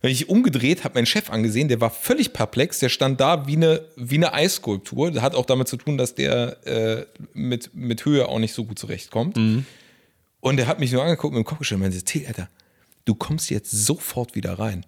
Wenn 0.00 0.12
ich 0.12 0.28
umgedreht, 0.28 0.84
habe 0.84 0.94
meinen 0.94 1.06
Chef 1.06 1.30
angesehen, 1.30 1.66
der 1.66 1.80
war 1.80 1.90
völlig 1.90 2.32
perplex, 2.32 2.78
der 2.78 2.90
stand 2.90 3.20
da 3.20 3.48
wie 3.48 3.56
eine, 3.56 3.80
wie 3.96 4.16
eine 4.16 4.32
Eisskulptur. 4.32 5.10
Das 5.10 5.22
hat 5.22 5.34
auch 5.34 5.46
damit 5.46 5.66
zu 5.66 5.76
tun, 5.76 5.98
dass 5.98 6.14
der 6.14 6.64
äh, 6.64 7.06
mit, 7.32 7.74
mit 7.74 8.04
Höhe 8.04 8.28
auch 8.28 8.38
nicht 8.38 8.52
so 8.54 8.64
gut 8.64 8.78
zurechtkommt. 8.78 9.36
Und 10.46 10.58
der 10.58 10.68
hat 10.68 10.78
mich 10.78 10.92
nur 10.92 11.02
angeguckt 11.02 11.34
mit 11.34 11.42
dem 11.42 11.44
Kopf 11.44 11.58
geschüttelt 11.58 11.84
und 11.84 11.90
meinte, 11.90 12.04
T, 12.04 12.24
Alter, 12.24 12.48
du 13.04 13.16
kommst 13.16 13.50
jetzt 13.50 13.72
sofort 13.72 14.36
wieder 14.36 14.60
rein. 14.60 14.86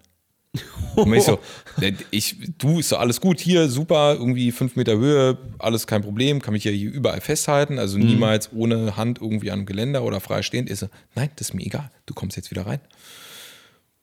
Und 0.95 1.13
ich 1.13 1.23
so, 1.25 1.37
"Ne, 1.81 1.97
ich, 2.11 2.37
du, 2.57 2.79
ist 2.79 2.93
doch 2.93 2.99
alles 3.01 3.19
gut 3.19 3.41
hier, 3.41 3.67
super, 3.67 4.15
irgendwie 4.17 4.53
fünf 4.53 4.77
Meter 4.77 4.97
Höhe, 4.97 5.37
alles 5.57 5.85
kein 5.85 6.01
Problem, 6.01 6.41
kann 6.41 6.53
mich 6.53 6.63
ja 6.63 6.71
hier 6.71 6.89
überall 6.89 7.19
festhalten, 7.19 7.77
also 7.77 7.97
niemals 7.97 8.53
ohne 8.53 8.95
Hand 8.95 9.19
irgendwie 9.21 9.51
am 9.51 9.65
Geländer 9.65 10.03
oder 10.03 10.21
freistehend. 10.21 10.69
Ist 10.69 10.79
so, 10.79 10.87
nein, 11.15 11.29
das 11.35 11.49
ist 11.49 11.53
mir 11.53 11.65
egal, 11.65 11.91
du 12.05 12.13
kommst 12.13 12.37
jetzt 12.37 12.51
wieder 12.51 12.65
rein. 12.65 12.79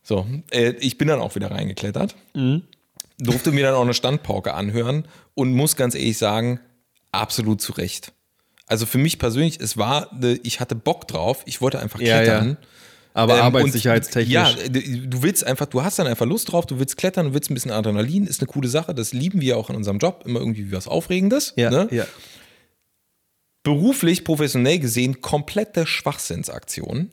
So, 0.03 0.27
äh, 0.51 0.75
ich 0.81 0.99
bin 0.99 1.09
dann 1.09 1.21
auch 1.21 1.37
wieder 1.37 1.51
reingeklettert, 1.51 2.15
durfte 3.19 3.51
mir 3.51 3.65
dann 3.65 3.75
auch 3.77 3.81
eine 3.83 3.95
Standpauke 3.95 4.53
anhören 4.53 5.09
und 5.35 5.55
muss 5.55 5.75
ganz 5.75 5.95
ehrlich 5.95 6.19
sagen, 6.19 6.61
absolut 7.13 7.63
zu 7.63 7.73
Recht. 7.73 8.13
Also 8.67 8.85
für 8.85 8.99
mich 8.99 9.19
persönlich, 9.19 9.61
es 9.61 9.77
war, 9.77 10.11
ich 10.43 10.61
hatte 10.61 10.75
Bock 10.75 11.07
drauf, 11.07 11.43
ich 11.47 11.61
wollte 11.61 11.79
einfach 11.79 12.01
Ja, 12.01 12.07
ja. 12.07 12.23
klettern. 12.23 12.57
Aber 13.15 13.37
Ähm, 13.39 13.45
arbeitssicherheitstechnisch. 13.45 14.31
Ja, 14.33 14.53
du 14.53 15.23
willst 15.23 15.43
einfach, 15.47 15.65
du 15.67 15.83
hast 15.83 15.99
dann 15.99 16.07
einfach 16.07 16.27
Lust 16.27 16.53
drauf, 16.53 16.67
du 16.67 16.79
willst 16.79 16.99
klettern, 16.99 17.29
du 17.29 17.35
willst 17.35 17.51
ein 17.51 17.55
bisschen 17.55 17.71
Adrenalin, 17.71 18.27
ist 18.27 18.41
eine 18.43 18.49
coole 18.49 18.69
Sache, 18.69 18.95
das 18.95 19.15
lieben 19.15 19.41
wir 19.41 19.57
auch 19.57 19.71
in 19.71 19.77
unserem 19.77 19.99
Job, 19.99 20.25
immer 20.27 20.41
irgendwie 20.41 20.71
was 20.71 20.87
Aufregendes. 20.87 21.55
ja, 21.57 21.71
ne? 21.71 21.89
ja. 21.91 22.07
Beruflich, 23.63 24.23
professionell 24.23 24.79
gesehen, 24.79 25.23
komplette 25.23 25.87
Schwachsinnsaktion. 25.87 27.11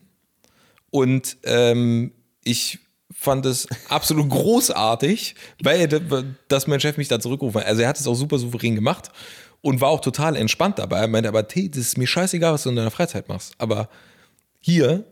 Und 0.92 1.38
ähm, 1.46 2.12
ich 2.44 2.80
fand 3.12 3.46
es 3.46 3.68
absolut 3.90 4.30
großartig, 4.30 5.36
weil 5.64 5.88
dass 6.50 6.68
mein 6.68 6.80
Chef 6.80 6.98
mich 6.98 7.08
da 7.08 7.20
zurückgerufen 7.20 7.62
hat. 7.62 7.68
Also 7.68 7.82
er 7.82 7.88
hat 7.88 8.00
es 8.00 8.06
auch 8.06 8.14
super 8.16 8.38
souverän 8.40 8.76
gemacht 8.76 9.10
und 9.64 9.80
war 9.82 9.90
auch 9.90 10.02
total 10.02 10.36
entspannt 10.36 10.78
dabei. 10.78 11.00
Er 11.00 11.08
meinte 11.08 11.30
aber, 11.30 11.48
T, 11.48 11.70
das 11.70 11.80
ist 11.80 11.98
mir 11.98 12.06
scheißegal, 12.06 12.54
was 12.54 12.64
du 12.64 12.70
in 12.70 12.76
deiner 12.76 12.92
Freizeit 12.92 13.30
machst. 13.30 13.54
Aber 13.58 13.88
hier 14.60 15.06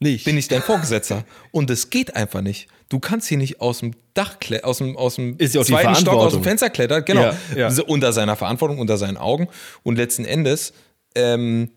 Nicht. 0.00 0.24
bin 0.24 0.38
ich 0.38 0.48
dein 0.48 0.62
Vorgesetzter. 0.62 1.24
Und 1.52 1.68
es 1.70 1.90
geht 1.90 2.16
einfach 2.16 2.40
nicht. 2.40 2.68
Du 2.88 2.98
kannst 2.98 3.28
hier 3.28 3.36
nicht 3.36 3.60
aus 3.60 3.80
dem 3.80 3.92
Dach 4.14 4.40
klettern, 4.40 4.64
aus 4.70 4.78
dem, 4.78 4.96
aus 4.96 5.16
dem 5.16 5.36
Ist 5.36 5.54
ja 5.54 5.62
zweiten 5.62 5.94
Stock 5.94 6.14
aus 6.14 6.32
dem. 6.32 6.42
Fenster 6.42 6.70
klettern, 6.70 7.04
genau. 7.04 7.20
Ja, 7.54 7.68
ja. 7.68 7.82
Unter 7.86 8.14
seiner 8.14 8.36
Verantwortung, 8.36 8.78
unter 8.78 8.96
seinen 8.96 9.18
Augen. 9.18 9.48
Und 9.82 9.96
letzten 9.96 10.24
Endes 10.24 10.72
ähm, 11.14 11.70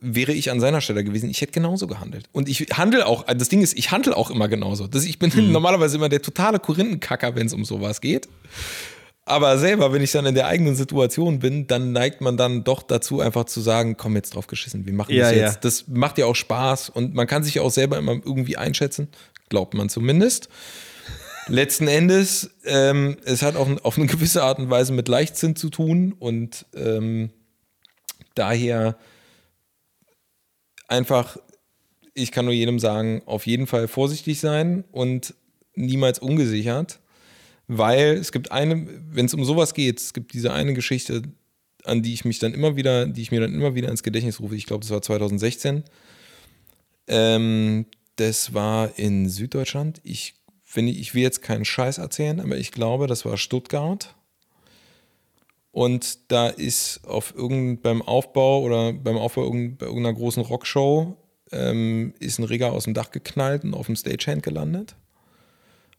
wäre 0.00 0.32
ich 0.32 0.52
an 0.52 0.60
seiner 0.60 0.80
Stelle 0.80 1.02
gewesen, 1.02 1.28
ich 1.28 1.40
hätte 1.40 1.52
genauso 1.52 1.88
gehandelt. 1.88 2.28
Und 2.30 2.48
ich 2.48 2.60
handle 2.74 3.04
auch, 3.06 3.24
das 3.24 3.48
Ding 3.48 3.60
ist, 3.60 3.76
ich 3.76 3.90
handle 3.90 4.16
auch 4.16 4.30
immer 4.30 4.46
genauso. 4.46 4.86
Das, 4.86 5.04
ich 5.04 5.18
bin 5.18 5.32
Mhm. 5.34 5.50
normalerweise 5.50 5.96
immer 5.96 6.08
der 6.08 6.22
totale 6.22 6.60
Korinthenkacker, 6.60 7.34
wenn 7.34 7.48
es 7.48 7.52
um 7.54 7.64
sowas 7.64 8.00
geht. 8.00 8.28
Aber 9.28 9.58
selber, 9.58 9.92
wenn 9.92 10.02
ich 10.02 10.12
dann 10.12 10.24
in 10.24 10.36
der 10.36 10.46
eigenen 10.46 10.76
Situation 10.76 11.40
bin, 11.40 11.66
dann 11.66 11.90
neigt 11.90 12.20
man 12.20 12.36
dann 12.36 12.62
doch 12.62 12.82
dazu, 12.82 13.20
einfach 13.20 13.44
zu 13.44 13.60
sagen, 13.60 13.96
komm 13.96 14.14
jetzt 14.14 14.34
drauf 14.36 14.46
geschissen, 14.46 14.86
wir 14.86 14.92
machen 14.92 15.12
Ja, 15.14 15.24
das 15.24 15.32
jetzt. 15.32 15.54
ja. 15.54 15.60
Das 15.62 15.88
macht 15.88 16.16
ja 16.18 16.26
auch 16.26 16.36
Spaß 16.36 16.90
und 16.90 17.12
man 17.12 17.26
kann 17.26 17.42
sich 17.42 17.56
ja 17.56 17.62
auch 17.62 17.72
selber 17.72 17.98
immer 17.98 18.12
irgendwie 18.12 18.56
einschätzen, 18.56 19.08
glaubt 19.48 19.74
man 19.74 19.88
zumindest. 19.88 20.48
Letzten 21.48 21.88
Endes, 21.88 22.50
ähm, 22.64 23.16
es 23.24 23.42
hat 23.42 23.56
auch 23.56 23.68
auf 23.82 23.98
eine 23.98 24.06
gewisse 24.06 24.44
Art 24.44 24.60
und 24.60 24.70
Weise 24.70 24.92
mit 24.92 25.08
Leichtsinn 25.08 25.56
zu 25.56 25.70
tun 25.70 26.14
und 26.16 26.64
ähm, 26.74 27.30
daher 28.36 28.96
einfach, 30.86 31.36
ich 32.14 32.30
kann 32.30 32.44
nur 32.44 32.54
jedem 32.54 32.78
sagen, 32.78 33.22
auf 33.26 33.46
jeden 33.46 33.66
Fall 33.66 33.88
vorsichtig 33.88 34.38
sein 34.38 34.84
und 34.92 35.34
niemals 35.74 36.20
ungesichert, 36.20 37.00
weil 37.68 38.14
es 38.14 38.32
gibt 38.32 38.52
eine, 38.52 38.86
wenn 39.10 39.26
es 39.26 39.34
um 39.34 39.44
sowas 39.44 39.74
geht, 39.74 40.00
es 40.00 40.12
gibt 40.12 40.34
diese 40.34 40.52
eine 40.52 40.74
Geschichte, 40.74 41.22
an 41.84 42.02
die 42.02 42.14
ich 42.14 42.24
mich 42.24 42.38
dann 42.38 42.54
immer 42.54 42.76
wieder, 42.76 43.06
die 43.06 43.22
ich 43.22 43.30
mir 43.30 43.40
dann 43.40 43.54
immer 43.54 43.74
wieder 43.74 43.88
ins 43.88 44.02
Gedächtnis 44.02 44.40
rufe. 44.40 44.56
Ich 44.56 44.66
glaube, 44.66 44.82
das 44.82 44.90
war 44.90 45.02
2016. 45.02 45.84
Ähm, 47.08 47.86
das 48.16 48.54
war 48.54 48.98
in 48.98 49.28
Süddeutschland. 49.28 50.00
Ich, 50.02 50.34
wenn 50.72 50.88
ich, 50.88 50.98
ich 50.98 51.14
will 51.14 51.22
jetzt 51.22 51.42
keinen 51.42 51.64
Scheiß 51.64 51.98
erzählen, 51.98 52.40
aber 52.40 52.56
ich 52.56 52.72
glaube, 52.72 53.06
das 53.06 53.24
war 53.24 53.36
Stuttgart. 53.36 54.14
Und 55.70 56.32
da 56.32 56.48
ist 56.48 57.04
auf 57.04 57.34
irgendein, 57.36 57.82
beim 57.82 58.02
Aufbau 58.02 58.62
oder 58.62 58.94
beim 58.94 59.18
Aufbau 59.18 59.44
irgend, 59.44 59.78
bei 59.78 59.86
irgendeiner 59.86 60.16
großen 60.16 60.42
Rockshow 60.42 61.16
ähm, 61.52 62.14
ist 62.18 62.38
ein 62.38 62.44
Rigger 62.44 62.72
aus 62.72 62.84
dem 62.84 62.94
Dach 62.94 63.10
geknallt 63.10 63.62
und 63.62 63.74
auf 63.74 63.86
dem 63.86 63.96
Stagehand 63.96 64.42
gelandet. 64.42 64.96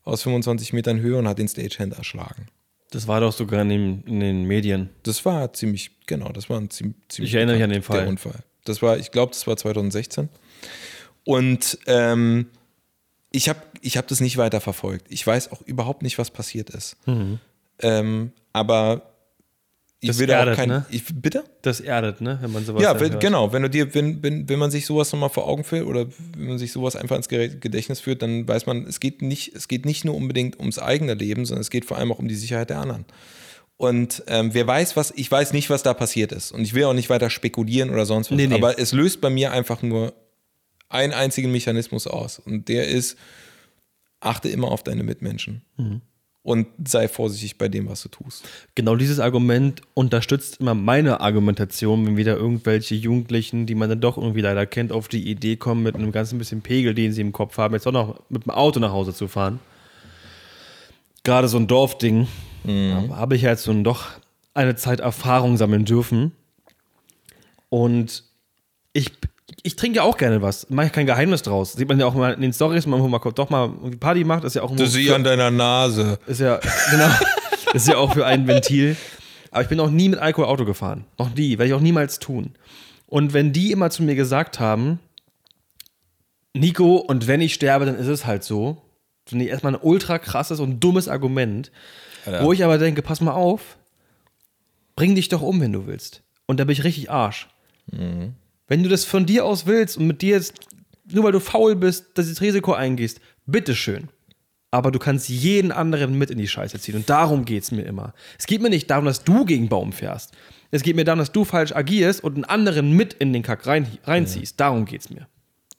Aus 0.08 0.24
25 0.24 0.72
Metern 0.74 1.01
Höhe 1.01 1.18
und 1.18 1.28
hat 1.28 1.38
den 1.38 1.47
Stagehand 1.47 1.97
erschlagen. 1.97 2.47
Das 2.91 3.08
war 3.08 3.20
doch 3.20 3.34
sogar 3.34 3.62
in 3.64 3.70
den, 3.70 4.03
in 4.03 4.20
den 4.22 4.43
Medien. 4.45 4.89
Das 5.03 5.26
war 5.26 5.51
ziemlich, 5.51 5.91
genau, 6.05 6.30
das 6.30 6.49
war 6.49 6.60
ein 6.60 6.70
ziemlich, 6.70 6.95
Ich 7.18 7.34
erinnere 7.34 7.55
mich 7.58 7.64
an 7.64 7.70
den 7.72 7.84
Fall. 7.84 8.08
Unfall. 8.08 8.43
Das 8.64 8.82
war, 8.82 8.97
ich 8.97 9.12
glaube, 9.12 9.34
das 9.34 9.45
war 9.47 9.58
2016. 9.58 10.30
Und 11.26 11.78
ähm, 11.88 12.47
ich 13.32 13.49
habe 13.49 13.60
ich 13.82 13.97
hab 13.97 14.08
das 14.08 14.22
nicht 14.22 14.38
weiter 14.38 14.62
verfolgt. 14.62 15.08
Ich 15.10 15.28
weiß 15.28 15.51
auch 15.51 15.62
überhaupt 15.64 16.01
nicht, 16.01 16.18
was 16.18 16.32
passiert 16.32 16.70
ist. 16.70 16.95
Ähm, 17.80 18.32
aber 18.53 19.14
ich. 20.00 20.10
Das 20.10 20.20
will 20.20 20.28
da 20.28 20.36
auch 20.36 20.39
erdet, 20.39 20.56
kein. 20.56 20.70
ne? 20.70 20.86
Ich, 20.89 21.04
bitte? 21.14 21.43
Das 21.62 21.80
erdet, 21.80 22.22
ne? 22.22 22.38
Wenn 22.41 22.52
man 22.52 22.64
sowas 22.66 22.84
Ja, 22.84 23.00
wenn, 23.00 23.20
genau. 23.20 23.52
Wenn 23.52 23.64
du 23.64 23.70
dir, 23.70 23.93
wenn, 23.95 24.22
wenn, 24.22 24.48
wenn 24.48 24.60
man 24.60 24.70
sich 24.70 24.86
sowas 24.86 25.12
nochmal 25.12 25.30
vor 25.30 25.48
Augen 25.48 25.64
führt 25.64 25.86
oder 25.88 26.08
wenn 26.36 26.48
man 26.48 26.58
sich 26.60 26.72
sowas 26.72 26.95
einfach 26.95 27.16
ins 27.16 27.30
Gedächtnis 27.30 28.00
führt, 28.00 28.22
dann 28.22 28.48
weiß 28.48 28.66
man, 28.68 28.86
es 28.86 29.00
geht 29.00 29.22
nicht, 29.22 29.56
es 29.56 29.68
geht 29.68 29.86
nicht 29.86 30.06
nur 30.06 30.16
unbedingt 30.16 30.60
ums 30.60 30.78
eigene 30.78 31.16
Leben, 31.16 31.45
sondern 31.45 31.62
es 31.62 31.70
geht 31.70 31.86
vor 31.86 31.98
allem 31.98 32.12
auch 32.12 32.20
um 32.20 32.28
die 32.28 32.36
Sicherheit 32.36 32.70
der 32.70 32.80
anderen. 32.80 33.06
Und 33.78 34.24
ähm, 34.28 34.54
wer 34.54 34.66
weiß, 34.66 34.95
was, 34.98 35.14
ich 35.16 35.32
weiß 35.32 35.54
nicht, 35.54 35.70
was 35.70 35.84
da 35.84 35.93
passiert 35.93 36.32
ist. 36.32 36.52
Und 36.52 36.62
ich 36.62 36.74
will 36.74 36.84
auch 36.86 36.93
nicht 36.93 37.10
weiter 37.10 37.30
spekulieren 37.30 37.91
oder 37.91 38.06
sonst 38.06 38.32
was. 38.32 38.38
Nee, 38.38 38.48
nee. 38.48 38.56
Aber 38.56 38.80
es 38.80 38.91
löst 38.91 39.22
bei 39.22 39.30
mir 39.30 39.52
einfach 39.52 39.84
nur 39.84 40.14
einen 40.89 41.14
einzigen 41.14 41.52
Mechanismus 41.52 42.08
aus. 42.08 42.39
Und 42.39 42.70
der 42.70 42.88
ist, 42.88 43.18
achte 44.20 44.50
immer 44.50 44.72
auf 44.72 44.84
deine 44.84 45.04
Mitmenschen. 45.04 45.62
Mhm. 45.78 46.02
Und 46.48 46.68
sei 46.86 47.10
vorsichtig 47.10 47.58
bei 47.58 47.68
dem, 47.68 47.89
was 47.89 48.04
du 48.04 48.08
tust. 48.08 48.48
Genau 48.74 48.95
dieses 48.95 49.20
Argument 49.20 49.82
unterstützt 49.93 50.62
immer 50.62 50.76
meine 50.76 51.20
Argumentation, 51.20 52.06
wenn 52.06 52.16
wieder 52.16 52.38
irgendwelche 52.38 52.95
Jugendlichen, 52.95 53.66
die 53.66 53.76
man 53.76 53.89
dann 53.89 54.00
doch 54.00 54.18
irgendwie 54.18 54.39
leider 54.39 54.66
kennt, 54.66 54.93
auf 54.93 55.10
die 55.10 55.30
Idee 55.30 55.58
kommen, 55.58 55.84
mit 55.84 55.95
einem 55.95 56.14
ganzen 56.14 56.38
bisschen 56.38 56.62
Pegel, 56.62 56.93
den 56.93 57.12
sie 57.12 57.20
im 57.20 57.34
Kopf 57.34 57.58
haben, 57.58 57.74
jetzt 57.74 57.86
auch 57.86 57.91
noch 57.91 58.22
mit 58.30 58.45
dem 58.45 58.52
Auto 58.52 58.80
nach 58.80 58.93
Hause 58.93 59.14
zu 59.14 59.28
fahren. 59.28 59.60
Gerade 61.26 61.50
so 61.50 61.58
ein 61.58 61.68
Dorfding, 61.68 62.30
da 62.64 63.10
habe 63.18 63.36
ich 63.36 63.41
ja 63.41 63.50
jetzt 63.50 63.64
so 63.64 63.74
doch 63.84 64.06
eine 64.54 64.78
Zeit 64.78 65.02
Erfahrung 65.02 65.58
sammeln 65.58 65.84
dürfen. 65.84 66.32
Und 67.68 68.24
ich, 68.93 69.12
ich 69.68 69.76
trinke 69.76 69.97
ja 69.97 70.03
auch 70.03 70.18
gerne 70.18 70.41
was. 70.41 70.70
Mache 70.70 70.88
ich 70.88 70.91
kein 70.93 71.05
Geheimnis 71.05 71.41
draus. 71.41 71.74
Sieht 71.74 71.89
man 71.89 71.99
ja 71.99 72.05
auch 72.05 72.13
mal 72.13 72.34
in 72.34 72.41
den 72.41 72.53
Stories, 72.53 72.86
man 72.86 73.01
mal 73.11 73.20
doch 73.36 73.49
mal 73.49 73.70
Party 73.99 74.24
macht, 74.24 74.45
ist 74.45 74.55
ja 74.55 74.61
auch 74.61 74.72
immer 74.72 74.80
Das 74.80 74.93
sieh 74.93 75.11
an 75.11 75.26
deiner 75.26 75.51
Nase. 75.51 76.20
ist 76.26 76.39
ja, 76.39 76.59
genau. 76.89 77.09
ist 77.74 77.88
ja 77.88 77.97
auch 77.97 78.13
für 78.13 78.26
ein 78.26 78.47
Ventil. 78.47 78.95
Aber 79.51 79.61
ich 79.63 79.68
bin 79.68 79.80
auch 79.82 79.89
nie 79.89 80.07
mit 80.07 80.20
Alkohol 80.20 80.47
Auto 80.47 80.63
gefahren. 80.63 81.03
Noch 81.20 81.36
nie. 81.36 81.57
Werde 81.57 81.68
ich 81.68 81.74
auch 81.74 81.82
niemals 81.82 82.20
tun. 82.20 82.53
Und 83.07 83.34
wenn 83.34 83.51
die 83.51 83.74
immer 83.74 83.89
zu 83.89 84.03
mir 84.03 84.15
gesagt 84.15 84.61
haben, 84.61 84.99
Nico, 86.53 86.95
und 86.95 87.28
wenn 87.28 87.41
ich 87.41 87.53
sterbe, 87.53 87.86
dann 87.86 87.97
ist 87.97 88.07
es 88.07 88.26
halt 88.26 88.45
so. 88.45 88.82
Finde 89.26 89.43
ich 89.43 89.51
erstmal 89.51 89.76
ein 89.76 89.82
ultra 89.82 90.18
krasses 90.18 90.61
und 90.61 90.80
dummes 90.80 91.09
Argument. 91.09 91.72
Alter. 92.26 92.45
Wo 92.45 92.53
ich 92.53 92.63
aber 92.63 92.78
denke, 92.78 93.01
pass 93.01 93.20
mal 93.20 93.34
auf, 93.34 93.78
bring 94.95 95.13
dich 95.13 95.28
doch 95.28 95.41
um, 95.41 95.59
wenn 95.59 95.74
du 95.74 95.88
willst. 95.88 96.22
Und 96.45 96.61
da 96.61 96.63
bin 96.63 96.72
ich 96.72 96.86
richtig 96.86 97.11
Arsch. 97.11 97.49
Wenn 98.68 98.84
du 98.84 98.89
das 98.89 99.05
von 99.05 99.26
dir 99.26 99.45
aus 99.45 99.65
willst 99.65 99.97
und 99.97 100.07
mit 100.07 100.22
dir 100.22 100.36
jetzt, 100.36 100.53
nur 101.11 101.24
weil 101.24 101.32
du 101.32 101.39
faul 101.39 101.76
bist, 101.76 102.07
das 102.15 102.41
Risiko 102.41 102.74
eingehst, 102.74 103.22
bitteschön. 103.45 104.09
Aber 104.70 104.91
du 104.91 104.99
kannst 104.99 105.30
jeden 105.30 105.72
anderen 105.72 106.18
mit 106.18 106.30
in 106.30 106.38
die 106.38 106.47
Scheiße 106.47 106.80
ziehen. 106.80 106.95
Und 106.95 107.09
darum 107.09 107.45
geht 107.45 107.63
es 107.63 107.72
mir 107.72 107.84
immer. 107.84 108.13
Es 108.38 108.45
geht 108.45 108.61
mir 108.61 108.70
nicht 108.70 108.89
darum, 108.89 109.05
dass 109.05 109.24
du 109.24 109.45
gegen 109.45 109.70
Baum 109.70 109.93
fährst. 109.93 110.34
Es 110.72 110.84
geht 110.84 110.97
mir 110.97 111.05
darum, 111.05 111.20
dass 111.20 111.32
du 111.32 111.45
falsch 111.45 111.72
agierst 111.72 112.22
und 112.22 112.36
einen 112.36 112.43
anderen 112.43 112.91
mit 112.91 113.13
in 113.13 113.32
den 113.32 113.43
Kack 113.43 113.65
rein, 113.65 113.88
reinziehst. 114.03 114.59
Darum 114.59 114.84
geht 114.84 115.01
es 115.01 115.09
mir. 115.09 115.28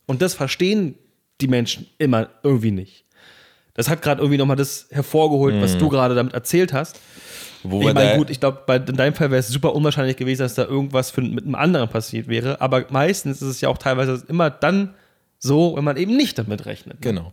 Und 0.06 0.22
das 0.22 0.32
verstehen 0.32 0.94
die 1.42 1.48
Menschen 1.48 1.86
immer 1.98 2.30
irgendwie 2.42 2.70
nicht. 2.70 3.04
Das 3.78 3.88
hat 3.88 4.02
gerade 4.02 4.20
irgendwie 4.20 4.38
nochmal 4.38 4.56
das 4.56 4.88
hervorgeholt, 4.90 5.62
was 5.62 5.78
du 5.78 5.88
gerade 5.88 6.16
damit 6.16 6.34
erzählt 6.34 6.72
hast. 6.72 6.98
Wo 7.62 7.80
Ich 7.80 7.94
meine, 7.94 8.16
gut, 8.16 8.28
ich 8.28 8.40
glaube, 8.40 8.60
in 8.88 8.96
deinem 8.96 9.14
Fall 9.14 9.30
wäre 9.30 9.38
es 9.38 9.46
super 9.46 9.72
unwahrscheinlich 9.72 10.16
gewesen, 10.16 10.42
dass 10.42 10.54
da 10.54 10.64
irgendwas 10.64 11.12
für, 11.12 11.20
mit 11.22 11.44
einem 11.44 11.54
anderen 11.54 11.88
passiert 11.88 12.26
wäre. 12.26 12.60
Aber 12.60 12.86
meistens 12.90 13.40
ist 13.40 13.48
es 13.48 13.60
ja 13.60 13.68
auch 13.68 13.78
teilweise 13.78 14.24
immer 14.26 14.50
dann 14.50 14.94
so, 15.38 15.76
wenn 15.76 15.84
man 15.84 15.96
eben 15.96 16.16
nicht 16.16 16.36
damit 16.38 16.66
rechnet. 16.66 17.00
Genau. 17.02 17.32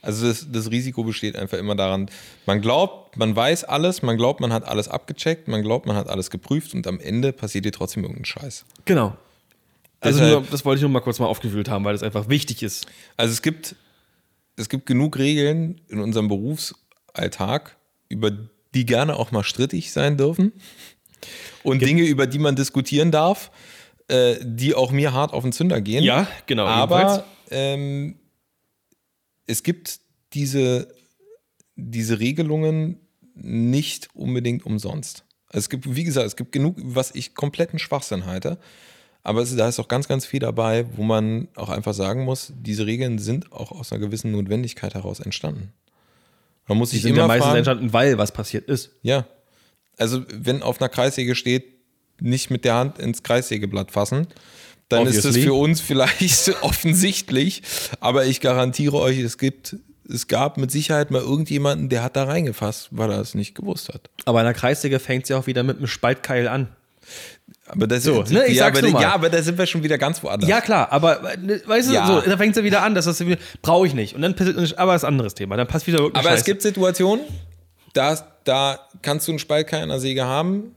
Also 0.00 0.26
das, 0.26 0.46
das 0.50 0.70
Risiko 0.70 1.04
besteht 1.04 1.36
einfach 1.36 1.58
immer 1.58 1.76
daran, 1.76 2.08
man 2.46 2.62
glaubt, 2.62 3.18
man 3.18 3.36
weiß 3.36 3.64
alles, 3.64 4.00
man 4.00 4.16
glaubt, 4.16 4.40
man 4.40 4.50
hat 4.50 4.66
alles 4.66 4.88
abgecheckt, 4.88 5.46
man 5.46 5.62
glaubt, 5.62 5.84
man 5.84 5.94
hat 5.96 6.08
alles 6.08 6.30
geprüft 6.30 6.72
und 6.72 6.86
am 6.86 7.00
Ende 7.00 7.34
passiert 7.34 7.66
dir 7.66 7.72
trotzdem 7.72 8.02
irgendein 8.02 8.24
Scheiß. 8.24 8.64
Genau. 8.86 9.14
Also 10.00 10.18
Deshalb- 10.20 10.40
nur, 10.40 10.50
das 10.50 10.64
wollte 10.64 10.78
ich 10.78 10.82
nur 10.82 10.90
mal 10.90 11.00
kurz 11.00 11.18
mal 11.18 11.26
aufgewühlt 11.26 11.68
haben, 11.68 11.84
weil 11.84 11.92
das 11.92 12.02
einfach 12.02 12.30
wichtig 12.30 12.62
ist. 12.62 12.86
Also 13.18 13.32
es 13.32 13.42
gibt, 13.42 13.76
es 14.56 14.68
gibt 14.68 14.86
genug 14.86 15.18
Regeln 15.18 15.80
in 15.88 16.00
unserem 16.00 16.28
Berufsalltag, 16.28 17.76
über 18.08 18.30
die 18.74 18.86
gerne 18.86 19.16
auch 19.16 19.32
mal 19.32 19.44
strittig 19.44 19.92
sein 19.92 20.16
dürfen 20.16 20.52
und 21.62 21.82
Dinge, 21.82 22.02
über 22.02 22.26
die 22.26 22.38
man 22.38 22.56
diskutieren 22.56 23.10
darf, 23.10 23.50
äh, 24.08 24.36
die 24.42 24.74
auch 24.74 24.92
mir 24.92 25.12
hart 25.12 25.32
auf 25.32 25.42
den 25.42 25.52
Zünder 25.52 25.80
gehen. 25.80 26.04
Ja, 26.04 26.26
genau, 26.46 26.66
Aber 26.66 27.24
ähm, 27.50 28.18
es 29.46 29.62
gibt 29.62 30.00
diese, 30.32 30.94
diese 31.76 32.20
Regelungen 32.20 33.00
nicht 33.34 34.08
unbedingt 34.14 34.66
umsonst. 34.66 35.24
Also 35.48 35.60
es 35.60 35.68
gibt, 35.70 35.94
wie 35.94 36.04
gesagt, 36.04 36.26
es 36.26 36.36
gibt 36.36 36.52
genug, 36.52 36.76
was 36.78 37.14
ich 37.14 37.34
kompletten 37.34 37.78
Schwachsinn 37.78 38.26
halte. 38.26 38.58
Aber 39.24 39.40
es, 39.40 39.54
da 39.54 39.68
ist 39.68 39.78
auch 39.78 39.88
ganz, 39.88 40.08
ganz 40.08 40.26
viel 40.26 40.40
dabei, 40.40 40.86
wo 40.96 41.02
man 41.02 41.48
auch 41.54 41.68
einfach 41.68 41.94
sagen 41.94 42.24
muss, 42.24 42.52
diese 42.56 42.86
Regeln 42.86 43.18
sind 43.18 43.52
auch 43.52 43.70
aus 43.70 43.92
einer 43.92 44.00
gewissen 44.00 44.32
Notwendigkeit 44.32 44.94
heraus 44.94 45.20
entstanden. 45.20 45.72
Man 46.66 46.78
muss 46.78 46.90
Die 46.90 46.96
sich 46.96 47.04
sind 47.04 47.16
ja 47.16 47.24
immer 47.24 47.28
meistens 47.28 47.44
fragen, 47.46 47.58
entstanden, 47.58 47.92
weil 47.92 48.18
was 48.18 48.32
passiert 48.32 48.68
ist. 48.68 48.90
ja. 49.02 49.26
Also, 49.98 50.22
wenn 50.32 50.62
auf 50.62 50.80
einer 50.80 50.88
Kreissäge 50.88 51.34
steht, 51.34 51.64
nicht 52.18 52.50
mit 52.50 52.64
der 52.64 52.74
Hand 52.74 52.98
ins 52.98 53.22
Kreissägeblatt 53.22 53.90
fassen, 53.90 54.26
dann 54.88 55.06
ist 55.06 55.18
Obviously. 55.18 55.40
es 55.40 55.46
für 55.46 55.54
uns 55.54 55.80
vielleicht 55.82 56.48
offensichtlich, 56.62 57.62
aber 58.00 58.24
ich 58.24 58.40
garantiere 58.40 58.96
euch, 58.96 59.18
es 59.18 59.36
gibt, 59.36 59.76
es 60.08 60.28
gab 60.28 60.56
mit 60.56 60.70
Sicherheit 60.70 61.10
mal 61.10 61.20
irgendjemanden, 61.20 61.90
der 61.90 62.02
hat 62.02 62.16
da 62.16 62.24
reingefasst, 62.24 62.88
weil 62.90 63.10
er 63.10 63.20
es 63.20 63.34
nicht 63.34 63.54
gewusst 63.54 63.90
hat. 63.90 64.08
Aber 64.24 64.40
in 64.40 64.44
der 64.46 64.54
Kreissäge 64.54 64.98
fängt 64.98 65.24
es 65.24 65.28
ja 65.28 65.38
auch 65.38 65.46
wieder 65.46 65.62
mit 65.62 65.76
einem 65.76 65.86
Spaltkeil 65.86 66.48
an. 66.48 66.68
Aber 67.66 67.86
das 67.86 68.02
So, 68.02 68.22
ne, 68.24 68.46
ich 68.46 68.56
ja, 68.56 68.64
sag's 68.64 68.78
aber, 68.80 68.90
mal. 68.90 69.02
ja, 69.02 69.12
aber 69.14 69.30
da 69.30 69.40
sind 69.42 69.56
wir 69.56 69.66
schon 69.66 69.82
wieder 69.82 69.96
ganz 69.96 70.22
woanders. 70.22 70.48
Ja, 70.48 70.60
klar, 70.60 70.90
aber 70.90 71.32
äh, 71.34 71.60
weißt 71.66 71.90
du, 71.90 71.94
Ja. 71.94 72.06
so, 72.06 72.20
da 72.20 72.36
fängt 72.36 72.52
es 72.52 72.58
ja 72.58 72.64
wieder 72.64 72.82
an, 72.82 72.94
dass 72.94 73.04
das 73.04 73.22
brauche 73.62 73.86
ich 73.86 73.94
nicht. 73.94 74.14
Und 74.14 74.22
dann 74.22 74.34
passiert, 74.34 74.78
aber 74.78 74.94
ist 74.96 75.04
ein 75.04 75.08
anderes 75.08 75.34
Thema. 75.34 75.56
Dann 75.56 75.68
passt 75.68 75.86
wieder 75.86 75.98
wirklich 76.00 76.16
aber 76.18 76.30
es 76.30 76.40
Scheiße. 76.40 76.44
gibt 76.50 76.62
Situationen, 76.62 77.24
da, 77.92 78.18
da 78.44 78.80
kannst 79.00 79.28
du 79.28 79.32
einen 79.32 79.38
Spaltkeil 79.38 79.82
an 79.82 79.88
der 79.90 80.00
Säge 80.00 80.24
haben. 80.24 80.74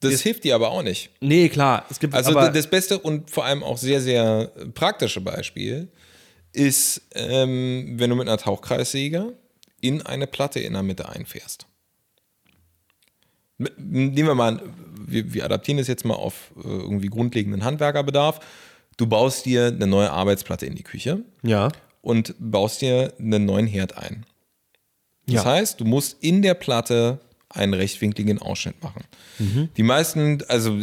Das 0.00 0.20
hilft 0.20 0.44
dir 0.44 0.54
aber 0.54 0.70
auch 0.70 0.82
nicht. 0.82 1.10
Nee, 1.20 1.48
klar. 1.48 1.84
Es 1.90 1.98
gibt 1.98 2.14
Also 2.14 2.32
das 2.32 2.66
beste 2.68 2.98
und 2.98 3.30
vor 3.30 3.44
allem 3.44 3.62
auch 3.64 3.78
sehr, 3.78 4.00
sehr 4.00 4.50
praktische 4.74 5.20
Beispiel 5.20 5.88
ist, 6.52 7.02
ähm, 7.14 7.94
wenn 7.96 8.10
du 8.10 8.16
mit 8.16 8.28
einer 8.28 8.38
Tauchkreissäge 8.38 9.34
in 9.80 10.02
eine 10.04 10.26
Platte 10.26 10.60
in 10.60 10.72
der 10.72 10.82
Mitte 10.82 11.08
einfährst. 11.08 11.66
Nehmen 13.58 14.14
wir 14.16 14.34
mal, 14.34 14.48
an, 14.48 14.60
wir, 15.06 15.32
wir 15.34 15.44
adaptieren 15.44 15.78
das 15.78 15.88
jetzt 15.88 16.04
mal 16.04 16.14
auf 16.14 16.52
äh, 16.56 16.68
irgendwie 16.68 17.08
grundlegenden 17.08 17.64
Handwerkerbedarf. 17.64 18.40
Du 18.96 19.06
baust 19.06 19.46
dir 19.46 19.66
eine 19.66 19.86
neue 19.86 20.10
Arbeitsplatte 20.10 20.66
in 20.66 20.74
die 20.74 20.82
Küche 20.82 21.22
ja. 21.42 21.68
und 22.00 22.34
baust 22.38 22.80
dir 22.82 23.12
einen 23.18 23.44
neuen 23.44 23.66
Herd 23.66 23.96
ein. 23.96 24.24
Das 25.26 25.36
Ja. 25.36 25.44
heißt, 25.44 25.80
du 25.80 25.84
musst 25.84 26.16
in 26.22 26.42
der 26.42 26.54
Platte 26.54 27.20
einen 27.48 27.74
rechtwinkligen 27.74 28.38
Ausschnitt 28.40 28.82
machen. 28.82 29.04
Mhm. 29.38 29.68
Die 29.76 29.82
meisten, 29.82 30.42
also 30.48 30.78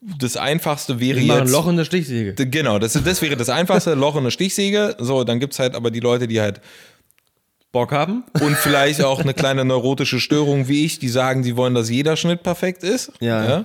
das 0.00 0.36
einfachste 0.36 0.98
wäre 1.00 1.20
mache 1.20 1.38
ein 1.40 1.44
jetzt. 1.44 1.52
Loch 1.52 1.68
in 1.68 1.76
der 1.76 1.84
Stichsäge. 1.84 2.34
Genau, 2.34 2.78
das, 2.78 2.94
das 2.94 3.20
wäre 3.22 3.36
das 3.36 3.48
einfachste, 3.48 3.94
Loch 3.94 4.14
in 4.14 4.20
eine 4.20 4.30
Stichsäge. 4.30 4.96
So, 4.98 5.24
dann 5.24 5.40
gibt 5.40 5.52
es 5.52 5.58
halt 5.58 5.74
aber 5.74 5.90
die 5.90 6.00
Leute, 6.00 6.26
die 6.26 6.40
halt 6.40 6.60
Bock 7.72 7.92
haben? 7.92 8.24
und 8.40 8.56
vielleicht 8.56 9.02
auch 9.02 9.20
eine 9.20 9.34
kleine 9.34 9.64
neurotische 9.64 10.20
Störung 10.20 10.68
wie 10.68 10.84
ich, 10.84 10.98
die 10.98 11.08
sagen, 11.08 11.44
sie 11.44 11.56
wollen, 11.56 11.74
dass 11.74 11.88
jeder 11.88 12.16
Schnitt 12.16 12.42
perfekt 12.42 12.82
ist. 12.82 13.12
Ja. 13.20 13.64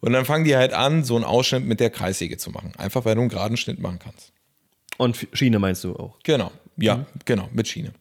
Und 0.00 0.12
dann 0.12 0.24
fangen 0.24 0.44
die 0.44 0.56
halt 0.56 0.72
an, 0.72 1.04
so 1.04 1.16
einen 1.16 1.24
Ausschnitt 1.24 1.64
mit 1.64 1.80
der 1.80 1.90
Kreissäge 1.90 2.36
zu 2.36 2.50
machen. 2.50 2.72
Einfach 2.78 3.04
weil 3.04 3.14
du 3.14 3.22
einen 3.22 3.30
geraden 3.30 3.56
Schnitt 3.56 3.78
machen 3.80 3.98
kannst. 3.98 4.32
Und 4.98 5.26
Schiene 5.32 5.58
meinst 5.58 5.84
du 5.84 5.94
auch. 5.96 6.18
Genau, 6.22 6.50
ja, 6.76 7.06
genau, 7.24 7.48
mit 7.52 7.68
Schiene. 7.68 7.92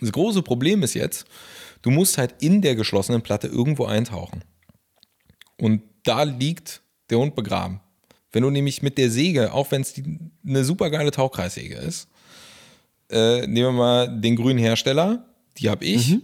Das 0.00 0.12
große 0.12 0.42
Problem 0.42 0.82
ist 0.82 0.94
jetzt, 0.94 1.26
du 1.82 1.90
musst 1.90 2.18
halt 2.18 2.34
in 2.40 2.62
der 2.62 2.76
geschlossenen 2.76 3.22
Platte 3.22 3.48
irgendwo 3.48 3.86
eintauchen. 3.86 4.44
Und 5.60 5.82
da 6.04 6.22
liegt 6.22 6.82
der 7.10 7.18
Hund 7.18 7.34
begraben. 7.34 7.80
Wenn 8.30 8.42
du 8.42 8.50
nämlich 8.50 8.82
mit 8.82 8.98
der 8.98 9.10
Säge, 9.10 9.52
auch 9.52 9.70
wenn 9.70 9.82
es 9.82 9.94
eine 10.46 10.64
super 10.64 10.90
geile 10.90 11.10
Tauchkreissäge 11.10 11.76
ist, 11.76 12.08
äh, 13.10 13.40
nehmen 13.46 13.54
wir 13.68 13.72
mal 13.72 14.20
den 14.20 14.36
grünen 14.36 14.58
Hersteller, 14.58 15.24
die 15.58 15.68
habe 15.70 15.84
ich, 15.84 16.08
Mhm. 16.10 16.22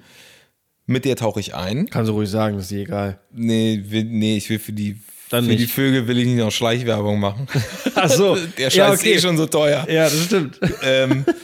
mit 0.86 1.04
der 1.04 1.16
tauche 1.16 1.40
ich 1.40 1.54
ein. 1.54 1.88
Kannst 1.90 2.08
du 2.10 2.14
ruhig 2.14 2.28
sagen, 2.30 2.56
das 2.56 2.64
ist 2.66 2.70
dir 2.72 2.80
egal. 2.82 3.18
Nee, 3.32 3.82
will, 3.88 4.04
nee, 4.04 4.36
ich 4.36 4.48
will 4.50 4.58
für 4.58 4.72
die, 4.72 4.98
Dann 5.30 5.44
für 5.44 5.50
nicht. 5.50 5.62
die 5.62 5.66
Vögel 5.66 6.06
will 6.06 6.18
ich 6.18 6.26
nicht 6.26 6.38
noch 6.38 6.50
Schleichwerbung 6.52 7.18
machen. 7.20 7.46
Ach 7.94 8.10
so. 8.10 8.36
Der 8.58 8.70
Scheiß 8.70 8.74
ja, 8.76 8.92
ist 8.92 9.00
okay. 9.00 9.14
eh 9.14 9.20
schon 9.20 9.36
so 9.36 9.46
teuer. 9.46 9.86
Ja, 9.90 10.04
das 10.04 10.24
stimmt. 10.24 10.60
ähm, 10.82 11.24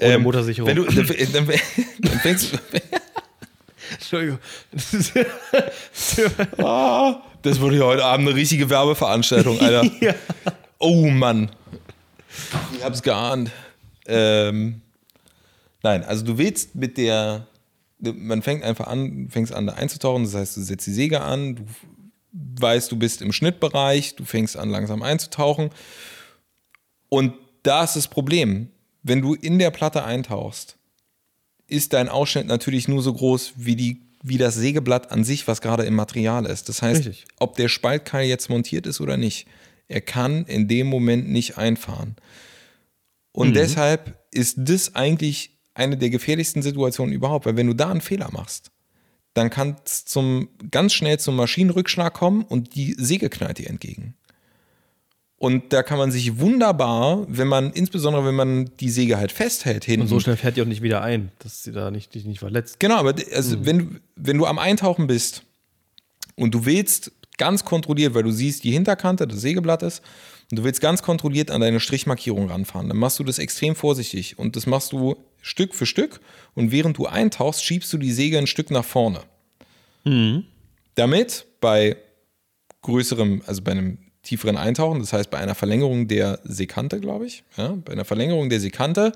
Ohne 0.00 0.12
ähm, 0.14 0.22
Motorsicherung. 0.22 0.68
Wenn 0.68 0.76
du, 0.76 0.84
dann, 0.84 1.06
dann, 1.32 1.46
dann 2.00 2.20
fängst 2.20 2.52
du, 2.52 2.58
Entschuldigung. 3.94 4.38
Ah, 6.58 7.22
das 7.42 7.60
wurde 7.60 7.78
ja 7.78 7.84
heute 7.84 8.04
Abend 8.04 8.28
eine 8.28 8.36
richtige 8.36 8.68
Werbeveranstaltung, 8.70 9.58
Alter. 9.60 9.90
Oh 10.78 11.08
Mann. 11.10 11.50
Ich 12.74 12.84
hab's 12.84 13.02
geahnt. 13.02 13.50
Ähm, 14.06 14.80
nein, 15.82 16.04
also 16.04 16.24
du 16.24 16.38
willst 16.38 16.74
mit 16.74 16.96
der, 16.96 17.46
man 17.98 18.42
fängt 18.42 18.64
einfach 18.64 18.86
an, 18.86 19.28
fängst 19.30 19.52
an 19.52 19.66
da 19.66 19.74
einzutauchen, 19.74 20.24
das 20.24 20.34
heißt, 20.34 20.56
du 20.56 20.62
setzt 20.62 20.86
die 20.86 20.92
Säge 20.92 21.20
an, 21.20 21.56
du 21.56 21.64
weißt, 22.32 22.90
du 22.90 22.96
bist 22.96 23.22
im 23.22 23.32
Schnittbereich, 23.32 24.16
du 24.16 24.24
fängst 24.24 24.56
an 24.56 24.70
langsam 24.70 25.02
einzutauchen 25.02 25.70
und 27.08 27.34
da 27.62 27.84
ist 27.84 27.96
das 27.96 28.08
Problem, 28.08 28.68
wenn 29.02 29.20
du 29.20 29.34
in 29.34 29.58
der 29.58 29.70
Platte 29.70 30.04
eintauchst, 30.04 30.76
ist 31.66 31.92
dein 31.92 32.08
Ausschnitt 32.08 32.46
natürlich 32.46 32.88
nur 32.88 33.02
so 33.02 33.12
groß 33.12 33.54
wie, 33.56 33.76
die, 33.76 34.00
wie 34.22 34.38
das 34.38 34.54
Sägeblatt 34.54 35.10
an 35.12 35.24
sich, 35.24 35.46
was 35.46 35.60
gerade 35.60 35.84
im 35.84 35.94
Material 35.94 36.46
ist. 36.46 36.68
Das 36.68 36.82
heißt, 36.82 37.06
Richtig. 37.06 37.26
ob 37.38 37.56
der 37.56 37.68
Spaltkeil 37.68 38.26
jetzt 38.26 38.48
montiert 38.48 38.86
ist 38.86 39.00
oder 39.00 39.16
nicht, 39.16 39.46
er 39.88 40.00
kann 40.00 40.44
in 40.46 40.68
dem 40.68 40.86
Moment 40.86 41.28
nicht 41.28 41.58
einfahren. 41.58 42.16
Und 43.32 43.54
deshalb 43.54 44.18
ist 44.30 44.56
das 44.58 44.94
eigentlich 44.94 45.56
eine 45.74 45.96
der 45.96 46.10
gefährlichsten 46.10 46.60
Situationen 46.62 47.14
überhaupt, 47.14 47.46
weil 47.46 47.56
wenn 47.56 47.66
du 47.68 47.74
da 47.74 47.90
einen 47.90 48.00
Fehler 48.00 48.30
machst, 48.32 48.70
dann 49.34 49.50
kann 49.50 49.76
es 49.84 50.04
zum, 50.04 50.48
ganz 50.70 50.92
schnell 50.92 51.18
zum 51.20 51.36
Maschinenrückschlag 51.36 52.12
kommen 52.12 52.42
und 52.42 52.74
die 52.74 52.94
Säge 52.98 53.28
knallt 53.30 53.58
dir 53.58 53.68
entgegen. 53.70 54.14
Und 55.36 55.72
da 55.72 55.84
kann 55.84 55.98
man 55.98 56.10
sich 56.10 56.40
wunderbar, 56.40 57.24
wenn 57.28 57.46
man, 57.46 57.70
insbesondere 57.72 58.24
wenn 58.26 58.34
man 58.34 58.70
die 58.80 58.90
Säge 58.90 59.18
halt 59.18 59.30
festhält 59.30 59.84
hinten. 59.84 60.02
Und 60.02 60.08
so 60.08 60.18
schnell 60.18 60.36
fährt 60.36 60.56
die 60.56 60.62
auch 60.62 60.66
nicht 60.66 60.82
wieder 60.82 61.00
ein, 61.02 61.30
dass 61.38 61.62
sie 61.62 61.70
da 61.70 61.92
nicht, 61.92 62.12
dich 62.14 62.24
nicht 62.24 62.40
verletzt. 62.40 62.80
Genau, 62.80 62.96
aber 62.96 63.14
also 63.32 63.64
wenn, 63.64 63.78
du- 63.78 64.00
wenn 64.16 64.36
du 64.36 64.46
am 64.46 64.58
Eintauchen 64.58 65.06
bist 65.06 65.44
und 66.34 66.52
du 66.56 66.64
willst 66.66 67.12
ganz 67.38 67.64
kontrolliert, 67.64 68.14
weil 68.14 68.22
du 68.22 68.30
siehst 68.30 68.64
die 68.64 68.72
Hinterkante 68.72 69.26
des 69.26 69.40
Sägeblattes 69.40 70.02
und 70.50 70.58
du 70.58 70.64
willst 70.64 70.80
ganz 70.80 71.02
kontrolliert 71.02 71.50
an 71.50 71.60
deine 71.60 71.80
Strichmarkierung 71.80 72.50
ranfahren, 72.50 72.88
dann 72.88 72.98
machst 72.98 73.18
du 73.18 73.24
das 73.24 73.38
extrem 73.38 73.74
vorsichtig 73.74 74.38
und 74.38 74.56
das 74.56 74.66
machst 74.66 74.92
du 74.92 75.16
Stück 75.40 75.74
für 75.74 75.86
Stück 75.86 76.20
und 76.54 76.72
während 76.72 76.98
du 76.98 77.06
eintauchst, 77.06 77.64
schiebst 77.64 77.92
du 77.92 77.98
die 77.98 78.12
Säge 78.12 78.38
ein 78.38 78.46
Stück 78.46 78.70
nach 78.70 78.84
vorne. 78.84 79.20
Damit 80.94 81.46
bei 81.60 81.96
größerem, 82.82 83.42
also 83.46 83.62
bei 83.62 83.72
einem 83.72 83.98
tieferen 84.22 84.56
Eintauchen, 84.56 85.00
das 85.00 85.12
heißt 85.12 85.30
bei 85.30 85.38
einer 85.38 85.54
Verlängerung 85.54 86.08
der 86.08 86.40
Sekante, 86.44 87.00
glaube 87.00 87.26
ich, 87.26 87.44
ja, 87.56 87.78
bei 87.84 87.92
einer 87.92 88.04
Verlängerung 88.04 88.50
der 88.50 88.60
Sekante 88.60 89.12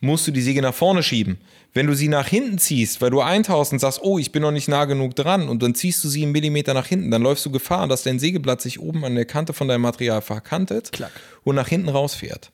musst 0.00 0.26
du 0.26 0.30
die 0.30 0.42
Säge 0.42 0.62
nach 0.62 0.74
vorne 0.74 1.02
schieben. 1.02 1.38
Wenn 1.72 1.86
du 1.86 1.94
sie 1.94 2.08
nach 2.08 2.26
hinten 2.26 2.58
ziehst, 2.58 3.00
weil 3.00 3.10
du 3.10 3.20
eintauchst 3.20 3.72
und 3.72 3.78
sagst, 3.78 4.00
oh, 4.02 4.18
ich 4.18 4.32
bin 4.32 4.42
noch 4.42 4.50
nicht 4.50 4.68
nah 4.68 4.84
genug 4.84 5.14
dran 5.14 5.48
und 5.48 5.62
dann 5.62 5.74
ziehst 5.74 6.02
du 6.04 6.08
sie 6.08 6.22
einen 6.22 6.32
Millimeter 6.32 6.74
nach 6.74 6.86
hinten, 6.86 7.10
dann 7.10 7.22
läufst 7.22 7.44
du 7.46 7.50
Gefahr, 7.50 7.86
dass 7.88 8.02
dein 8.02 8.18
Sägeblatt 8.18 8.60
sich 8.60 8.80
oben 8.80 9.04
an 9.04 9.14
der 9.14 9.24
Kante 9.24 9.52
von 9.52 9.68
deinem 9.68 9.82
Material 9.82 10.22
verkantet 10.22 10.92
Klack. 10.92 11.12
und 11.44 11.54
nach 11.54 11.68
hinten 11.68 11.88
rausfährt. 11.88 12.52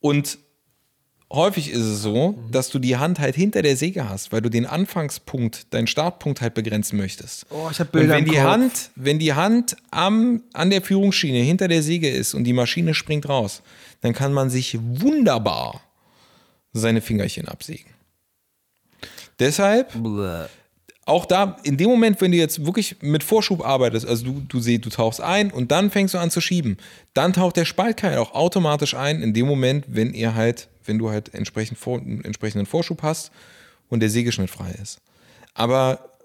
Und 0.00 0.38
häufig 1.32 1.70
ist 1.70 1.82
es 1.82 2.02
so, 2.02 2.38
dass 2.50 2.68
du 2.68 2.78
die 2.78 2.96
Hand 2.96 3.18
halt 3.18 3.34
hinter 3.34 3.62
der 3.62 3.76
Säge 3.76 4.08
hast, 4.08 4.32
weil 4.32 4.40
du 4.40 4.48
den 4.48 4.66
Anfangspunkt, 4.66 5.72
deinen 5.72 5.86
Startpunkt 5.86 6.40
halt 6.40 6.54
begrenzen 6.54 6.96
möchtest. 6.96 7.46
Oh, 7.50 7.68
ich 7.70 7.80
hab 7.80 7.88
Und 7.88 8.00
Bilder 8.00 8.14
wenn 8.14 8.24
im 8.24 8.30
die. 8.30 8.40
Hand, 8.40 8.90
wenn 8.96 9.18
die 9.18 9.34
Hand 9.34 9.76
am, 9.90 10.42
an 10.52 10.70
der 10.70 10.82
Führungsschiene 10.82 11.38
hinter 11.38 11.68
der 11.68 11.82
Säge 11.82 12.08
ist 12.08 12.34
und 12.34 12.44
die 12.44 12.52
Maschine 12.52 12.94
springt 12.94 13.28
raus, 13.28 13.62
dann 14.00 14.12
kann 14.12 14.32
man 14.32 14.50
sich 14.50 14.78
wunderbar 14.80 15.80
seine 16.78 17.00
Fingerchen 17.00 17.48
absägen. 17.48 17.90
Deshalb 19.38 19.92
auch 21.06 21.24
da, 21.24 21.56
in 21.62 21.76
dem 21.76 21.88
Moment, 21.88 22.20
wenn 22.20 22.32
du 22.32 22.36
jetzt 22.36 22.66
wirklich 22.66 22.96
mit 23.00 23.22
Vorschub 23.22 23.64
arbeitest, 23.64 24.06
also 24.06 24.24
du, 24.24 24.42
du 24.48 24.58
siehst, 24.58 24.84
du 24.84 24.90
tauchst 24.90 25.20
ein 25.20 25.52
und 25.52 25.70
dann 25.70 25.90
fängst 25.90 26.14
du 26.14 26.18
an 26.18 26.32
zu 26.32 26.40
schieben, 26.40 26.78
dann 27.14 27.32
taucht 27.32 27.56
der 27.56 27.64
Spaltkeil 27.64 28.18
auch 28.18 28.34
automatisch 28.34 28.94
ein, 28.94 29.22
in 29.22 29.32
dem 29.32 29.46
Moment, 29.46 29.84
wenn 29.88 30.12
ihr 30.14 30.34
halt, 30.34 30.68
wenn 30.84 30.98
du 30.98 31.10
halt 31.10 31.32
entsprechend 31.32 31.78
vor, 31.78 31.98
entsprechenden 31.98 32.66
Vorschub 32.66 33.02
hast 33.02 33.30
und 33.88 34.00
der 34.00 34.10
Sägeschnitt 34.10 34.50
frei 34.50 34.74
ist. 34.82 34.98
Aber 35.54 36.15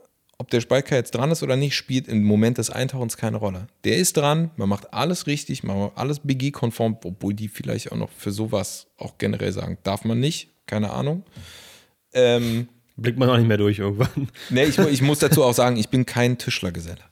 ob 0.41 0.49
der 0.49 0.59
Spaltkeil 0.59 0.97
jetzt 0.97 1.11
dran 1.11 1.29
ist 1.29 1.43
oder 1.43 1.55
nicht, 1.55 1.75
spielt 1.75 2.07
im 2.07 2.23
Moment 2.23 2.57
des 2.57 2.71
Eintauchens 2.71 3.15
keine 3.15 3.37
Rolle. 3.37 3.67
Der 3.83 3.97
ist 3.97 4.17
dran, 4.17 4.49
man 4.55 4.69
macht 4.69 4.91
alles 4.91 5.27
richtig, 5.27 5.61
man 5.61 5.77
macht 5.77 5.97
alles 5.97 6.19
BG-konform, 6.21 6.97
obwohl 7.03 7.35
die 7.35 7.47
vielleicht 7.47 7.91
auch 7.91 7.95
noch 7.95 8.09
für 8.09 8.31
sowas 8.31 8.87
auch 8.97 9.19
generell 9.19 9.51
sagen, 9.51 9.77
darf 9.83 10.03
man 10.03 10.19
nicht, 10.19 10.49
keine 10.65 10.89
Ahnung. 10.89 11.23
Ähm, 12.13 12.69
Blickt 12.97 13.19
man 13.19 13.29
auch 13.29 13.37
nicht 13.37 13.47
mehr 13.47 13.57
durch 13.57 13.77
irgendwann. 13.77 14.29
Nee, 14.49 14.63
ich, 14.63 14.79
ich 14.79 15.03
muss 15.03 15.19
dazu 15.19 15.43
auch 15.45 15.53
sagen, 15.53 15.77
ich 15.77 15.89
bin 15.89 16.07
kein 16.07 16.39
Tischlergeselle. 16.39 17.03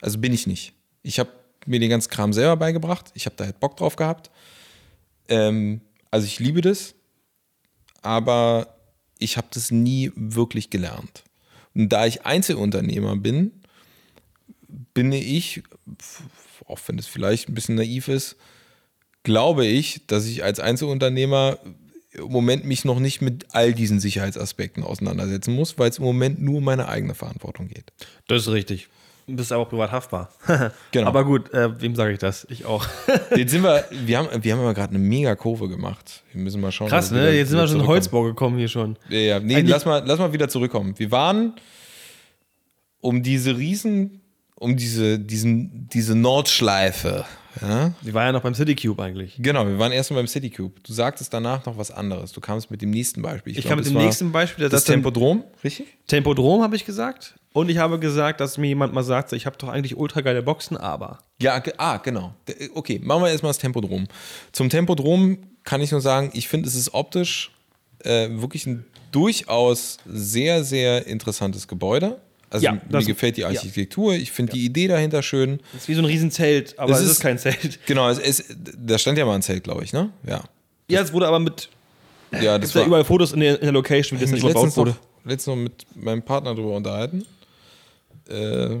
Also 0.00 0.18
bin 0.18 0.34
ich 0.34 0.48
nicht. 0.48 0.72
Ich 1.04 1.20
habe 1.20 1.30
mir 1.64 1.78
den 1.78 1.90
ganzen 1.90 2.10
Kram 2.10 2.32
selber 2.32 2.56
beigebracht. 2.56 3.12
Ich 3.14 3.26
habe 3.26 3.36
da 3.36 3.44
halt 3.44 3.60
Bock 3.60 3.76
drauf 3.76 3.94
gehabt. 3.94 4.32
Ähm, 5.28 5.80
also 6.10 6.26
ich 6.26 6.40
liebe 6.40 6.60
das, 6.60 6.96
aber 8.02 8.74
ich 9.20 9.36
habe 9.36 9.46
das 9.52 9.70
nie 9.70 10.10
wirklich 10.16 10.70
gelernt. 10.70 11.22
Und 11.78 11.90
da 11.90 12.06
ich 12.06 12.26
Einzelunternehmer 12.26 13.14
bin, 13.16 13.52
bin 14.94 15.12
ich, 15.12 15.62
auch 16.66 16.80
wenn 16.86 16.98
es 16.98 17.06
vielleicht 17.06 17.48
ein 17.48 17.54
bisschen 17.54 17.76
naiv 17.76 18.08
ist, 18.08 18.34
glaube 19.22 19.64
ich, 19.64 20.04
dass 20.08 20.26
ich 20.26 20.42
als 20.42 20.58
Einzelunternehmer 20.58 21.60
im 22.10 22.32
Moment 22.32 22.64
mich 22.64 22.84
noch 22.84 22.98
nicht 22.98 23.20
mit 23.20 23.46
all 23.52 23.72
diesen 23.74 24.00
Sicherheitsaspekten 24.00 24.82
auseinandersetzen 24.82 25.54
muss, 25.54 25.78
weil 25.78 25.90
es 25.90 25.98
im 25.98 26.04
Moment 26.04 26.42
nur 26.42 26.56
um 26.56 26.64
meine 26.64 26.88
eigene 26.88 27.14
Verantwortung 27.14 27.68
geht. 27.68 27.92
Das 28.26 28.42
ist 28.42 28.48
richtig. 28.48 28.88
Du 29.28 29.36
bist 29.36 29.52
aber 29.52 29.66
privat 29.66 29.92
haftbar. 29.92 30.30
Genau. 30.90 31.06
Aber 31.06 31.22
gut, 31.24 31.52
äh, 31.52 31.80
wem 31.80 31.94
sage 31.94 32.12
ich 32.12 32.18
das? 32.18 32.46
Ich 32.50 32.64
auch. 32.64 32.86
Jetzt 33.36 33.50
sind 33.52 33.62
wir, 33.62 33.84
wir 33.90 34.18
haben, 34.18 34.42
wir 34.42 34.52
haben 34.52 34.60
aber 34.60 34.72
gerade 34.74 34.90
eine 34.90 34.98
mega 34.98 35.36
Kurve 35.36 35.68
gemacht. 35.68 36.22
Wir 36.32 36.42
müssen 36.42 36.60
mal 36.62 36.72
schauen. 36.72 36.88
Krass, 36.88 37.10
ne? 37.10 37.30
Jetzt 37.32 37.50
sind 37.50 37.58
wir 37.58 37.68
schon 37.68 37.80
in. 37.80 37.86
Holzbau 37.86 38.22
gekommen 38.22 38.56
hier 38.58 38.68
schon. 38.68 38.96
Ja, 39.10 39.18
ja. 39.18 39.40
Nee, 39.40 39.56
Eigentlich- 39.56 39.70
lass 39.70 39.84
mal, 39.84 40.02
lass 40.06 40.18
mal 40.18 40.32
wieder 40.32 40.48
zurückkommen. 40.48 40.94
Wir 40.98 41.10
waren 41.10 41.52
um 43.00 43.22
diese 43.22 43.56
Riesen, 43.56 44.22
um 44.58 44.76
diese, 44.76 45.18
diesen, 45.18 45.88
diese 45.88 46.14
Nordschleife. 46.14 47.24
Ja? 47.62 47.92
Die 48.02 48.14
war 48.14 48.24
ja 48.24 48.32
noch 48.32 48.42
beim 48.42 48.54
City 48.54 48.74
Cube 48.74 49.02
eigentlich. 49.02 49.36
Genau, 49.38 49.66
wir 49.66 49.78
waren 49.78 49.92
erstmal 49.92 50.20
beim 50.20 50.26
City 50.28 50.50
Cube. 50.50 50.74
Du 50.82 50.92
sagtest 50.92 51.32
danach 51.32 51.64
noch 51.66 51.76
was 51.76 51.90
anderes. 51.90 52.32
Du 52.32 52.40
kamst 52.40 52.70
mit 52.70 52.82
dem 52.82 52.90
nächsten 52.90 53.22
Beispiel. 53.22 53.52
Ich 53.52 53.60
glaub, 53.60 53.70
kam 53.70 53.78
mit 53.78 53.86
dem 53.86 53.94
nächsten 53.94 54.32
Beispiel, 54.32 54.64
Das, 54.64 54.70
das 54.70 54.84
Tempodrom, 54.84 55.44
richtig? 55.64 55.86
Tempodrom 56.06 56.62
habe 56.62 56.76
ich 56.76 56.84
gesagt. 56.84 57.34
Und 57.52 57.70
ich 57.70 57.78
habe 57.78 57.98
gesagt, 57.98 58.40
dass 58.40 58.58
mir 58.58 58.68
jemand 58.68 58.92
mal 58.92 59.02
sagt, 59.02 59.32
ich 59.32 59.46
habe 59.46 59.56
doch 59.56 59.68
eigentlich 59.68 59.96
ultra 59.96 60.20
geile 60.20 60.42
Boxen, 60.42 60.76
aber. 60.76 61.18
Ja, 61.40 61.60
ah, 61.78 61.96
genau. 61.96 62.34
Okay, 62.74 63.00
machen 63.02 63.22
wir 63.22 63.30
erstmal 63.30 63.50
das 63.50 63.58
Tempodrom. 63.58 64.06
Zum 64.52 64.68
Tempodrom 64.68 65.38
kann 65.64 65.80
ich 65.80 65.90
nur 65.90 66.00
sagen, 66.00 66.30
ich 66.34 66.48
finde, 66.48 66.68
es 66.68 66.74
ist 66.74 66.94
optisch 66.94 67.50
äh, 68.04 68.28
wirklich 68.30 68.66
ein 68.66 68.84
durchaus 69.10 69.98
sehr, 70.06 70.62
sehr 70.64 71.06
interessantes 71.06 71.66
Gebäude. 71.66 72.20
Also 72.50 72.64
Ja, 72.64 72.78
mir 72.88 73.04
gefällt 73.04 73.36
die 73.36 73.42
ja. 73.42 73.48
Architektur, 73.48 74.14
ich 74.14 74.32
finde 74.32 74.52
die 74.54 74.64
Idee 74.64 74.88
dahinter 74.88 75.22
schön. 75.22 75.60
Das 75.72 75.82
ist 75.82 75.88
wie 75.88 75.94
so 75.94 76.00
ein 76.02 76.06
Riesenzelt, 76.06 76.78
aber 76.78 76.92
Es 76.92 76.98
es 77.00 77.04
ist, 77.06 77.12
ist- 77.12 77.20
kein 77.20 77.38
Zelt. 77.38 77.78
Genau, 77.86 78.08
es, 78.08 78.18
es, 78.18 78.44
da 78.76 78.98
stand 78.98 79.18
ja 79.18 79.26
mal 79.26 79.34
ein 79.34 79.42
Zelt, 79.42 79.64
glaube 79.64 79.84
ich, 79.84 79.92
ne? 79.92 80.10
Ja. 80.26 80.42
Ja, 80.88 81.02
es 81.02 81.12
wurde 81.12 81.28
aber 81.28 81.38
mit. 81.40 81.68
Ja, 82.32 82.56
Es 82.56 82.62
das 82.62 82.74
ja 82.74 82.80
war, 82.80 82.86
überall 82.86 83.04
Fotos 83.04 83.32
in 83.32 83.40
der, 83.40 83.56
in 83.56 83.62
der 83.62 83.72
Location, 83.72 84.18
wie 84.18 84.22
das 84.24 84.30
ich 84.32 84.42
nicht 84.42 84.50
überbaut 84.50 84.74
wurde. 84.76 84.90
noch, 84.92 84.98
letztens 85.30 85.46
noch 85.48 85.56
mit 85.62 85.86
meinem 85.94 86.22
Partner 86.22 86.54
darüber 86.54 86.76
unterhalten. 86.76 87.26
Äh, 88.28 88.76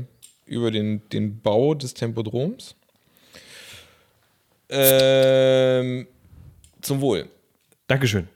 über 0.46 0.70
den, 0.70 1.02
den 1.10 1.38
Bau 1.40 1.74
des 1.74 1.92
Tempodroms. 1.92 2.74
Ähm, 4.70 6.06
zum 6.80 7.00
Wohl. 7.00 7.28
Dankeschön. 7.86 8.28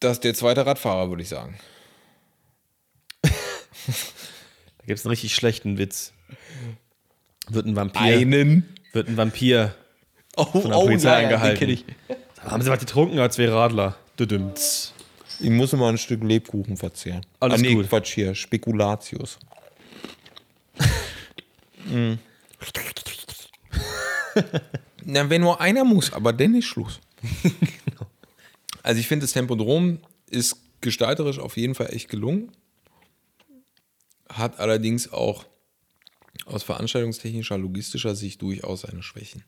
Das 0.00 0.12
ist 0.12 0.24
der 0.24 0.34
zweite 0.34 0.64
Radfahrer, 0.66 1.08
würde 1.10 1.22
ich 1.22 1.28
sagen. 1.28 1.56
Da 4.78 4.86
gibt 4.86 4.98
es 4.98 5.06
einen 5.06 5.10
richtig 5.10 5.32
schlechten 5.36 5.78
Witz. 5.78 6.12
Wird 7.48 7.66
ein 7.66 7.76
Vampir. 7.76 8.00
Einen. 8.00 8.68
Wird 8.92 9.06
ein 9.06 9.16
Vampir 9.16 9.76
Oh, 10.36 10.44
von 10.44 10.70
der 10.70 10.78
Polizei 10.78 11.24
angehalten. 11.24 11.58
kenn 11.58 11.70
ich. 11.70 11.84
Haben 12.40 12.62
sie 12.62 12.70
was 12.70 12.80
getrunken 12.80 13.18
als 13.18 13.36
zwei 13.36 13.48
Radler? 13.48 13.96
Düdümts. 14.18 14.92
Ich 15.38 15.50
muss 15.50 15.72
mal 15.72 15.90
ein 15.90 15.98
Stück 15.98 16.22
Lebkuchen 16.22 16.76
verzehren. 16.76 17.24
Alles 17.40 17.60
ah, 17.60 17.62
nee, 17.62 17.74
gut. 17.74 17.88
Quatsch 17.88 18.14
hier. 18.14 18.34
Spekulatius. 18.34 19.38
Na, 25.04 25.28
wenn 25.28 25.42
nur 25.42 25.60
einer 25.60 25.84
muss, 25.84 26.12
aber 26.12 26.32
dann 26.32 26.54
ist 26.54 26.64
Schluss. 26.66 27.00
Also 28.84 28.98
ich 28.98 29.06
finde, 29.06 29.22
das 29.22 29.32
Tempodrom 29.32 30.00
ist 30.28 30.56
gestalterisch 30.80 31.38
auf 31.38 31.56
jeden 31.56 31.76
Fall 31.76 31.94
echt 31.94 32.08
gelungen. 32.08 32.50
Hat 34.32 34.58
allerdings 34.60 35.12
auch 35.12 35.44
aus 36.46 36.62
veranstaltungstechnischer, 36.62 37.58
logistischer 37.58 38.14
Sicht 38.14 38.42
durchaus 38.42 38.82
seine 38.82 39.02
Schwächen. 39.02 39.44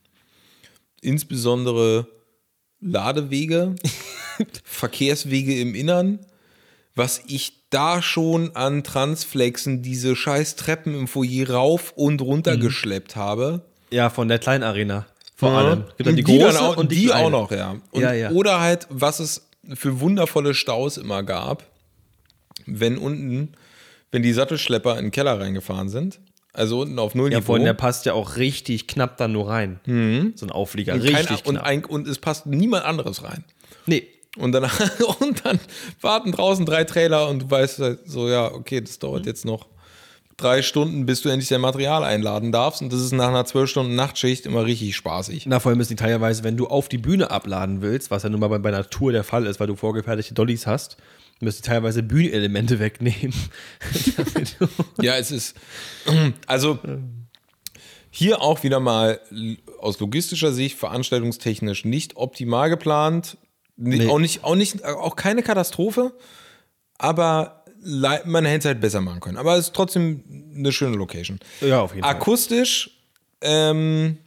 Insbesondere 1.00 2.06
Ladewege, 2.80 3.74
Verkehrswege 4.64 5.58
im 5.60 5.74
Innern, 5.74 6.18
was 6.94 7.22
ich 7.26 7.68
da 7.70 8.02
schon 8.02 8.54
an 8.54 8.84
Transflexen 8.84 9.82
diese 9.82 10.14
scheiß 10.14 10.56
Treppen 10.56 10.94
im 10.94 11.08
Foyer 11.08 11.50
rauf 11.50 11.92
und 11.96 12.20
runter 12.22 12.56
geschleppt 12.56 13.16
habe. 13.16 13.62
Ja, 13.90 14.10
von 14.10 14.28
der 14.28 14.38
kleinen 14.38 14.62
Arena. 14.64 15.06
Vor 15.34 15.50
Ja. 15.50 15.58
allem. 15.58 15.84
Gibt 15.96 16.06
dann 16.08 16.16
die, 16.16 16.22
die 16.24 16.38
große 16.38 16.60
auch, 16.60 16.76
und 16.76 16.92
die, 16.92 17.10
auch 17.10 17.14
kleine. 17.16 17.30
noch, 17.30 17.50
ja. 17.50 17.76
Und, 17.90 18.00
Ja, 18.02 18.12
ja. 18.12 18.30
Oder 18.30 18.60
halt, 18.60 18.86
was 18.90 19.18
es 19.18 19.48
für 19.74 20.00
wundervolle 20.00 20.54
Staus 20.54 20.96
immer 20.96 21.22
gab, 21.22 21.64
wenn 22.66 22.96
unten, 22.96 23.52
wenn 24.14 24.22
die 24.22 24.32
Sattelschlepper 24.32 24.96
in 24.98 25.06
den 25.06 25.10
Keller 25.10 25.40
reingefahren 25.40 25.88
sind, 25.88 26.20
also 26.52 26.80
unten 26.82 26.98
auf 27.00 27.14
Ja, 27.14 27.18
Nullniveau. 27.20 27.42
vorhin, 27.42 27.64
der 27.64 27.74
passt 27.74 28.06
ja 28.06 28.12
auch 28.12 28.36
richtig 28.36 28.86
knapp 28.86 29.16
dann 29.16 29.32
nur 29.32 29.48
rein. 29.48 29.80
So 30.36 30.46
ein 30.46 30.52
Auflieger. 30.52 30.94
und, 30.94 31.02
kein, 31.04 31.16
Richtig 31.16 31.44
und, 31.46 31.54
knapp. 31.56 31.66
ein, 31.66 31.84
und 31.84 32.06
es 32.06 32.18
passt 32.18 32.46
niemand 32.46 32.84
anderes 32.84 33.22
rein. 33.24 33.44
nee. 33.86 34.06
Und 34.36 34.50
dann, 34.50 34.64
und 35.20 35.44
dann 35.46 35.60
warten 36.00 36.32
draußen 36.32 36.66
drei 36.66 36.82
Trailer 36.82 37.28
und 37.28 37.42
du 37.42 37.50
weißt 37.52 37.78
halt 37.78 38.00
so, 38.06 38.28
ja, 38.28 38.50
okay, 38.52 38.80
das 38.80 38.98
dauert 38.98 39.22
Mhm. 39.22 39.28
jetzt 39.28 39.44
noch 39.44 39.68
drei 40.36 40.60
Stunden, 40.62 41.06
bis 41.06 41.22
du 41.22 41.28
endlich 41.28 41.48
dein 41.48 41.60
Material 41.60 42.02
einladen 42.02 42.50
darfst. 42.50 42.82
Und 42.82 42.92
das 42.92 43.00
ist 43.00 43.12
nach 43.12 43.28
einer 43.28 43.44
zwölf 43.44 43.70
Stunden 43.70 43.94
Nachtschicht 43.94 44.44
immer 44.46 44.64
richtig 44.64 44.96
spaßig. 44.96 45.46
Na, 45.46 45.60
vor 45.60 45.70
allem 45.70 45.80
ist 45.80 45.90
die 45.90 45.94
teilweise, 45.94 46.42
wenn 46.42 46.56
du 46.56 46.66
auf 46.66 46.88
die 46.88 46.98
Bühne 46.98 47.30
abladen 47.30 47.80
willst, 47.80 48.10
was 48.10 48.24
ja 48.24 48.28
nun 48.28 48.40
mal 48.40 48.48
bei, 48.48 48.58
bei 48.58 48.70
einer 48.70 48.90
Tour 48.90 49.12
der 49.12 49.22
Fall 49.22 49.46
ist, 49.46 49.60
weil 49.60 49.68
du 49.68 49.76
vorgefertigte 49.76 50.34
Dollies 50.34 50.66
hast, 50.66 50.96
müsst 51.40 51.60
ihr 51.60 51.70
teilweise 51.70 52.02
Bühnenelemente 52.02 52.78
wegnehmen. 52.78 53.34
Ja, 55.00 55.16
es 55.16 55.30
ist. 55.30 55.56
Also 56.46 56.78
hier 58.10 58.40
auch 58.40 58.62
wieder 58.62 58.80
mal 58.80 59.20
aus 59.80 59.98
logistischer 59.98 60.52
Sicht, 60.52 60.78
veranstaltungstechnisch 60.78 61.84
nicht 61.84 62.16
optimal 62.16 62.70
geplant. 62.70 63.36
Nee. 63.76 64.06
Auch, 64.06 64.20
nicht, 64.20 64.44
auch, 64.44 64.54
nicht, 64.54 64.84
auch 64.84 65.16
keine 65.16 65.42
Katastrophe, 65.42 66.12
aber 66.96 67.64
man 68.24 68.44
hätte 68.44 68.60
es 68.60 68.64
halt 68.66 68.80
besser 68.80 69.00
machen 69.00 69.20
können. 69.20 69.36
Aber 69.36 69.56
es 69.56 69.66
ist 69.66 69.74
trotzdem 69.74 70.22
eine 70.54 70.72
schöne 70.72 70.96
Location. 70.96 71.40
Ja, 71.60 71.80
auf 71.80 71.92
jeden 71.92 72.04
Fall. 72.04 72.14
Akustisch, 72.14 72.90
ähm, 73.40 74.18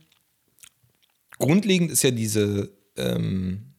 grundlegend 1.40 1.90
ist 1.90 2.04
ja 2.04 2.12
diese, 2.12 2.70
ähm, 2.98 3.74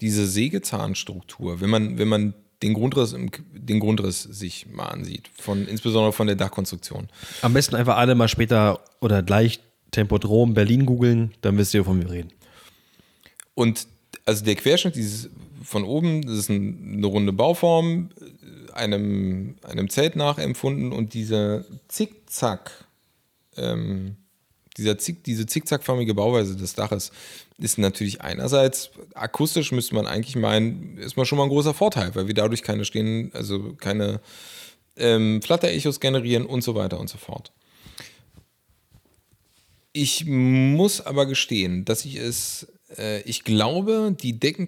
diese 0.00 0.26
Sägezahnstruktur, 0.26 1.60
wenn 1.60 1.70
man, 1.70 1.98
wenn 1.98 2.08
man 2.08 2.34
den 2.62 2.74
Grundriss, 2.74 3.14
den 3.52 3.80
Grundriss 3.80 4.22
sich 4.22 4.66
mal 4.72 4.86
ansieht, 4.86 5.28
von, 5.34 5.66
insbesondere 5.66 6.12
von 6.12 6.26
der 6.26 6.36
Dachkonstruktion. 6.36 7.08
Am 7.42 7.52
besten 7.52 7.74
einfach 7.74 7.96
alle 7.96 8.14
mal 8.14 8.28
später 8.28 8.80
oder 9.00 9.22
gleich 9.22 9.60
Tempodrom 9.90 10.54
Berlin 10.54 10.86
googeln, 10.86 11.32
dann 11.42 11.58
wisst 11.58 11.74
ihr, 11.74 11.80
wovon 11.80 12.02
wir 12.02 12.10
reden. 12.10 12.32
Und 13.54 13.86
also 14.24 14.44
der 14.44 14.56
Querschnitt 14.56 14.96
dieses 14.96 15.30
von 15.62 15.84
oben, 15.84 16.22
das 16.22 16.38
ist 16.38 16.50
ein, 16.50 16.94
eine 16.98 17.06
runde 17.06 17.32
Bauform, 17.32 18.10
einem, 18.72 19.56
einem 19.62 19.88
Zelt 19.88 20.16
nachempfunden 20.16 20.92
und 20.92 21.14
dieser 21.14 21.64
Zickzack, 21.88 22.86
ähm, 23.56 24.16
dieser 24.76 24.98
Zick, 24.98 25.24
diese 25.24 25.46
zickzackförmige 25.46 26.14
Bauweise 26.14 26.56
des 26.56 26.74
Daches 26.74 27.10
ist 27.58 27.78
natürlich 27.78 28.20
einerseits 28.20 28.90
akustisch 29.14 29.72
müsste 29.72 29.94
man 29.94 30.06
eigentlich 30.06 30.36
meinen, 30.36 30.98
ist 30.98 31.16
mal 31.16 31.24
schon 31.24 31.38
mal 31.38 31.44
ein 31.44 31.50
großer 31.50 31.74
Vorteil, 31.74 32.14
weil 32.14 32.26
wir 32.26 32.34
dadurch 32.34 32.62
keine 32.62 32.84
stehen, 32.84 33.30
also 33.32 33.74
keine 33.74 34.20
ähm, 34.96 35.40
Flatter-Echos 35.42 36.00
generieren 36.00 36.46
und 36.46 36.62
so 36.62 36.74
weiter 36.74 37.00
und 37.00 37.08
so 37.08 37.18
fort. 37.18 37.52
Ich 39.92 40.26
muss 40.26 41.00
aber 41.00 41.24
gestehen, 41.24 41.86
dass 41.86 42.04
ich 42.04 42.16
es, 42.16 42.66
äh, 42.98 43.22
ich 43.22 43.44
glaube, 43.44 44.14
die 44.20 44.38
Decken, 44.38 44.66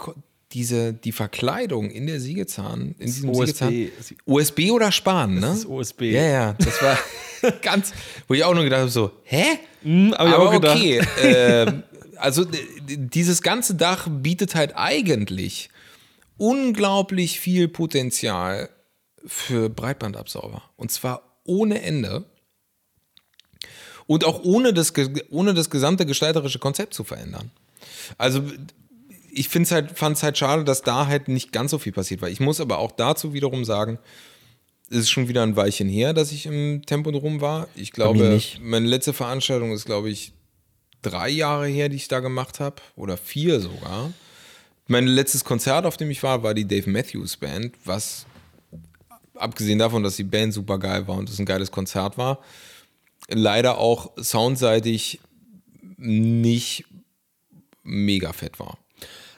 diese, 0.53 0.95
die 0.95 1.13
Verkleidung 1.13 1.91
in 1.91 2.07
der 2.07 2.21
Siegezahn, 2.21 2.95
in 2.99 3.07
diesem 3.07 3.29
OSB. 3.29 3.57
Siegezahn, 3.59 3.91
USB 4.25 4.71
oder 4.71 4.91
Span, 4.91 5.35
ne? 5.35 5.41
Das 5.43 5.59
ist 5.59 5.67
OSB. 5.67 6.03
Ja, 6.05 6.23
ja, 6.23 6.53
das 6.55 6.83
war 6.83 6.99
ganz, 7.63 7.93
wo 8.27 8.33
ich 8.33 8.45
auch 8.45 8.55
nur 8.55 8.65
gedacht 8.65 8.81
habe, 8.81 8.91
so, 8.91 9.11
hä? 9.25 9.59
hab 9.85 10.27
ich 10.27 10.35
aber 10.35 10.55
okay, 10.55 11.01
ähm, 11.23 11.83
also 12.19 12.47
dieses 12.87 13.43
ganze 13.43 13.75
Dach 13.75 14.09
bietet 14.11 14.55
halt 14.55 14.77
eigentlich 14.77 15.71
unglaublich 16.37 17.41
viel 17.41 17.69
Potenzial 17.69 18.71
für 19.27 19.69
Breitbandabsauger. 19.69 20.63
Und 20.77 20.91
zwar 20.91 21.23
ohne 21.45 21.83
Ende. 21.83 22.25
Und 24.07 24.25
auch 24.25 24.43
ohne 24.43 24.73
das, 24.73 24.93
ohne 25.31 25.53
das 25.53 25.69
gesamte 25.69 26.07
gestalterische 26.07 26.59
Konzept 26.59 26.95
zu 26.95 27.05
verändern. 27.05 27.51
Also 28.17 28.43
ich 29.31 29.51
halt, 29.71 29.99
fand 29.99 30.17
es 30.17 30.23
halt 30.23 30.39
schade, 30.39 30.65
dass 30.65 30.83
da 30.83 31.07
halt 31.07 31.29
nicht 31.29 31.53
ganz 31.53 31.71
so 31.71 31.79
viel 31.79 31.93
passiert 31.93 32.23
war. 32.23 32.31
Ich 32.31 32.41
muss 32.41 32.61
aber 32.61 32.79
auch 32.79 32.93
dazu 32.93 33.35
wiederum 33.35 33.65
sagen, 33.65 33.99
es 34.91 34.99
ist 34.99 35.11
schon 35.11 35.29
wieder 35.29 35.43
ein 35.43 35.57
Weilchen 35.57 35.89
her, 35.89 36.15
dass 36.15 36.33
ich 36.33 36.47
im 36.47 36.83
Tempodrom 36.87 37.43
war. 37.43 37.69
Ich 37.75 37.93
glaube, 37.93 38.41
meine 38.63 38.87
letzte 38.87 39.13
Veranstaltung 39.13 39.73
ist, 39.73 39.85
glaube 39.85 40.09
ich, 40.09 40.33
drei 41.03 41.29
Jahre 41.29 41.67
her, 41.67 41.89
die 41.89 41.97
ich 41.97 42.09
da 42.09 42.21
gemacht 42.21 42.61
habe. 42.61 42.77
Oder 42.97 43.17
vier 43.17 43.61
sogar. 43.61 44.13
Mein 44.87 45.07
letztes 45.07 45.45
Konzert, 45.45 45.85
auf 45.85 45.97
dem 45.97 46.11
ich 46.11 46.23
war, 46.23 46.43
war 46.43 46.55
die 46.55 46.67
Dave 46.67 46.89
Matthews 46.89 47.37
Band, 47.37 47.75
was 47.85 48.27
abgesehen 49.35 49.79
davon, 49.79 50.03
dass 50.03 50.17
die 50.17 50.25
Band 50.25 50.53
super 50.53 50.79
geil 50.79 51.07
war 51.07 51.17
und 51.17 51.29
es 51.29 51.39
ein 51.39 51.47
geiles 51.47 51.71
Konzert 51.71 52.19
war, 52.19 52.39
leider 53.29 53.79
auch 53.79 54.13
soundseitig 54.17 55.21
nicht 55.97 56.85
mega 57.83 58.33
fett 58.33 58.59
war. 58.59 58.79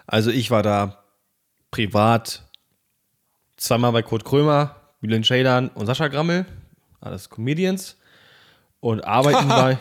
Also 0.06 0.30
ich 0.30 0.50
war 0.50 0.62
da 0.62 1.02
privat 1.70 2.42
zweimal 3.56 3.92
bei 3.92 4.02
Kurt 4.02 4.24
Krömer, 4.24 4.76
Bülent 5.00 5.26
Schädern 5.26 5.68
und 5.68 5.86
Sascha 5.86 6.08
Grammel, 6.08 6.46
alles 7.00 7.28
Comedians. 7.28 7.96
Und 8.80 9.04
arbeiten 9.04 9.48
war 9.48 9.78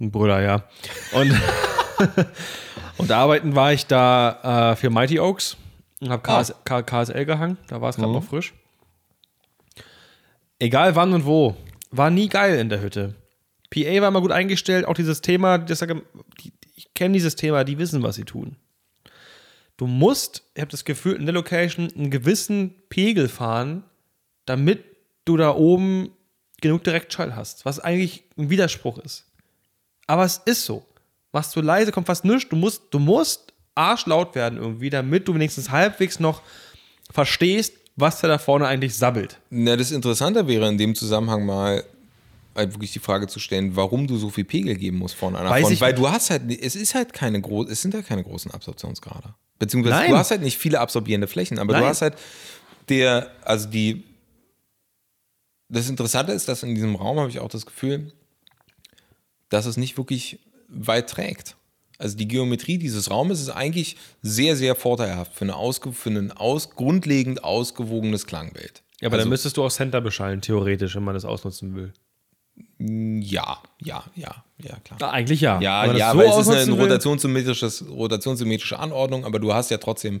ein 0.00 0.10
Bruder, 0.10 0.42
ja. 0.42 0.64
Und, 1.12 1.32
und 2.98 3.10
arbeiten 3.12 3.54
war 3.54 3.72
ich 3.72 3.86
da 3.86 4.72
äh, 4.72 4.76
für 4.76 4.90
Mighty 4.90 5.18
Oaks 5.20 5.56
und 6.00 6.10
habe 6.10 6.22
KS, 6.22 6.54
K- 6.64 6.82
KSL 6.82 7.24
gehangen, 7.24 7.56
da 7.68 7.80
war 7.80 7.88
es 7.90 7.96
gerade 7.96 8.12
noch 8.12 8.24
frisch. 8.24 8.52
Egal 10.58 10.96
wann 10.96 11.12
und 11.12 11.24
wo, 11.26 11.56
war 11.90 12.10
nie 12.10 12.28
geil 12.28 12.58
in 12.58 12.68
der 12.68 12.80
Hütte. 12.80 13.14
PA 13.70 14.00
war 14.00 14.08
immer 14.08 14.20
gut 14.20 14.32
eingestellt, 14.32 14.86
auch 14.86 14.94
dieses 14.94 15.20
Thema, 15.20 15.58
das, 15.58 15.80
die, 15.80 16.52
ich 16.74 16.94
kenne 16.94 17.14
dieses 17.14 17.36
Thema, 17.36 17.64
die 17.64 17.78
wissen, 17.78 18.02
was 18.02 18.16
sie 18.16 18.24
tun. 18.24 18.56
Du 19.76 19.86
musst, 19.86 20.42
ich 20.54 20.62
habe 20.62 20.70
das 20.70 20.84
Gefühl, 20.86 21.14
in 21.16 21.26
der 21.26 21.34
Location 21.34 21.90
einen 21.94 22.10
gewissen 22.10 22.74
Pegel 22.88 23.28
fahren, 23.28 23.84
damit 24.46 24.84
du 25.26 25.36
da 25.36 25.54
oben 25.54 26.10
genug 26.62 26.84
Direktschall 26.84 27.36
hast, 27.36 27.66
was 27.66 27.78
eigentlich 27.80 28.24
ein 28.38 28.48
Widerspruch 28.48 28.98
ist. 28.98 29.26
Aber 30.06 30.24
es 30.24 30.40
ist 30.44 30.64
so. 30.64 30.84
Machst 31.32 31.54
du 31.56 31.60
leise, 31.60 31.92
kommt 31.92 32.06
fast 32.06 32.24
nichts. 32.24 32.48
Du 32.48 32.56
musst, 32.56 32.82
du 32.90 32.98
musst 32.98 33.52
arschlaut 33.74 34.34
werden 34.34 34.58
irgendwie, 34.58 34.90
damit 34.90 35.28
du 35.28 35.34
wenigstens 35.34 35.70
halbwegs 35.70 36.18
noch 36.18 36.42
verstehst, 37.10 37.74
was 37.96 38.20
da 38.20 38.28
da 38.28 38.38
vorne 38.38 38.66
eigentlich 38.66 38.96
sabbelt. 38.96 39.38
Na, 39.50 39.76
das 39.76 39.90
Interessante 39.90 40.46
wäre 40.46 40.68
in 40.68 40.78
dem 40.78 40.94
Zusammenhang 40.94 41.44
mal 41.44 41.84
halt 42.54 42.72
wirklich 42.72 42.92
die 42.92 42.98
Frage 42.98 43.26
zu 43.26 43.38
stellen, 43.38 43.76
warum 43.76 44.06
du 44.06 44.16
so 44.16 44.30
viel 44.30 44.44
Pegel 44.44 44.76
geben 44.76 44.98
musst 44.98 45.14
vorne 45.14 45.38
einer 45.38 45.50
Weiß 45.50 45.62
Front. 45.62 45.74
ich 45.74 45.80
Weil 45.80 45.94
du 45.94 46.08
hast 46.08 46.30
halt, 46.30 46.50
es 46.50 46.74
ist 46.74 46.94
halt 46.94 47.12
keine 47.12 47.40
groß, 47.40 47.68
es 47.68 47.82
sind 47.82 47.94
halt 47.94 48.06
keine 48.06 48.22
großen 48.24 48.50
Absorptionsgrade. 48.50 49.34
Beziehungsweise 49.58 49.96
Nein. 49.96 50.10
du 50.10 50.16
hast 50.16 50.30
halt 50.30 50.42
nicht 50.42 50.58
viele 50.58 50.80
absorbierende 50.80 51.26
Flächen, 51.26 51.58
aber 51.58 51.74
du 51.74 51.80
Nein. 51.80 51.88
hast 51.88 52.02
halt 52.02 52.14
der, 52.88 53.30
also 53.42 53.68
die, 53.68 54.04
das 55.68 55.88
Interessante 55.88 56.32
ist, 56.32 56.48
dass 56.48 56.62
in 56.62 56.74
diesem 56.74 56.94
Raum 56.94 57.18
habe 57.18 57.28
ich 57.28 57.40
auch 57.40 57.48
das 57.48 57.66
Gefühl, 57.66 58.12
dass 59.56 59.64
es 59.64 59.78
nicht 59.78 59.96
wirklich 59.96 60.38
weit 60.68 61.08
trägt. 61.08 61.56
Also 61.98 62.16
die 62.18 62.28
Geometrie 62.28 62.76
dieses 62.76 63.10
Raumes 63.10 63.40
ist 63.40 63.48
eigentlich 63.48 63.96
sehr, 64.20 64.54
sehr 64.54 64.74
vorteilhaft 64.74 65.32
für, 65.34 65.46
eine 65.46 65.56
ausge, 65.56 65.92
für 65.92 66.10
ein 66.10 66.30
aus, 66.30 66.70
grundlegend 66.70 67.42
ausgewogenes 67.42 68.26
Klangbild. 68.26 68.82
Ja, 69.00 69.08
aber 69.08 69.14
also, 69.14 69.24
dann 69.24 69.30
müsstest 69.30 69.56
du 69.56 69.64
auch 69.64 69.70
Center 69.70 70.02
beschallen, 70.02 70.42
theoretisch, 70.42 70.94
wenn 70.94 71.04
man 71.04 71.14
das 71.14 71.24
ausnutzen 71.24 71.74
will. 71.74 71.94
Ja, 72.78 73.62
ja, 73.80 74.04
ja, 74.14 74.44
ja, 74.58 74.76
klar. 74.84 74.98
Na, 75.00 75.10
eigentlich 75.10 75.40
ja. 75.40 75.58
Ja, 75.60 75.90
ja, 75.94 76.12
so 76.12 76.18
weil 76.18 76.28
es 76.28 76.36
ist 76.36 76.50
eine 76.50 76.72
rotationssymmetrisches, 76.72 77.86
rotationssymmetrische 77.88 78.78
Anordnung, 78.78 79.24
aber 79.24 79.38
du 79.38 79.54
hast 79.54 79.70
ja 79.70 79.78
trotzdem, 79.78 80.20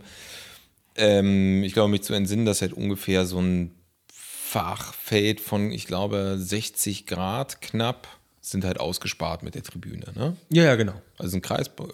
ähm, 0.96 1.62
ich 1.62 1.74
glaube, 1.74 1.90
mich 1.90 2.02
zu 2.02 2.14
entsinnen, 2.14 2.46
dass 2.46 2.62
halt 2.62 2.72
ungefähr 2.72 3.26
so 3.26 3.38
ein 3.38 3.74
Fachfeld 4.10 5.40
von, 5.40 5.70
ich 5.70 5.86
glaube, 5.86 6.36
60 6.38 7.06
Grad 7.06 7.60
knapp 7.60 8.08
sind 8.50 8.64
halt 8.64 8.78
ausgespart 8.80 9.42
mit 9.42 9.54
der 9.54 9.62
Tribüne. 9.62 10.06
Ne? 10.14 10.36
Ja, 10.50 10.64
ja, 10.64 10.74
genau. 10.76 11.00
Also 11.18 11.36
ein 11.36 11.42
Kreisbau, 11.42 11.88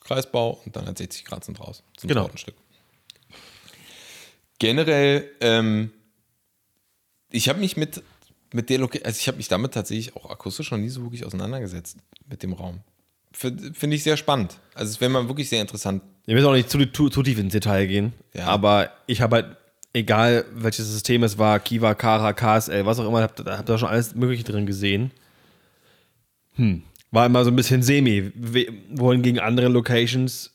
Kreisbau 0.00 0.60
und 0.64 0.76
dann 0.76 0.86
halt 0.86 0.98
60 0.98 1.24
Grad 1.24 1.44
sind 1.44 1.60
raus. 1.60 1.82
Zum 1.96 2.08
Genau. 2.08 2.22
Tortenstück. 2.22 2.54
Generell, 4.58 5.28
ähm, 5.40 5.90
ich 7.30 7.48
habe 7.48 7.60
mich 7.60 7.76
mit, 7.76 8.02
mit 8.52 8.68
der 8.68 8.78
Location, 8.78 9.06
also 9.06 9.18
ich 9.18 9.26
habe 9.28 9.38
mich 9.38 9.48
damit 9.48 9.72
tatsächlich 9.72 10.14
auch 10.16 10.28
akustisch 10.30 10.70
noch 10.70 10.78
nie 10.78 10.88
so 10.90 11.02
wirklich 11.02 11.24
auseinandergesetzt 11.24 11.96
mit 12.28 12.42
dem 12.42 12.52
Raum. 12.52 12.80
Finde 13.32 13.94
ich 13.96 14.02
sehr 14.02 14.16
spannend. 14.16 14.58
Also 14.74 14.90
es 14.90 15.00
wäre 15.00 15.10
mal 15.10 15.28
wirklich 15.28 15.48
sehr 15.48 15.60
interessant. 15.60 16.02
Ich 16.26 16.34
will 16.34 16.44
auch 16.44 16.52
nicht 16.52 16.68
zu, 16.68 16.84
zu, 16.92 17.08
zu 17.08 17.22
tief 17.22 17.38
ins 17.38 17.52
Detail 17.52 17.86
gehen, 17.86 18.12
Ja. 18.34 18.46
aber 18.46 18.90
ich 19.06 19.20
habe 19.20 19.36
halt, 19.36 19.56
egal 19.92 20.44
welches 20.52 20.88
System 20.88 21.22
es 21.22 21.38
war, 21.38 21.58
Kiva, 21.60 21.94
Kara, 21.94 22.32
KSL, 22.32 22.84
was 22.86 22.98
auch 22.98 23.08
immer, 23.08 23.22
hab, 23.22 23.38
hab 23.46 23.66
da 23.66 23.78
schon 23.78 23.88
alles 23.88 24.14
Mögliche 24.14 24.44
drin 24.44 24.66
gesehen. 24.66 25.10
Hm. 26.60 26.82
War 27.10 27.26
immer 27.26 27.42
so 27.44 27.50
ein 27.50 27.56
bisschen 27.56 27.82
semi. 27.82 28.30
We- 28.34 28.68
Wohingegen 28.90 29.40
andere 29.40 29.68
Locations, 29.68 30.54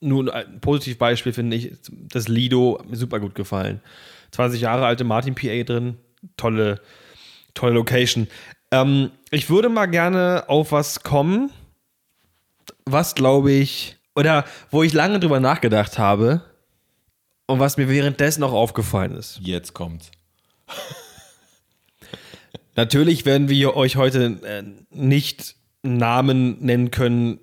nur 0.00 0.32
ein 0.34 0.60
Positivbeispiel 0.60 1.32
finde 1.32 1.56
ich, 1.56 1.72
das 1.90 2.28
Lido, 2.28 2.78
hat 2.80 2.88
mir 2.88 2.96
super 2.96 3.20
gut 3.20 3.34
gefallen. 3.34 3.80
20 4.32 4.60
Jahre 4.60 4.86
alte 4.86 5.04
Martin 5.04 5.34
PA 5.34 5.62
drin, 5.64 5.96
tolle, 6.36 6.80
tolle 7.54 7.74
Location. 7.74 8.26
Ähm, 8.70 9.10
ich 9.30 9.48
würde 9.50 9.68
mal 9.68 9.86
gerne 9.86 10.44
auf 10.48 10.72
was 10.72 11.02
kommen, 11.02 11.50
was 12.84 13.14
glaube 13.14 13.52
ich, 13.52 13.96
oder 14.14 14.44
wo 14.70 14.82
ich 14.82 14.92
lange 14.92 15.20
drüber 15.20 15.40
nachgedacht 15.40 15.98
habe 15.98 16.42
und 17.46 17.60
was 17.60 17.76
mir 17.76 17.88
währenddessen 17.88 18.42
auch 18.42 18.52
aufgefallen 18.52 19.14
ist. 19.14 19.40
Jetzt 19.42 19.74
kommt. 19.74 20.10
Natürlich 22.78 23.26
werden 23.26 23.48
wir 23.48 23.74
euch 23.74 23.96
heute 23.96 24.38
äh, 24.44 24.62
nicht 24.94 25.56
Namen 25.82 26.64
nennen 26.64 26.92
können, 26.92 27.40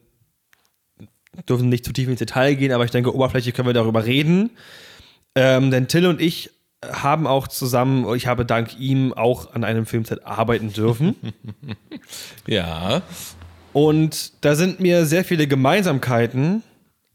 dürfen 1.49 1.67
nicht 1.67 1.83
zu 1.83 1.91
tief 1.91 2.07
ins 2.07 2.19
Detail 2.19 2.55
gehen, 2.55 2.71
aber 2.71 2.85
ich 2.85 2.91
denke, 2.91 3.13
oberflächlich 3.13 3.53
können 3.53 3.67
wir 3.67 3.73
darüber 3.73 4.05
reden. 4.05 4.51
Ähm, 5.35 5.71
denn 5.71 5.89
Till 5.89 6.07
und 6.07 6.21
ich 6.21 6.51
haben 6.81 7.27
auch 7.27 7.49
zusammen, 7.49 8.15
ich 8.15 8.27
habe 8.27 8.45
dank 8.45 8.79
ihm 8.79 9.11
auch 9.11 9.53
an 9.53 9.65
einem 9.65 9.85
Filmset 9.85 10.25
arbeiten 10.25 10.71
dürfen. 10.71 11.17
Ja. 12.47 13.01
Und 13.73 14.45
da 14.45 14.55
sind 14.55 14.79
mir 14.79 15.05
sehr 15.05 15.25
viele 15.25 15.47
Gemeinsamkeiten, 15.47 16.63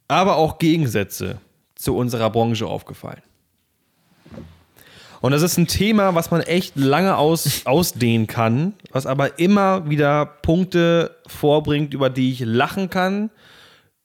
aber 0.09 0.37
auch 0.37 0.59
Gegensätze 0.59 1.39
zu 1.75 1.97
unserer 1.97 2.29
Branche 2.29 2.67
aufgefallen. 2.67 3.23
Und 5.21 5.33
das 5.33 5.43
ist 5.43 5.59
ein 5.59 5.67
Thema, 5.67 6.15
was 6.15 6.31
man 6.31 6.41
echt 6.41 6.77
lange 6.77 7.17
aus, 7.17 7.67
ausdehnen 7.67 8.27
kann, 8.27 8.73
was 8.91 9.05
aber 9.07 9.39
immer 9.39 9.89
wieder 9.91 10.25
Punkte 10.25 11.15
vorbringt, 11.27 11.93
über 11.93 12.09
die 12.09 12.33
ich 12.33 12.41
lachen 12.41 12.89
kann, 12.89 13.31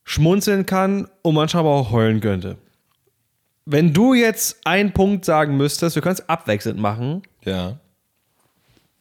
schmunzeln 0.03 0.65
kann 0.65 1.07
und 1.21 1.35
manchmal 1.35 1.61
aber 1.61 1.71
auch 1.71 1.91
heulen 1.91 2.19
könnte. 2.19 2.57
Wenn 3.65 3.93
du 3.93 4.13
jetzt 4.13 4.57
einen 4.65 4.91
Punkt 4.91 5.25
sagen 5.25 5.57
müsstest, 5.57 5.95
wir 5.95 6.01
können 6.03 6.15
es 6.15 6.29
abwechselnd 6.29 6.79
machen, 6.79 7.23
Ja. 7.45 7.77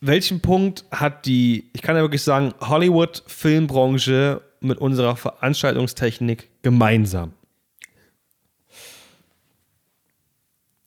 welchen 0.00 0.40
Punkt 0.40 0.84
hat 0.90 1.26
die, 1.26 1.68
ich 1.74 1.82
kann 1.82 1.96
ja 1.96 2.02
wirklich 2.02 2.22
sagen, 2.22 2.54
Hollywood-Filmbranche 2.60 4.40
mit 4.60 4.78
unserer 4.78 5.16
Veranstaltungstechnik 5.16 6.48
gemeinsam? 6.62 7.32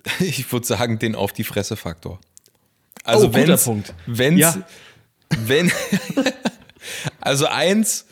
Ich 0.19 0.51
würde 0.51 0.65
sagen, 0.65 0.99
den 0.99 1.15
auf 1.15 1.33
die 1.33 1.43
Fresse-Faktor. 1.43 2.19
Also 3.03 3.27
Oh, 3.27 3.33
wenn's, 3.33 3.63
Punkt. 3.63 3.93
Wenn's, 4.05 4.39
Ja. 4.39 4.55
wenn, 5.29 5.71
also 7.21 7.45
eins, 7.47 8.05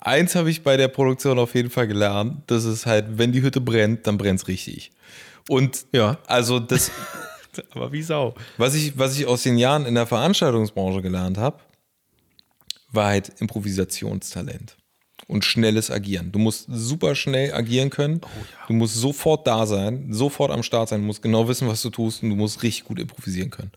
eins 0.00 0.34
habe 0.34 0.50
ich 0.50 0.62
bei 0.62 0.76
der 0.76 0.88
Produktion 0.88 1.38
auf 1.38 1.54
jeden 1.54 1.70
Fall 1.70 1.86
gelernt, 1.86 2.42
das 2.48 2.64
ist 2.64 2.86
halt, 2.86 3.18
wenn 3.18 3.32
die 3.32 3.42
Hütte 3.42 3.60
brennt, 3.60 4.06
dann 4.06 4.18
brennt 4.18 4.40
es 4.40 4.48
richtig. 4.48 4.90
Und 5.48 5.86
Ja. 5.92 6.18
also 6.26 6.58
das, 6.58 6.90
Aber 7.70 7.92
wie 7.92 8.02
Sau. 8.02 8.34
was 8.56 8.74
ich, 8.74 8.98
was 8.98 9.16
ich 9.16 9.26
aus 9.26 9.42
den 9.44 9.56
Jahren 9.58 9.86
in 9.86 9.94
der 9.94 10.06
Veranstaltungsbranche 10.06 11.02
gelernt 11.02 11.38
habe, 11.38 11.58
war 12.90 13.06
halt 13.06 13.28
Improvisationstalent 13.40 14.76
und 15.26 15.44
schnelles 15.44 15.90
Agieren. 15.90 16.32
Du 16.32 16.38
musst 16.38 16.66
super 16.70 17.14
schnell 17.14 17.52
agieren 17.52 17.90
können. 17.90 18.20
Du 18.68 18.74
musst 18.74 18.94
sofort 18.94 19.46
da 19.46 19.66
sein, 19.66 20.12
sofort 20.12 20.50
am 20.50 20.62
Start 20.62 20.88
sein, 20.88 21.00
du 21.00 21.06
musst 21.06 21.22
genau 21.22 21.48
wissen, 21.48 21.68
was 21.68 21.82
du 21.82 21.90
tust 21.90 22.22
und 22.22 22.30
du 22.30 22.36
musst 22.36 22.62
richtig 22.62 22.84
gut 22.84 22.98
improvisieren 22.98 23.50
können. 23.50 23.72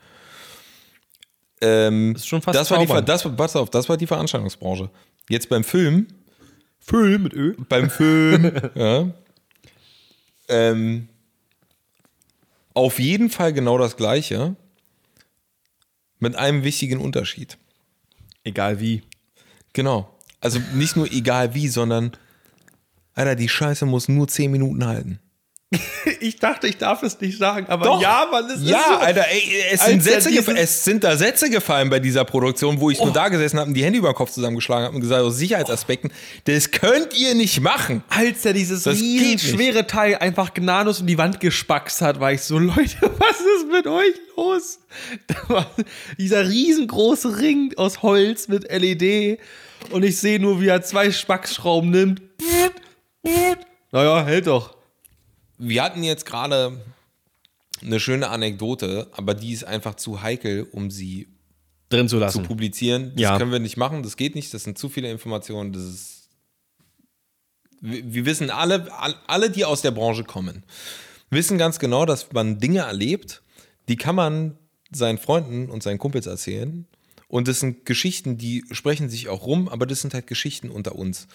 Ähm, 1.62 2.14
Das 2.14 2.24
ist 2.24 2.28
schon 2.28 2.42
fast 2.42 2.60
das 2.60 2.70
war, 2.72 2.86
die, 2.86 3.06
das, 3.06 3.24
pass 3.36 3.56
auf, 3.56 3.70
das 3.70 3.90
war 3.90 3.98
die 3.98 4.08
Veranstaltungsbranche. 4.08 4.90
Jetzt 5.30 5.50
beim 5.50 5.64
Film, 5.64 6.08
Film 6.80 7.24
mit 7.24 7.34
Ö. 7.34 7.56
beim 7.68 7.90
Film, 7.90 8.52
ja, 8.76 9.10
ähm, 10.50 11.10
auf 12.74 13.00
jeden 13.00 13.30
Fall 13.30 13.54
genau 13.54 13.78
das 13.78 13.98
Gleiche, 13.98 14.56
mit 16.20 16.36
einem 16.36 16.64
wichtigen 16.64 17.00
Unterschied. 17.00 17.58
Egal 18.44 18.80
wie. 18.80 19.02
Genau. 19.74 20.17
Also 20.48 20.62
nicht 20.74 20.96
nur 20.96 21.12
egal 21.12 21.54
wie, 21.54 21.68
sondern, 21.68 22.14
Alter, 23.16 23.36
die 23.36 23.50
Scheiße 23.50 23.86
muss 23.86 24.08
nur 24.08 24.30
10 24.30 24.50
Minuten 24.50 24.86
halten. 24.86 25.20
Ich 26.20 26.38
dachte, 26.38 26.68
ich 26.68 26.78
darf 26.78 27.04
es 27.04 27.20
nicht 27.20 27.38
sagen, 27.38 27.68
aber 27.68 27.86
Doch. 27.86 28.02
ja, 28.02 28.28
Mann, 28.32 28.46
es 28.50 28.62
ist 28.62 28.70
Ja, 28.70 28.84
so. 28.88 28.96
Alter, 28.96 29.26
ey, 29.30 29.64
es 29.72 29.86
sind, 29.86 30.02
Sätze 30.02 30.30
es 30.56 30.84
sind 30.84 31.04
da 31.04 31.18
Sätze 31.18 31.50
gefallen 31.50 31.90
bei 31.90 32.00
dieser 32.00 32.24
Produktion, 32.26 32.80
wo 32.80 32.90
ich 32.90 33.00
nur 33.00 33.12
da 33.12 33.28
gesessen 33.28 33.60
habe 33.60 33.68
und 33.68 33.74
die 33.74 33.84
Hände 33.84 34.00
über 34.00 34.12
den 34.12 34.16
Kopf 34.16 34.32
zusammengeschlagen 34.32 34.86
habe 34.86 34.96
und 34.96 35.02
gesagt, 35.02 35.22
aus 35.22 35.38
Sicherheitsaspekten, 35.38 36.12
das 36.46 36.72
könnt 36.72 37.14
ihr 37.20 37.36
nicht 37.36 37.60
machen. 37.62 38.04
Als 38.10 38.46
er 38.46 38.54
dieses 38.54 38.84
schwere 38.84 39.86
Teil 39.86 40.16
einfach 40.16 40.54
gnadenlos 40.54 41.02
in 41.02 41.08
die 41.08 41.18
Wand 41.18 41.40
gespackst 41.40 42.02
hat, 42.02 42.20
war 42.20 42.32
ich 42.32 42.42
so, 42.42 42.58
Leute, 42.60 42.98
was 43.02 43.40
ist 43.40 43.72
mit 43.72 43.86
euch 43.86 44.14
los? 44.38 44.80
Dieser 46.18 46.48
riesengroße 46.48 47.38
Ring 47.38 47.74
aus 47.76 48.02
Holz 48.02 48.48
mit 48.48 48.72
LED 48.72 49.40
und 49.92 50.04
ich 50.04 50.18
sehe 50.18 50.40
nur, 50.40 50.62
wie 50.62 50.68
er 50.68 50.82
zwei 50.82 51.12
Spacksschrauben 51.12 51.90
nimmt. 51.90 52.22
Naja, 53.92 54.24
hält 54.26 54.48
doch. 54.48 54.78
Wir 55.58 55.84
hatten 55.84 56.04
jetzt 56.04 56.26
gerade 56.26 56.80
eine 57.82 58.00
schöne 58.00 58.30
Anekdote, 58.30 59.08
aber 59.12 59.34
die 59.34 59.52
ist 59.54 59.64
einfach 59.64 59.96
zu 59.96 60.22
heikel, 60.22 60.68
um 60.72 60.92
sie 60.92 61.28
Drin 61.90 62.08
zu 62.08 62.16
zu 62.16 62.20
lassen. 62.20 62.44
publizieren. 62.44 63.12
Das 63.14 63.22
Ja. 63.22 63.38
können 63.38 63.52
wir 63.52 63.60
nicht 63.60 63.78
machen, 63.78 64.04
das 64.04 64.18
geht 64.18 64.36
nicht, 64.36 64.54
das 64.54 64.64
sind 64.64 64.78
zu 64.78 64.90
viele 64.90 65.10
Informationen, 65.12 65.74
das 65.74 65.84
ist. 65.84 66.30
Wir, 67.80 68.26
wissen 68.26 68.50
alle, 68.50 68.92
all- 69.00 69.16
alle, 69.28 69.50
die 69.52 69.64
aus 69.64 69.84
der 69.84 69.92
Branche 69.92 70.24
kommen, 70.24 70.64
wissen 71.30 71.58
ganz 71.60 71.78
genau, 71.78 72.06
dass 72.06 72.32
man 72.34 72.60
Dinge 72.60 72.80
erlebt, 72.80 73.44
die 73.88 73.96
kann 73.98 74.16
man 74.16 74.58
seinen 74.92 75.20
Freunden 75.20 75.70
und 75.70 75.84
seinen 75.84 76.00
Kumpels 76.00 76.26
erzählen. 76.26 76.88
Und 77.28 77.48
das 77.48 77.60
sind 77.60 77.86
Geschichten, 77.86 78.38
die 78.38 78.64
sprechen 78.72 79.10
sich 79.10 79.28
auch 79.28 79.46
rum, 79.46 79.68
aber 79.68 79.86
das 79.86 80.02
sind 80.02 80.14
halt 80.14 80.28
Geschichten 80.28 80.70
unter 80.70 80.96
uns. 80.96 81.28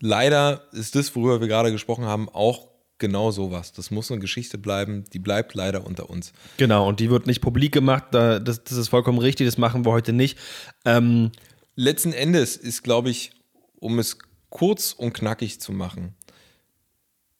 Leider 0.00 0.64
ist 0.72 0.94
das, 0.94 1.14
worüber 1.14 1.40
wir 1.40 1.48
gerade 1.48 1.72
gesprochen 1.72 2.04
haben, 2.04 2.28
auch 2.28 2.68
genau 2.98 3.30
sowas. 3.30 3.72
Das 3.72 3.90
muss 3.90 4.10
eine 4.10 4.20
Geschichte 4.20 4.58
bleiben, 4.58 5.04
die 5.12 5.18
bleibt 5.18 5.54
leider 5.54 5.86
unter 5.86 6.10
uns. 6.10 6.32
Genau, 6.58 6.86
und 6.88 7.00
die 7.00 7.10
wird 7.10 7.26
nicht 7.26 7.40
publik 7.40 7.72
gemacht, 7.72 8.04
da- 8.12 8.38
das, 8.38 8.62
das 8.64 8.76
ist 8.76 8.88
vollkommen 8.88 9.18
richtig, 9.18 9.46
das 9.46 9.56
machen 9.58 9.84
wir 9.86 9.92
heute 9.92 10.12
nicht. 10.12 10.38
Ähm, 10.84 11.32
letzten 11.76 12.12
Endes 12.12 12.56
ist, 12.56 12.82
glaube 12.82 13.08
ich, 13.10 13.32
um 13.78 13.98
es 13.98 14.18
kurz 14.50 14.92
und 14.92 15.14
knackig 15.14 15.60
zu 15.60 15.72
machen, 15.72 16.14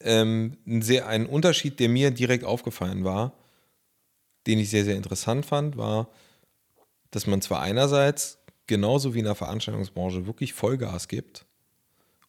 ähm, 0.01 0.57
ein, 0.67 0.81
sehr, 0.81 1.07
ein 1.09 1.27
Unterschied, 1.27 1.79
der 1.79 1.89
mir 1.91 2.11
direkt 2.11 2.45
aufgefallen 2.45 3.05
war, 3.05 3.35
den 4.47 4.59
ich 4.59 4.71
sehr, 4.71 4.85
sehr 4.85 4.97
interessant 4.97 5.45
fand, 5.45 5.77
war, 5.77 6.09
dass 7.11 7.27
man 7.27 7.43
zwar 7.43 7.61
einerseits 7.61 8.39
genauso 8.67 9.15
wie 9.15 9.19
in 9.19 9.25
der 9.25 9.35
Veranstaltungsbranche 9.35 10.27
wirklich 10.27 10.53
Vollgas 10.53 11.09
gibt 11.09 11.47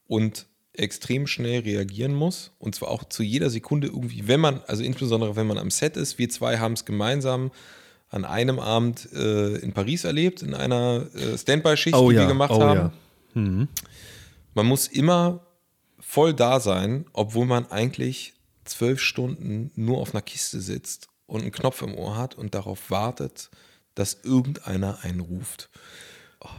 und 0.08 0.48
extrem 0.74 1.28
schnell 1.28 1.62
reagieren 1.62 2.14
muss 2.14 2.52
und 2.58 2.76
zwar 2.76 2.90
auch 2.90 3.04
zu 3.04 3.24
jeder 3.24 3.50
Sekunde 3.50 3.88
irgendwie, 3.88 4.28
wenn 4.28 4.40
man, 4.40 4.62
also 4.68 4.84
insbesondere 4.84 5.36
wenn 5.36 5.48
man 5.48 5.58
am 5.58 5.70
Set 5.70 5.98
ist, 5.98 6.18
wir 6.18 6.30
zwei 6.30 6.60
haben 6.60 6.74
es 6.74 6.86
gemeinsam 6.86 7.52
an 8.10 8.26
einem 8.26 8.60
Abend 8.60 9.12
äh, 9.14 9.58
in 9.58 9.74
Paris 9.74 10.04
erlebt, 10.04 10.42
in 10.42 10.54
einer 10.54 11.08
äh, 11.16 11.38
Standby-Schicht, 11.38 11.96
oh 11.96 12.10
die 12.10 12.16
ja, 12.16 12.22
wir 12.22 12.28
gemacht 12.28 12.52
oh 12.52 12.62
haben. 12.62 12.92
ja. 13.36 13.68
Man 14.54 14.66
muss 14.66 14.88
immer 14.88 15.46
voll 16.00 16.34
da 16.34 16.60
sein, 16.60 17.06
obwohl 17.14 17.46
man 17.46 17.72
eigentlich 17.72 18.34
zwölf 18.66 19.00
Stunden 19.00 19.72
nur 19.76 20.00
auf 20.00 20.14
einer 20.14 20.22
Kiste 20.22 20.60
sitzt 20.60 21.08
und 21.26 21.42
einen 21.42 21.52
Knopf 21.52 21.82
im 21.82 21.96
Ohr 21.96 22.18
hat 22.18 22.36
und 22.36 22.54
darauf 22.54 22.92
wartet, 22.92 23.50
dass 23.96 24.18
irgendeiner 24.24 25.00
einen 25.04 25.20
ruft. 25.20 25.70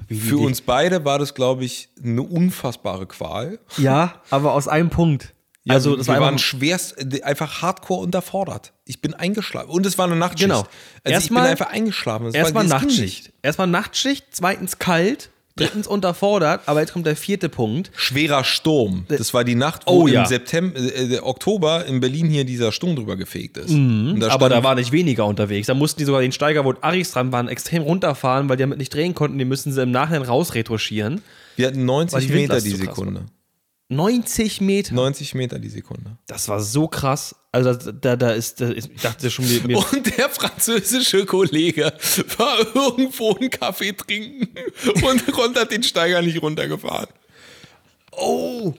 Für 0.08 0.36
uns 0.38 0.60
beide 0.60 1.04
war 1.04 1.18
das, 1.18 1.34
glaube 1.34 1.64
ich, 1.64 1.88
eine 2.02 2.22
unfassbare 2.22 3.06
Qual. 3.06 3.58
Ja, 3.78 4.22
aber 4.30 4.52
aus 4.52 4.68
einem 4.68 4.90
Punkt. 4.90 5.34
Ja, 5.64 5.74
also 5.74 5.96
das 5.96 6.06
wir 6.08 6.14
war 6.14 6.20
waren 6.22 6.38
schwerst, 6.38 6.96
äh, 6.98 7.22
einfach 7.22 7.62
hardcore 7.62 8.02
unterfordert. 8.02 8.72
Ich 8.84 9.00
bin 9.00 9.14
eingeschlafen. 9.14 9.70
Und 9.70 9.86
es 9.86 9.96
war 9.98 10.06
eine 10.06 10.16
Nachtschicht. 10.16 10.42
Genau. 10.50 10.58
Also 10.60 10.68
ich 11.04 11.04
bin 11.04 11.12
Erstmal- 11.14 11.46
einfach 11.48 11.66
eingeschlafen. 11.70 12.32
Erstmal 12.34 12.64
Nachtschicht. 12.66 13.32
Erstmal 13.42 13.66
Nachtschicht, 13.68 14.26
zweitens 14.32 14.78
kalt, 14.78 15.30
drittens 15.56 15.86
unterfordert, 15.86 16.62
aber 16.66 16.80
jetzt 16.80 16.92
kommt 16.92 17.06
der 17.06 17.16
vierte 17.16 17.48
Punkt. 17.48 17.90
Schwerer 17.94 18.44
Sturm. 18.44 19.04
Das 19.08 19.34
war 19.34 19.44
die 19.44 19.54
Nacht, 19.54 19.82
wo 19.86 20.02
Oh, 20.02 20.06
ja. 20.06 20.22
im 20.22 20.26
September, 20.26 20.78
äh, 20.78 21.14
äh, 21.16 21.20
Oktober 21.20 21.84
in 21.86 22.00
Berlin 22.00 22.26
hier 22.28 22.44
dieser 22.44 22.72
Sturm 22.72 22.96
drüber 22.96 23.16
gefegt 23.16 23.56
ist. 23.58 23.70
Und 23.70 24.20
da 24.20 24.26
Mhm. 24.28 24.32
aber 24.32 24.48
da 24.48 24.62
war 24.64 24.74
nicht 24.74 24.92
weniger 24.92 25.26
unterwegs. 25.26 25.66
Da 25.66 25.74
mussten 25.74 25.98
die 25.98 26.04
sogar 26.04 26.20
den 26.22 26.32
Steiger, 26.32 26.64
wo 26.64 26.74
Aris 26.80 27.12
dran 27.12 27.32
waren, 27.32 27.48
extrem 27.48 27.82
runterfahren, 27.82 28.48
weil 28.48 28.56
die 28.56 28.62
damit 28.62 28.78
nicht 28.78 28.94
drehen 28.94 29.14
konnten. 29.14 29.38
Die 29.38 29.44
müssen 29.44 29.72
sie 29.72 29.82
im 29.82 29.90
Nachhinein 29.90 30.22
rausretuschieren. 30.22 31.20
wir 31.56 31.66
hatten 31.66 31.78
Weil 31.78 31.84
90 31.84 32.26
die 32.28 32.32
Meter 32.32 32.60
die 32.60 32.70
Sekunde. 32.70 33.26
90 33.94 34.60
Meter. 34.60 34.94
90 34.94 35.34
Meter 35.34 35.58
die 35.58 35.68
Sekunde. 35.68 36.16
Das 36.26 36.48
war 36.48 36.60
so 36.60 36.88
krass. 36.88 37.34
Also 37.52 37.74
da, 37.74 37.92
da, 37.92 38.16
da 38.16 38.30
ist, 38.30 38.60
da 38.60 38.68
ist, 38.68 38.90
ich 38.94 39.02
dachte 39.02 39.30
schon, 39.30 39.46
mir, 39.46 39.60
mir 39.66 39.78
Und 39.78 40.16
der 40.16 40.30
französische 40.30 41.26
Kollege 41.26 41.92
war 42.38 42.58
irgendwo 42.74 43.34
einen 43.36 43.50
Kaffee 43.50 43.92
trinken 43.92 44.48
und 45.02 45.36
runter 45.36 45.62
hat 45.62 45.70
den 45.70 45.82
Steiger 45.82 46.22
nicht 46.22 46.40
runtergefahren. 46.40 47.08
oh, 48.12 48.74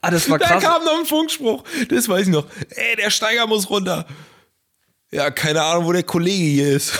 ah, 0.00 0.10
das 0.10 0.28
war 0.30 0.38
Da 0.38 0.46
krass. 0.46 0.62
kam 0.62 0.84
noch 0.84 0.98
ein 0.98 1.06
Funkspruch, 1.06 1.64
das 1.88 2.08
weiß 2.08 2.22
ich 2.22 2.32
noch. 2.32 2.46
Ey, 2.70 2.96
der 2.96 3.10
Steiger 3.10 3.46
muss 3.46 3.68
runter. 3.68 4.06
Ja, 5.10 5.30
keine 5.30 5.62
Ahnung, 5.62 5.84
wo 5.84 5.92
der 5.92 6.04
Kollege 6.04 6.44
hier 6.44 6.76
ist. 6.76 6.92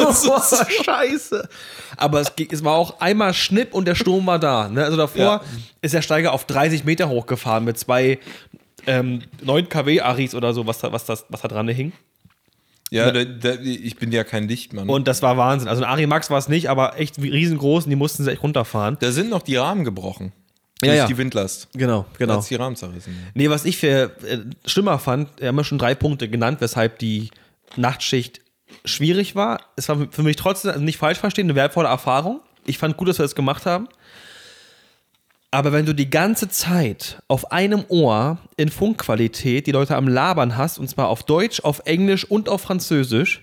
Oh, 0.00 0.12
scheiße. 0.84 1.48
Aber 1.96 2.20
es, 2.20 2.36
ging- 2.36 2.48
es 2.50 2.64
war 2.64 2.74
auch 2.76 3.00
einmal 3.00 3.34
Schnipp 3.34 3.74
und 3.74 3.86
der 3.86 3.94
Sturm 3.94 4.26
war 4.26 4.38
da. 4.38 4.68
Ne? 4.68 4.84
Also 4.84 4.96
davor 4.96 5.20
Ja. 5.22 5.40
ist 5.82 5.94
der 5.94 6.02
Steiger 6.02 6.32
auf 6.32 6.44
30 6.46 6.84
Meter 6.84 7.08
hochgefahren 7.08 7.64
mit 7.64 7.78
zwei 7.78 8.18
ähm, 8.86 9.22
9 9.42 9.68
kW 9.68 10.00
Aris 10.00 10.34
oder 10.34 10.52
so, 10.52 10.66
was 10.66 10.78
da, 10.78 10.92
was, 10.92 11.04
das, 11.04 11.24
was 11.28 11.40
da 11.42 11.48
dran 11.48 11.68
hing. 11.68 11.92
Ja, 12.90 13.10
da, 13.10 13.24
da, 13.24 13.54
ich 13.54 13.96
bin 13.96 14.12
ja 14.12 14.22
kein 14.24 14.46
Lichtmann. 14.46 14.88
Und 14.88 15.08
das 15.08 15.22
war 15.22 15.36
Wahnsinn. 15.36 15.68
Also 15.68 15.82
ein 15.82 15.90
Ari 15.90 16.06
Max 16.06 16.30
war 16.30 16.38
es 16.38 16.48
nicht, 16.48 16.68
aber 16.70 16.98
echt 16.98 17.18
riesengroß 17.20 17.84
und 17.84 17.90
die 17.90 17.96
mussten 17.96 18.22
sie 18.24 18.30
echt 18.30 18.42
runterfahren. 18.42 18.98
da 19.00 19.10
sind 19.10 19.30
noch 19.30 19.42
die 19.42 19.56
Rahmen 19.56 19.84
gebrochen. 19.84 20.32
Ja, 20.82 20.88
durch 20.88 20.98
ja. 20.98 21.06
die 21.06 21.16
Windlast. 21.18 21.68
Genau, 21.72 22.04
genau. 22.18 22.34
hat's 22.34 22.48
die 22.48 22.56
Rahmen 22.56 22.76
zerrissen. 22.76 23.16
Nee, 23.32 23.48
was 23.48 23.64
ich 23.64 23.78
für 23.78 24.12
äh, 24.26 24.38
schlimmer 24.66 24.98
fand, 24.98 25.28
wir 25.40 25.48
haben 25.48 25.56
ja 25.56 25.64
schon 25.64 25.78
drei 25.78 25.94
Punkte 25.94 26.28
genannt, 26.28 26.60
weshalb 26.60 26.98
die 26.98 27.30
Nachtschicht 27.76 28.40
schwierig 28.84 29.34
war. 29.34 29.60
Es 29.76 29.88
war 29.88 30.08
für 30.10 30.22
mich 30.22 30.36
trotzdem, 30.36 30.72
also 30.72 30.82
nicht 30.82 30.98
falsch 30.98 31.18
verstehen, 31.18 31.46
eine 31.46 31.54
wertvolle 31.54 31.88
Erfahrung. 31.88 32.40
Ich 32.66 32.78
fand 32.78 32.96
gut, 32.96 33.08
dass 33.08 33.18
wir 33.18 33.24
das 33.24 33.34
gemacht 33.34 33.66
haben. 33.66 33.88
Aber 35.50 35.72
wenn 35.72 35.86
du 35.86 35.94
die 35.94 36.10
ganze 36.10 36.48
Zeit 36.48 37.22
auf 37.28 37.52
einem 37.52 37.84
Ohr 37.88 38.38
in 38.56 38.70
Funkqualität 38.70 39.66
die 39.68 39.72
Leute 39.72 39.94
am 39.94 40.08
Labern 40.08 40.56
hast, 40.56 40.78
und 40.78 40.88
zwar 40.88 41.08
auf 41.08 41.22
Deutsch, 41.22 41.60
auf 41.60 41.82
Englisch 41.84 42.24
und 42.24 42.48
auf 42.48 42.62
Französisch, 42.62 43.42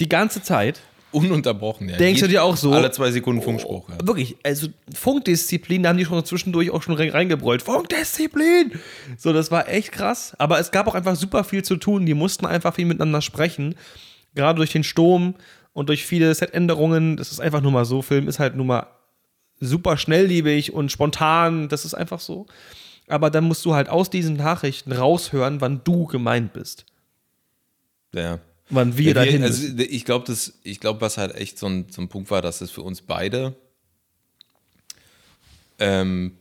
die 0.00 0.08
ganze 0.08 0.42
Zeit, 0.42 0.80
Ununterbrochen, 1.10 1.88
ja. 1.88 1.96
Denkst 1.96 2.20
du 2.20 2.28
dir 2.28 2.44
auch 2.44 2.56
so? 2.56 2.70
Alle 2.70 2.90
zwei 2.90 3.10
Sekunden 3.10 3.40
Funkspruch. 3.40 3.88
Ja. 3.88 3.96
Wirklich, 4.06 4.36
also 4.42 4.68
Funkdisziplin, 4.94 5.82
da 5.82 5.88
haben 5.88 5.96
die 5.96 6.04
schon 6.04 6.22
zwischendurch 6.22 6.70
auch 6.70 6.82
schon 6.82 6.94
rein- 6.96 7.08
reingebrüllt. 7.08 7.62
Funkdisziplin! 7.62 8.72
So, 9.16 9.32
das 9.32 9.50
war 9.50 9.68
echt 9.68 9.90
krass. 9.92 10.34
Aber 10.38 10.58
es 10.60 10.70
gab 10.70 10.86
auch 10.86 10.94
einfach 10.94 11.16
super 11.16 11.44
viel 11.44 11.64
zu 11.64 11.76
tun. 11.76 12.04
Die 12.04 12.12
mussten 12.12 12.44
einfach 12.44 12.74
viel 12.74 12.84
miteinander 12.84 13.22
sprechen. 13.22 13.74
Gerade 14.34 14.58
durch 14.58 14.72
den 14.72 14.84
Sturm 14.84 15.34
und 15.72 15.88
durch 15.88 16.04
viele 16.04 16.34
Setänderungen. 16.34 17.16
Das 17.16 17.32
ist 17.32 17.40
einfach 17.40 17.60
nur 17.60 17.72
mal 17.72 17.84
so. 17.84 18.02
Film 18.02 18.28
ist 18.28 18.38
halt 18.38 18.56
nur 18.56 18.66
mal 18.66 18.86
super 19.60 19.96
schnelllebig 19.96 20.72
und 20.72 20.92
spontan. 20.92 21.68
Das 21.68 21.84
ist 21.84 21.94
einfach 21.94 22.20
so. 22.20 22.46
Aber 23.08 23.30
dann 23.30 23.44
musst 23.44 23.64
du 23.64 23.74
halt 23.74 23.88
aus 23.88 24.10
diesen 24.10 24.36
Nachrichten 24.36 24.92
raushören, 24.92 25.60
wann 25.60 25.82
du 25.84 26.06
gemeint 26.06 26.52
bist. 26.52 26.84
ja. 28.14 28.38
Wann 28.70 28.98
wir 28.98 29.08
Ja, 29.08 29.14
dahin 29.14 29.40
wir, 29.40 29.46
also 29.46 29.66
ich 29.78 30.04
glaube, 30.04 30.36
ich 30.62 30.78
glaube, 30.78 31.00
was 31.00 31.16
halt 31.16 31.34
echt 31.34 31.58
so 31.58 31.66
ein, 31.66 31.86
so 31.88 32.02
ein 32.02 32.08
Punkt 32.08 32.30
war, 32.30 32.42
dass 32.42 32.60
es 32.60 32.70
für 32.70 32.82
uns 32.82 33.00
beide 33.00 33.56
ähm, 35.78 36.36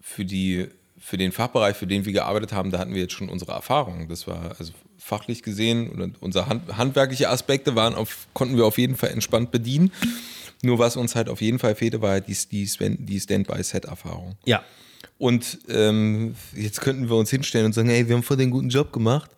für 0.00 0.24
die 0.24 0.68
für 0.98 1.18
den 1.18 1.32
Fachbereich, 1.32 1.76
für 1.76 1.86
den 1.86 2.06
wir 2.06 2.12
gearbeitet 2.14 2.52
haben, 2.52 2.70
da 2.70 2.78
hatten 2.78 2.94
wir 2.94 3.02
jetzt 3.02 3.12
schon 3.12 3.28
unsere 3.28 3.52
Erfahrungen. 3.52 4.08
Das 4.08 4.26
war 4.26 4.56
also 4.58 4.72
fachlich 5.04 5.42
gesehen 5.42 5.90
und 5.90 6.22
unsere 6.22 6.46
Hand, 6.46 6.78
handwerkliche 6.78 7.28
Aspekte 7.28 7.74
waren 7.74 7.94
auf, 7.94 8.26
konnten 8.32 8.56
wir 8.56 8.64
auf 8.64 8.78
jeden 8.78 8.96
Fall 8.96 9.10
entspannt 9.10 9.50
bedienen. 9.50 9.92
Nur 10.62 10.78
was 10.78 10.96
uns 10.96 11.14
halt 11.14 11.28
auf 11.28 11.42
jeden 11.42 11.58
Fall 11.58 11.74
fehlte, 11.74 12.00
war 12.00 12.12
halt 12.12 12.26
die, 12.26 12.36
die, 12.50 12.96
die 12.98 13.20
Standby-Set-Erfahrung. 13.20 14.36
Ja. 14.46 14.64
Und 15.18 15.58
ähm, 15.68 16.34
jetzt 16.54 16.80
könnten 16.80 17.10
wir 17.10 17.16
uns 17.16 17.28
hinstellen 17.28 17.66
und 17.66 17.74
sagen, 17.74 17.90
hey, 17.90 18.08
wir 18.08 18.16
haben 18.16 18.22
voll 18.22 18.38
den 18.38 18.50
guten 18.50 18.70
Job 18.70 18.94
gemacht. 18.94 19.30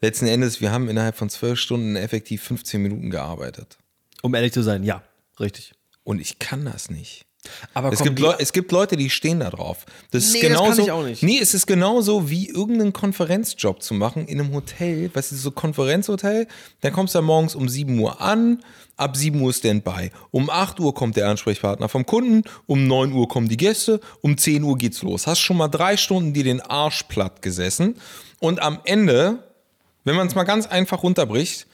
Letzten 0.00 0.26
Endes, 0.26 0.60
wir 0.60 0.72
haben 0.72 0.88
innerhalb 0.88 1.16
von 1.16 1.30
zwölf 1.30 1.60
Stunden 1.60 1.94
effektiv 1.94 2.42
15 2.42 2.82
Minuten 2.82 3.10
gearbeitet. 3.10 3.78
Um 4.20 4.34
ehrlich 4.34 4.52
zu 4.52 4.62
sein, 4.62 4.82
ja. 4.82 5.04
Richtig. 5.38 5.74
Und 6.02 6.20
ich 6.20 6.40
kann 6.40 6.64
das 6.64 6.90
nicht. 6.90 7.24
Aber 7.74 7.92
Es 7.92 7.98
komm, 7.98 8.08
gibt, 8.08 8.18
Leu- 8.20 8.34
es 8.38 8.52
gibt 8.52 8.72
Leute, 8.72 8.96
die 8.96 9.10
stehen 9.10 9.40
da 9.40 9.50
drauf. 9.50 9.84
Das 10.10 10.24
ist 10.24 10.32
Nee, 10.34 10.40
das 10.48 10.52
kann 10.58 10.62
genauso. 10.64 10.82
ich 10.82 10.90
auch 10.90 11.04
nicht. 11.04 11.22
Nee, 11.22 11.38
es 11.40 11.54
ist 11.54 11.66
genauso 11.66 12.30
wie 12.30 12.48
irgendeinen 12.48 12.92
Konferenzjob 12.92 13.82
zu 13.82 13.94
machen 13.94 14.26
in 14.26 14.40
einem 14.40 14.52
Hotel. 14.54 15.10
Was 15.14 15.32
ist 15.32 15.42
so 15.42 15.50
Konferenzhotel? 15.50 16.46
Dann 16.80 16.92
kommst 16.92 17.14
du 17.14 17.18
da 17.18 17.22
morgens 17.22 17.54
um 17.54 17.68
7 17.68 17.98
Uhr 17.98 18.20
an, 18.20 18.62
ab 18.96 19.16
7 19.16 19.40
Uhr 19.40 19.52
Standby. 19.52 20.10
Um 20.30 20.48
8 20.50 20.80
Uhr 20.80 20.94
kommt 20.94 21.16
der 21.16 21.28
Ansprechpartner 21.28 21.88
vom 21.88 22.06
Kunden, 22.06 22.42
um 22.66 22.86
9 22.86 23.12
Uhr 23.12 23.28
kommen 23.28 23.48
die 23.48 23.56
Gäste, 23.56 24.00
um 24.20 24.36
10 24.38 24.62
Uhr 24.62 24.78
geht's 24.78 25.02
los. 25.02 25.26
Hast 25.26 25.40
schon 25.40 25.56
mal 25.56 25.68
drei 25.68 25.96
Stunden 25.96 26.32
dir 26.32 26.44
den 26.44 26.60
Arsch 26.60 27.02
platt 27.04 27.42
gesessen 27.42 27.96
und 28.40 28.60
am 28.62 28.78
Ende, 28.84 29.38
wenn 30.04 30.16
man 30.16 30.26
es 30.28 30.34
mal 30.34 30.44
ganz 30.44 30.66
einfach 30.66 31.02
runterbricht, 31.02 31.66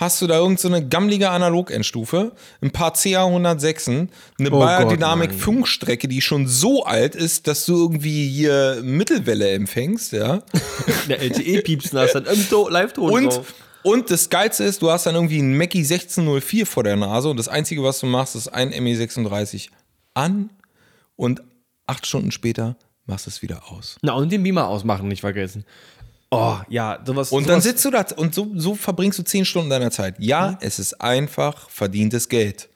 hast 0.00 0.20
du 0.22 0.26
da 0.26 0.38
irgendeine 0.38 0.78
so 0.80 0.88
gammelige 0.88 1.30
Analog-Endstufe, 1.30 2.32
ein 2.62 2.70
paar 2.70 2.94
CA106, 2.94 4.08
eine 4.38 4.50
Oh 4.50 4.58
Bayer 4.58 4.84
Gott, 4.84 4.92
Dynamic 4.92 5.30
nein. 5.30 5.38
Funkstrecke, 5.38 6.08
die 6.08 6.20
schon 6.22 6.48
so 6.48 6.84
alt 6.84 7.14
ist, 7.14 7.46
dass 7.46 7.66
du 7.66 7.76
irgendwie 7.76 8.28
hier 8.28 8.80
Mittelwelle 8.82 9.50
empfängst, 9.50 10.12
ja. 10.12 10.42
der 11.08 11.20
LTE-Piepsen 11.20 11.98
hast 11.98 12.14
dann 12.14 12.24
im 12.26 12.48
To- 12.48 12.68
Live-Ton 12.68 13.10
Und, 13.12 13.24
drauf. 13.36 13.54
und 13.82 14.10
das 14.10 14.30
Geilste 14.30 14.64
ist, 14.64 14.80
du 14.82 14.90
hast 14.90 15.04
dann 15.06 15.14
irgendwie 15.14 15.38
einen 15.38 15.56
Mackie 15.56 15.78
1604 15.82 16.66
vor 16.66 16.82
der 16.82 16.96
Nase 16.96 17.28
und 17.28 17.36
das 17.36 17.48
Einzige, 17.48 17.82
was 17.82 18.00
du 18.00 18.06
machst, 18.06 18.34
ist 18.36 18.48
ein 18.48 18.72
ME36 18.72 19.68
an 20.14 20.50
und 21.16 21.42
acht 21.86 22.06
Stunden 22.06 22.30
später 22.32 22.76
machst 23.06 23.26
du 23.26 23.30
es 23.30 23.42
wieder 23.42 23.70
aus. 23.70 23.96
Na, 24.02 24.12
und 24.14 24.30
den 24.32 24.42
Beamer 24.42 24.68
ausmachen, 24.68 25.08
nicht 25.08 25.20
vergessen. 25.20 25.64
Oh, 26.30 26.58
ja, 26.68 27.00
sowas. 27.04 27.32
Und 27.32 27.44
sowas, 27.44 27.54
dann 27.54 27.60
sitzt 27.60 27.84
du 27.84 27.90
da 27.90 28.06
und 28.16 28.34
so, 28.34 28.48
so 28.54 28.74
verbringst 28.74 29.18
du 29.18 29.22
zehn 29.24 29.44
Stunden 29.44 29.68
deiner 29.70 29.90
Zeit. 29.90 30.16
Ja, 30.18 30.58
es 30.60 30.78
ist 30.78 31.00
einfach 31.00 31.68
verdientes 31.70 32.28
Geld. 32.28 32.68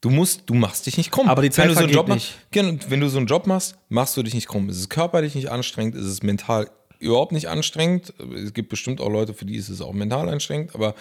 Du 0.00 0.10
musst, 0.10 0.42
du 0.46 0.54
machst 0.54 0.86
dich 0.86 0.96
nicht 0.96 1.12
krumm. 1.12 1.28
Aber 1.28 1.42
die 1.42 1.50
Zeit 1.50 1.66
wenn 1.66 1.74
du 1.74 1.74
so 1.74 1.84
einen 1.84 1.92
Job 1.92 2.08
nicht. 2.08 2.32
machst, 2.32 2.50
genau, 2.50 2.78
wenn 2.88 3.00
du 3.00 3.08
so 3.08 3.18
einen 3.18 3.28
Job 3.28 3.46
machst, 3.46 3.76
machst 3.88 4.16
du 4.16 4.22
dich 4.24 4.34
nicht 4.34 4.48
krumm. 4.48 4.68
Es 4.68 4.78
ist 4.78 4.90
körperlich 4.90 5.36
nicht 5.36 5.50
anstrengend, 5.50 5.94
es 5.94 6.06
ist 6.06 6.24
mental 6.24 6.68
überhaupt 6.98 7.30
nicht 7.30 7.48
anstrengend. 7.48 8.12
Es 8.34 8.52
gibt 8.52 8.68
bestimmt 8.68 9.00
auch 9.00 9.10
Leute, 9.10 9.32
für 9.32 9.44
die 9.44 9.56
ist 9.56 9.68
es 9.68 9.80
auch 9.80 9.92
mental 9.92 10.28
anstrengend, 10.28 10.74
aber 10.74 10.94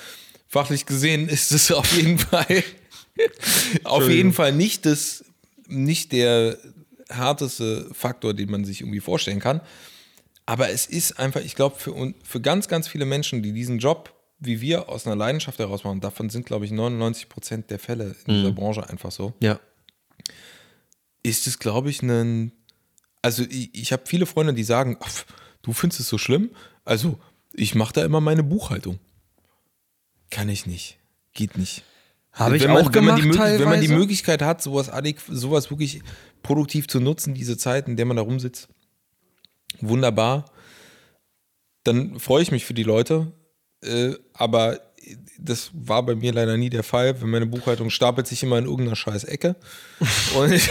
fachlich 0.48 0.86
gesehen 0.86 1.28
ist 1.30 1.52
es 1.52 1.72
auf 1.72 1.92
jeden 1.94 2.18
Fall 2.20 2.64
auf 3.84 4.10
jeden 4.10 4.34
Fall 4.34 4.54
nicht 4.54 4.86
das, 4.86 5.24
nicht 5.68 6.12
der 6.12 6.58
härteste 7.10 7.90
Faktor, 7.94 8.34
den 8.34 8.50
man 8.50 8.66
sich 8.66 8.82
irgendwie 8.82 9.00
vorstellen 9.00 9.40
kann. 9.40 9.62
Aber 10.46 10.70
es 10.70 10.86
ist 10.86 11.20
einfach, 11.20 11.42
ich 11.42 11.56
glaube, 11.56 11.78
für, 11.78 12.14
für 12.24 12.42
ganz, 12.42 12.68
ganz 12.68 12.88
viele 12.88 13.06
Menschen, 13.06 13.42
die 13.44 13.54
diesen 13.54 13.80
Job, 13.80 14.14
wie 14.40 14.60
wir, 14.62 14.90
aus 14.90 15.06
einer 15.06 15.16
Leidenschaft 15.16 15.60
heraus 15.60 15.84
machen, 15.84 16.02
davon 16.02 16.30
sind, 16.30 16.46
glaube 16.46 16.66
ich, 16.66 16.72
99 16.72 17.30
Prozent 17.30 17.70
der 17.70 17.80
Fälle 17.80 18.16
in 18.26 18.36
dieser 18.36 18.52
Branche 18.52 18.90
einfach 18.90 19.12
so, 19.12 19.34
Ja. 19.40 19.60
ist 21.24 21.48
es, 21.48 21.60
glaube 21.60 21.90
ich, 21.90 22.02
ein. 22.02 22.52
Also, 23.22 23.44
ich, 23.44 23.74
ich 23.76 23.94
habe 23.94 24.04
viele 24.08 24.26
Freunde, 24.26 24.54
die 24.54 24.64
sagen: 24.64 24.98
"Ach, 25.00 25.26
Du 25.62 25.74
findest 25.74 26.00
es 26.02 26.08
so 26.08 26.18
schlimm? 26.18 26.50
Also, 26.86 27.20
ich 27.54 27.76
mache 27.76 27.94
da 27.94 28.04
immer 28.04 28.22
meine 28.22 28.44
Buchhaltung. 28.44 29.00
Kann 30.30 30.50
ich 30.50 30.66
nicht. 30.66 30.98
Geht 31.34 31.58
nicht. 31.58 31.84
Habe 32.32 32.56
ich 32.58 32.64
wenn 32.64 32.72
man, 32.72 32.86
auch 32.88 32.94
wenn 32.94 33.04
man, 33.06 33.16
die, 33.18 33.24
gemacht, 33.30 33.60
wenn 33.60 33.70
man 33.70 33.82
die. 33.82 33.90
Möglichkeit 33.90 34.42
hat, 34.42 34.62
sowas, 34.62 34.90
sowas 35.28 35.70
wirklich 35.70 36.02
produktiv 36.42 36.88
zu 36.88 37.00
nutzen, 37.00 37.34
diese 37.34 37.58
Zeit, 37.58 37.88
in 37.88 37.98
der 37.98 38.06
man 38.06 38.16
da 38.18 38.24
rumsitzt, 38.24 38.70
wunderbar. 39.82 40.46
Dann 41.84 42.20
freue 42.20 42.44
ich 42.44 42.52
mich 42.52 42.66
für 42.66 42.74
die 42.74 42.84
Leute. 42.84 43.32
Äh, 43.84 44.14
aber 44.34 44.80
das 45.40 45.72
war 45.74 46.04
bei 46.06 46.14
mir 46.14 46.32
leider 46.32 46.56
nie 46.58 46.70
der 46.70 46.84
Fall. 46.84 47.20
Wenn 47.22 47.30
meine 47.32 47.48
Buchhaltung 47.48 47.90
stapelt 47.90 48.28
sich 48.28 48.44
immer 48.44 48.60
in 48.60 48.66
irgendeiner 48.66 48.96
scheiß 48.96 49.24
Ecke. 49.24 49.56
Und 50.38 50.52
ich, 50.52 50.70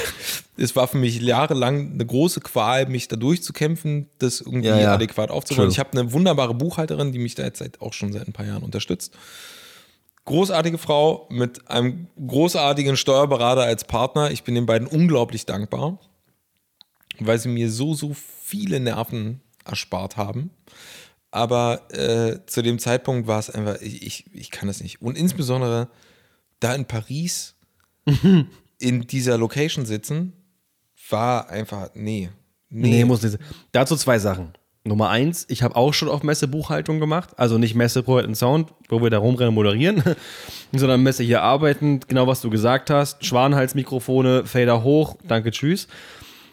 es 0.57 0.77
war 0.77 0.87
für 0.87 0.99
mich 0.99 1.21
jahrelang 1.21 1.93
eine 1.95 2.07
große 2.07 2.41
Qual, 2.41 2.87
mich 2.87 3.09
da 3.09 3.17
durchzukämpfen, 3.17 4.09
das 4.19 4.41
irgendwie 4.41 4.69
Ja, 4.69 4.79
ja. 4.79 4.95
adäquat 4.95 5.31
aufzubauen. 5.31 5.69
Ich 5.71 5.81
habe 5.81 5.93
eine 5.99 6.13
wunderbare 6.13 6.55
Buchhalterin, 6.55 7.11
die 7.11 7.19
mich 7.19 7.35
da 7.35 7.43
jetzt 7.43 7.59
seit, 7.59 7.81
auch 7.81 7.93
schon 7.93 8.13
seit 8.13 8.29
ein 8.29 8.33
paar 8.33 8.47
Jahren 8.47 8.63
unterstützt. 8.63 9.13
Großartige 10.27 10.79
Frau 10.79 11.27
mit 11.31 11.69
einem 11.69 12.07
großartigen 12.25 12.97
Steuerberater 12.97 13.63
als 13.63 13.85
Partner. 13.85 14.31
Ich 14.31 14.45
bin 14.45 14.55
den 14.55 14.67
beiden 14.67 14.87
unglaublich 14.87 15.45
dankbar. 15.47 15.99
weil 17.19 17.39
sie 17.39 17.49
mir 17.49 17.71
so, 17.71 17.95
so 17.95 18.15
viele 18.51 18.81
Nerven 18.81 19.41
erspart 19.65 20.17
haben. 20.17 20.51
Aber 21.31 21.89
äh, 21.93 22.45
zu 22.47 22.63
dem 22.63 22.79
Zeitpunkt 22.79 23.29
war 23.29 23.39
es 23.39 23.51
einfach, 23.51 23.81
ich, 23.81 24.03
ich, 24.05 24.35
ich 24.35 24.51
kann 24.51 24.67
das 24.67 24.83
nicht. 24.83 25.01
Und 25.01 25.17
insbesondere 25.17 25.89
da 26.59 26.75
in 26.75 26.85
Paris 26.85 27.55
in 28.79 29.03
dieser 29.03 29.39
Location 29.39 29.87
sitzen, 29.87 30.33
war 31.09 31.49
einfach, 31.49 31.91
nee. 31.95 32.31
Nee, 32.69 33.05
muss 33.05 33.23
nicht. 33.23 33.39
Dazu 33.73 33.97
zwei 33.97 34.19
Sachen. 34.19 34.53
Nummer 34.83 35.11
eins, 35.11 35.45
ich 35.49 35.63
habe 35.63 35.77
auch 35.77 35.93
schon 35.93 36.09
auf 36.09 36.23
Messe 36.23 36.49
Buchhaltung 36.49 37.01
gemacht. 37.01 37.31
Also 37.37 37.59
nicht 37.59 37.75
Messe 37.75 38.03
Projekt 38.03 38.29
und 38.29 38.35
Sound, 38.35 38.73
wo 38.89 39.03
wir 39.03 39.11
da 39.11 39.19
rumrennen 39.19 39.55
moderieren, 39.55 40.03
sondern 40.73 41.03
Messe 41.03 41.23
hier 41.23 41.43
arbeiten. 41.43 42.01
Genau 42.09 42.27
was 42.27 42.41
du 42.41 42.49
gesagt 42.49 42.91
hast. 42.91 43.25
Schwanenhalsmikrofone, 43.25 44.47
Fader 44.47 44.83
hoch, 44.83 45.17
danke, 45.29 45.51
tschüss. 45.51 45.87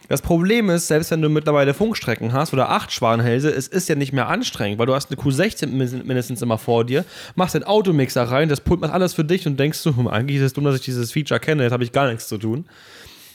Das 0.10 0.22
Problem 0.22 0.70
ist, 0.70 0.88
selbst 0.88 1.12
wenn 1.12 1.22
du 1.22 1.30
mittlerweile 1.30 1.74
Funkstrecken 1.74 2.32
hast 2.34 2.54
oder 2.54 2.70
acht 2.70 2.92
Schwanenhälse, 2.92 3.50
es 3.50 3.68
ist 3.68 3.90
ja 3.90 3.96
nicht 3.96 4.14
mehr 4.14 4.28
anstrengend, 4.30 4.80
weil 4.80 4.86
du 4.86 4.96
hast 4.96 5.12
eine 5.12 5.20
Q16 5.22 5.68
min- 5.68 6.06
mindestens 6.08 6.42
immer 6.42 6.58
vor 6.58 6.86
dir, 6.86 7.04
machst 7.36 7.56
den 7.56 7.64
Automixer 7.66 8.24
rein, 8.24 8.48
das 8.50 8.62
Pult 8.62 8.80
macht 8.82 8.94
alles 8.94 9.14
für 9.14 9.26
dich 9.26 9.46
und 9.48 9.60
denkst 9.60 9.84
du, 9.84 9.96
hm, 9.96 10.08
eigentlich 10.08 10.38
ist 10.38 10.44
es 10.44 10.54
dumm, 10.54 10.64
dass 10.64 10.76
ich 10.76 10.82
dieses 10.82 11.12
Feature 11.12 11.40
kenne, 11.40 11.64
jetzt 11.64 11.74
habe 11.74 11.84
ich 11.84 11.92
gar 11.92 12.08
nichts 12.10 12.28
zu 12.28 12.38
tun. 12.38 12.66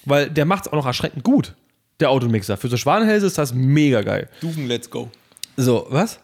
Weil 0.05 0.31
der 0.31 0.45
macht 0.47 0.67
es 0.67 0.73
auch 0.73 0.77
noch 0.77 0.87
erschreckend 0.87 1.23
gut, 1.25 1.55
der 2.01 2.11
Automixer. 2.11 2.57
Für 2.57 2.69
so 2.69 2.77
Schwanenhälse 2.77 3.27
ist 3.27 3.39
das 3.39 3.53
mega 3.55 4.03
geil. 4.03 4.29
Dugen, 4.41 4.67
let's 4.67 4.89
go. 4.91 5.11
So, 5.57 5.87
was? 5.91 6.19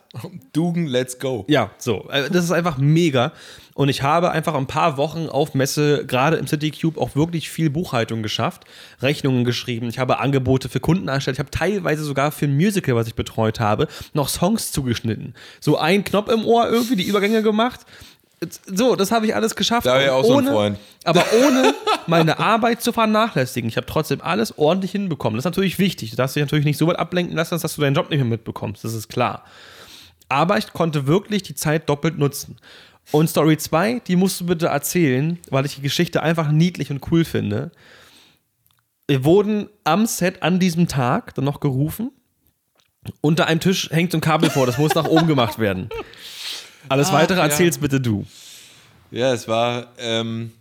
Dugen, 0.53 0.87
let's 0.87 1.19
go. 1.19 1.45
Ja, 1.49 1.71
so. 1.79 2.09
äh, 2.11 2.31
Das 2.31 2.45
ist 2.45 2.51
einfach 2.53 2.79
mega. 2.79 3.33
Und 3.75 3.89
ich 3.91 4.03
habe 4.03 4.31
einfach 4.33 4.55
ein 4.55 4.67
paar 4.67 4.97
Wochen 4.97 5.29
auf 5.29 5.55
Messe, 5.55 6.05
gerade 6.07 6.37
im 6.37 6.47
City 6.47 6.71
Cube, 6.73 7.01
auch 7.01 7.15
wirklich 7.15 7.49
viel 7.51 7.71
Buchhaltung 7.71 8.23
geschafft, 8.23 8.65
Rechnungen 9.03 9.45
geschrieben. 9.45 9.89
Ich 9.89 9.99
habe 9.99 10.19
Angebote 10.19 10.69
für 10.69 10.81
Kunden 10.81 11.07
erstellt. 11.09 11.37
Ich 11.37 11.41
habe 11.41 11.51
teilweise 11.51 12.03
sogar 12.03 12.33
für 12.33 12.47
ein 12.47 12.57
Musical, 12.57 12.97
was 12.97 13.07
ich 13.07 13.15
betreut 13.15 13.61
habe, 13.61 13.87
noch 14.15 14.29
Songs 14.29 14.73
zugeschnitten. 14.73 15.35
So 15.61 15.77
ein 15.77 16.03
Knopf 16.05 16.29
im 16.31 16.45
Ohr, 16.45 16.69
irgendwie 16.69 16.97
die 16.97 17.07
Übergänge 17.07 17.43
gemacht. 17.43 17.81
So, 18.67 18.95
das 18.95 19.11
habe 19.11 19.27
ich 19.27 19.35
alles 19.35 19.57
geschafft. 19.57 19.87
Da 19.87 20.01
ich 20.01 20.11
auch 20.11 20.25
so 20.25 20.39
einen 20.39 20.47
ohne, 20.47 20.57
Freund. 20.57 20.79
Aber 21.05 21.25
ohne 21.45 21.75
meine 22.07 22.39
Arbeit 22.39 22.83
zu 22.83 22.93
vernachlässigen. 22.93 23.69
Ich 23.69 23.77
habe 23.77 23.87
trotzdem 23.87 24.21
alles 24.21 24.57
ordentlich 24.59 24.93
hinbekommen. 24.93 25.37
Das 25.37 25.43
ist 25.43 25.51
natürlich 25.51 25.79
wichtig. 25.79 26.11
Du 26.11 26.17
darfst 26.17 26.37
dich 26.37 26.43
natürlich 26.43 26.65
nicht 26.65 26.79
so 26.79 26.87
weit 26.87 26.99
ablenken 26.99 27.35
lassen, 27.35 27.59
dass 27.59 27.75
du 27.75 27.81
deinen 27.81 27.95
Job 27.95 28.11
nicht 28.11 28.21
mehr 28.21 28.29
mitbekommst. 28.29 28.85
Das 28.85 28.95
ist 28.95 29.09
klar. 29.09 29.45
Aber 30.29 30.59
ich 30.59 30.73
konnte 30.73 31.07
wirklich 31.07 31.43
die 31.43 31.55
Zeit 31.55 31.89
doppelt 31.89 32.19
nutzen. 32.19 32.57
Und 33.11 33.29
Story 33.29 33.57
2, 33.57 34.01
die 34.07 34.17
musst 34.17 34.41
du 34.41 34.47
bitte 34.47 34.67
erzählen, 34.67 35.39
weil 35.51 35.65
ich 35.67 35.77
die 35.77 35.83
Geschichte 35.83 36.23
einfach 36.23 36.51
niedlich 36.51 36.91
und 36.91 37.11
cool 37.11 37.25
finde. 37.25 37.73
Wir 39.09 39.25
wurden 39.25 39.69
am 39.85 40.07
Set 40.07 40.43
an 40.43 40.59
diesem 40.59 40.87
Tag 40.87 41.35
dann 41.35 41.47
noch 41.47 41.61
gerufen. 41.61 42.13
Unter 43.23 43.47
einem 43.47 43.61
Tisch 43.61 43.89
hängt 43.91 44.13
so 44.13 44.19
ein 44.19 44.21
Kabel 44.21 44.51
vor, 44.51 44.67
das 44.67 44.77
muss 44.77 44.95
nach 44.95 45.07
oben 45.07 45.27
gemacht 45.27 45.59
werden. 45.59 45.89
Alles 46.89 47.13
weitere 47.13 47.39
ja. 47.39 47.45
erzähl's 47.45 47.79
bitte 47.79 48.01
du. 48.01 48.27
Ja, 49.11 49.33
es 49.33 49.49
war. 49.49 49.93
Ähm, 49.99 50.53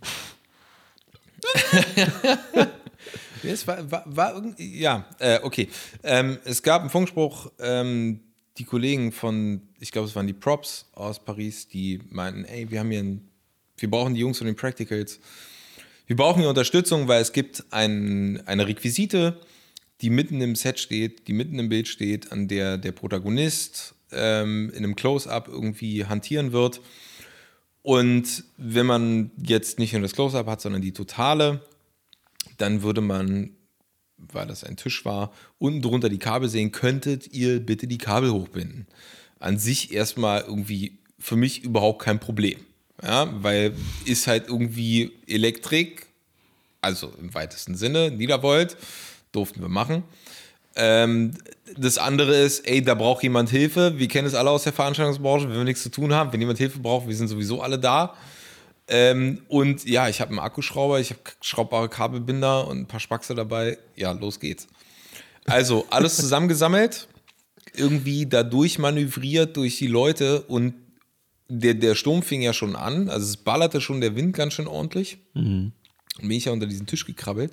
Ja, 3.42 3.50
es 3.50 3.66
war, 3.66 3.90
war, 3.90 4.02
war. 4.06 4.54
Ja, 4.58 5.06
äh, 5.18 5.40
okay. 5.42 5.68
Ähm, 6.02 6.38
es 6.44 6.62
gab 6.62 6.82
einen 6.82 6.90
Funkspruch. 6.90 7.50
Ähm, 7.60 8.20
die 8.56 8.64
Kollegen 8.64 9.12
von, 9.12 9.62
ich 9.78 9.92
glaube, 9.92 10.08
es 10.08 10.16
waren 10.16 10.26
die 10.26 10.32
Props 10.32 10.86
aus 10.94 11.24
Paris, 11.24 11.68
die 11.68 12.00
meinten: 12.10 12.44
Ey, 12.44 12.70
wir 12.70 12.80
haben 12.80 12.90
hier 12.90 13.00
ein. 13.00 13.28
Wir 13.76 13.90
brauchen 13.90 14.14
die 14.14 14.20
Jungs 14.20 14.38
von 14.38 14.46
den 14.46 14.56
Practicals. 14.56 15.20
Wir 16.06 16.16
brauchen 16.16 16.40
hier 16.40 16.48
Unterstützung, 16.48 17.06
weil 17.06 17.22
es 17.22 17.32
gibt 17.32 17.64
ein, 17.70 18.42
eine 18.46 18.66
Requisite, 18.66 19.38
die 20.00 20.10
mitten 20.10 20.40
im 20.40 20.56
Set 20.56 20.80
steht, 20.80 21.28
die 21.28 21.32
mitten 21.32 21.58
im 21.58 21.68
Bild 21.68 21.86
steht, 21.86 22.32
an 22.32 22.48
der 22.48 22.78
der 22.78 22.92
Protagonist 22.92 23.94
ähm, 24.12 24.70
in 24.70 24.78
einem 24.78 24.96
Close-up 24.96 25.48
irgendwie 25.48 26.06
hantieren 26.06 26.52
wird. 26.52 26.80
Und 27.82 28.44
wenn 28.56 28.86
man 28.86 29.30
jetzt 29.42 29.78
nicht 29.78 29.92
nur 29.92 30.02
das 30.02 30.12
Close-up 30.12 30.46
hat, 30.46 30.60
sondern 30.60 30.82
die 30.82 30.92
totale, 30.92 31.62
dann 32.58 32.82
würde 32.82 33.00
man, 33.00 33.50
weil 34.16 34.46
das 34.46 34.64
ein 34.64 34.76
Tisch 34.76 35.04
war, 35.04 35.32
unten 35.58 35.82
drunter 35.82 36.08
die 36.08 36.18
Kabel 36.18 36.48
sehen, 36.48 36.72
könntet 36.72 37.32
ihr 37.32 37.60
bitte 37.60 37.86
die 37.86 37.98
Kabel 37.98 38.30
hochbinden. 38.30 38.86
An 39.38 39.58
sich 39.58 39.92
erstmal 39.92 40.42
irgendwie 40.42 40.98
für 41.18 41.36
mich 41.36 41.62
überhaupt 41.64 42.02
kein 42.02 42.20
Problem. 42.20 42.58
Ja, 43.02 43.32
weil 43.42 43.74
ist 44.04 44.26
halt 44.26 44.48
irgendwie 44.48 45.12
Elektrik, 45.26 46.06
also 46.80 47.12
im 47.20 47.32
weitesten 47.32 47.76
Sinne, 47.76 48.10
Niedervolt, 48.10 48.76
durften 49.30 49.60
wir 49.60 49.68
machen. 49.68 50.02
Ähm, 50.78 51.34
das 51.76 51.98
andere 51.98 52.34
ist, 52.36 52.66
ey, 52.66 52.82
da 52.82 52.94
braucht 52.94 53.22
jemand 53.22 53.50
Hilfe. 53.50 53.98
Wir 53.98 54.08
kennen 54.08 54.26
es 54.26 54.34
alle 54.34 54.50
aus 54.50 54.62
der 54.62 54.72
Veranstaltungsbranche, 54.72 55.48
wenn 55.48 55.56
wir 55.56 55.64
nichts 55.64 55.82
zu 55.82 55.90
tun 55.90 56.14
haben. 56.14 56.32
Wenn 56.32 56.40
jemand 56.40 56.58
Hilfe 56.58 56.78
braucht, 56.78 57.08
wir 57.08 57.16
sind 57.16 57.28
sowieso 57.28 57.60
alle 57.60 57.78
da. 57.78 58.14
Ähm, 58.86 59.42
und 59.48 59.84
ja, 59.84 60.08
ich 60.08 60.20
habe 60.20 60.30
einen 60.30 60.38
Akkuschrauber, 60.38 60.98
ich 61.00 61.10
habe 61.10 61.20
schraubbare 61.42 61.88
Kabelbinder 61.88 62.66
und 62.66 62.78
ein 62.78 62.86
paar 62.86 63.00
Spaxe 63.00 63.34
dabei. 63.34 63.76
Ja, 63.96 64.12
los 64.12 64.40
geht's. 64.40 64.66
Also 65.44 65.86
alles 65.90 66.16
zusammengesammelt, 66.16 67.08
irgendwie 67.74 68.26
da 68.26 68.42
durchmanövriert 68.42 69.56
durch 69.56 69.78
die 69.78 69.86
Leute 69.88 70.42
und 70.42 70.74
der, 71.48 71.74
der 71.74 71.94
Sturm 71.94 72.22
fing 72.22 72.42
ja 72.42 72.52
schon 72.52 72.76
an, 72.76 73.08
also 73.08 73.26
es 73.26 73.38
ballerte 73.38 73.80
schon 73.80 74.02
der 74.02 74.14
Wind 74.14 74.36
ganz 74.36 74.52
schön 74.54 74.66
ordentlich. 74.66 75.18
Und 76.18 76.28
bin 76.28 76.30
ich 76.32 76.44
ja 76.46 76.52
unter 76.52 76.66
diesen 76.66 76.86
Tisch 76.86 77.06
gekrabbelt 77.06 77.52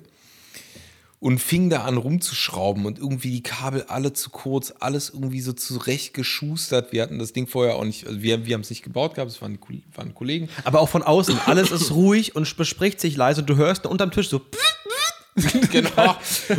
und 1.26 1.40
fing 1.40 1.70
da 1.70 1.82
an 1.82 1.96
rumzuschrauben 1.96 2.86
und 2.86 3.00
irgendwie 3.00 3.32
die 3.32 3.42
Kabel 3.42 3.82
alle 3.88 4.12
zu 4.12 4.30
kurz, 4.30 4.72
alles 4.78 5.10
irgendwie 5.10 5.40
so 5.40 5.52
zurecht 5.52 6.14
geschustert. 6.14 6.92
Wir 6.92 7.02
hatten 7.02 7.18
das 7.18 7.32
Ding 7.32 7.48
vorher 7.48 7.74
auch 7.74 7.84
nicht, 7.84 8.06
also 8.06 8.22
wir, 8.22 8.46
wir 8.46 8.54
haben 8.54 8.60
es 8.60 8.70
nicht 8.70 8.84
gebaut 8.84 9.16
gehabt, 9.16 9.32
es 9.32 9.42
waren, 9.42 9.58
waren 9.96 10.14
Kollegen. 10.14 10.48
Aber 10.62 10.78
auch 10.78 10.88
von 10.88 11.02
außen, 11.02 11.36
alles 11.46 11.72
ist 11.72 11.90
ruhig 11.90 12.36
und 12.36 12.56
bespricht 12.56 13.00
sich 13.00 13.16
leise 13.16 13.40
und 13.40 13.50
du 13.50 13.56
hörst 13.56 13.86
unterm 13.86 14.12
Tisch 14.12 14.28
so. 14.28 14.40
genau. 15.72 16.16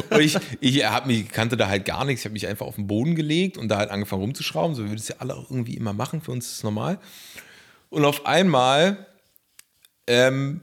Und 0.10 0.20
ich, 0.20 0.38
ich 0.60 0.84
hab 0.84 1.08
mich, 1.08 1.30
kannte 1.30 1.56
da 1.56 1.70
halt 1.70 1.86
gar 1.86 2.04
nichts. 2.04 2.24
Ich 2.24 2.26
habe 2.26 2.34
mich 2.34 2.46
einfach 2.46 2.66
auf 2.66 2.76
den 2.76 2.88
Boden 2.88 3.16
gelegt 3.16 3.58
und 3.58 3.70
da 3.70 3.78
halt 3.78 3.90
angefangen 3.90 4.22
rumzuschrauben. 4.24 4.76
So 4.76 4.84
wie 4.84 4.90
wir 4.90 4.98
das 4.98 5.08
ja 5.08 5.16
alle 5.20 5.36
auch 5.36 5.50
irgendwie 5.50 5.78
immer 5.78 5.94
machen. 5.94 6.20
Für 6.20 6.32
uns 6.32 6.46
ist 6.46 6.58
es 6.58 6.64
normal. 6.64 7.00
Und 7.90 8.04
auf 8.04 8.26
einmal 8.26 9.08
ähm, 10.08 10.60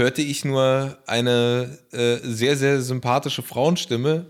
hörte 0.00 0.22
ich 0.22 0.44
nur 0.44 0.98
eine 1.06 1.78
äh, 1.92 2.16
sehr, 2.22 2.56
sehr 2.56 2.80
sympathische 2.80 3.42
Frauenstimme, 3.42 4.26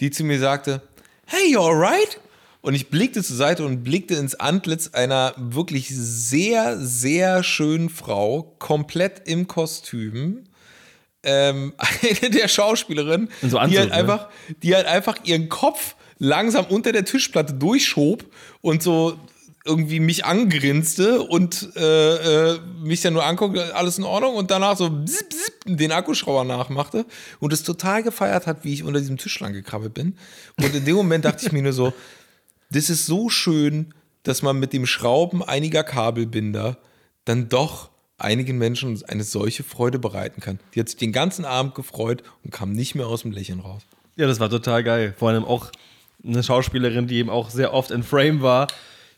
die 0.00 0.10
zu 0.10 0.24
mir 0.24 0.38
sagte: 0.38 0.82
Hey, 1.24 1.52
you 1.52 1.60
alright? 1.60 2.20
Und 2.60 2.74
ich 2.74 2.90
blickte 2.90 3.22
zur 3.22 3.36
Seite 3.36 3.64
und 3.64 3.84
blickte 3.84 4.14
ins 4.14 4.34
Antlitz 4.34 4.88
einer 4.88 5.32
wirklich 5.36 5.88
sehr, 5.88 6.76
sehr 6.78 7.44
schönen 7.44 7.88
Frau, 7.88 8.56
komplett 8.58 9.28
im 9.28 9.46
Kostüm 9.46 10.44
ähm, 11.22 11.72
eine 12.20 12.30
der 12.30 12.48
Schauspielerinnen, 12.48 13.30
In 13.42 13.50
so 13.50 13.56
die, 13.58 13.62
Anzug, 13.62 13.78
halt 13.78 13.88
ne? 13.90 13.94
einfach, 13.94 14.28
die 14.62 14.74
halt 14.74 14.86
einfach 14.86 15.16
ihren 15.24 15.48
Kopf 15.48 15.94
langsam 16.18 16.66
unter 16.66 16.90
der 16.92 17.04
Tischplatte 17.04 17.54
durchschob 17.54 18.24
und 18.60 18.82
so 18.82 19.18
irgendwie 19.68 20.00
mich 20.00 20.24
angrinste 20.24 21.22
und 21.22 21.70
äh, 21.76 22.52
äh, 22.54 22.58
mich 22.82 23.02
dann 23.02 23.12
nur 23.12 23.24
anguckte, 23.24 23.76
alles 23.76 23.98
in 23.98 24.04
Ordnung 24.04 24.34
und 24.34 24.50
danach 24.50 24.76
so 24.76 24.90
bzip, 24.90 25.28
bzip, 25.28 25.76
den 25.76 25.92
Akkuschrauber 25.92 26.44
nachmachte 26.44 27.04
und 27.38 27.52
es 27.52 27.62
total 27.62 28.02
gefeiert 28.02 28.46
hat, 28.46 28.64
wie 28.64 28.72
ich 28.72 28.82
unter 28.82 28.98
diesem 28.98 29.18
Tisch 29.18 29.38
lang 29.40 29.52
gekrabbelt 29.52 29.94
bin. 29.94 30.16
Und 30.56 30.74
in 30.74 30.84
dem 30.84 30.96
Moment 30.96 31.24
dachte 31.24 31.46
ich 31.46 31.52
mir 31.52 31.62
nur 31.62 31.74
so, 31.74 31.92
das 32.70 32.90
ist 32.90 33.06
so 33.06 33.28
schön, 33.28 33.94
dass 34.22 34.42
man 34.42 34.58
mit 34.58 34.72
dem 34.72 34.86
Schrauben 34.86 35.42
einiger 35.42 35.84
Kabelbinder 35.84 36.78
dann 37.24 37.48
doch 37.48 37.90
einigen 38.16 38.58
Menschen 38.58 39.00
eine 39.06 39.22
solche 39.22 39.62
Freude 39.62 39.98
bereiten 39.98 40.40
kann. 40.40 40.58
Die 40.74 40.80
hat 40.80 40.88
sich 40.88 40.98
den 40.98 41.12
ganzen 41.12 41.44
Abend 41.44 41.74
gefreut 41.74 42.22
und 42.42 42.50
kam 42.50 42.72
nicht 42.72 42.94
mehr 42.94 43.06
aus 43.06 43.22
dem 43.22 43.30
Lächeln 43.30 43.60
raus. 43.60 43.82
Ja, 44.16 44.26
das 44.26 44.40
war 44.40 44.50
total 44.50 44.82
geil. 44.82 45.14
Vor 45.16 45.28
allem 45.28 45.44
auch 45.44 45.70
eine 46.24 46.42
Schauspielerin, 46.42 47.06
die 47.06 47.16
eben 47.16 47.30
auch 47.30 47.50
sehr 47.50 47.72
oft 47.72 47.90
in 47.90 48.02
Frame 48.02 48.42
war. 48.42 48.66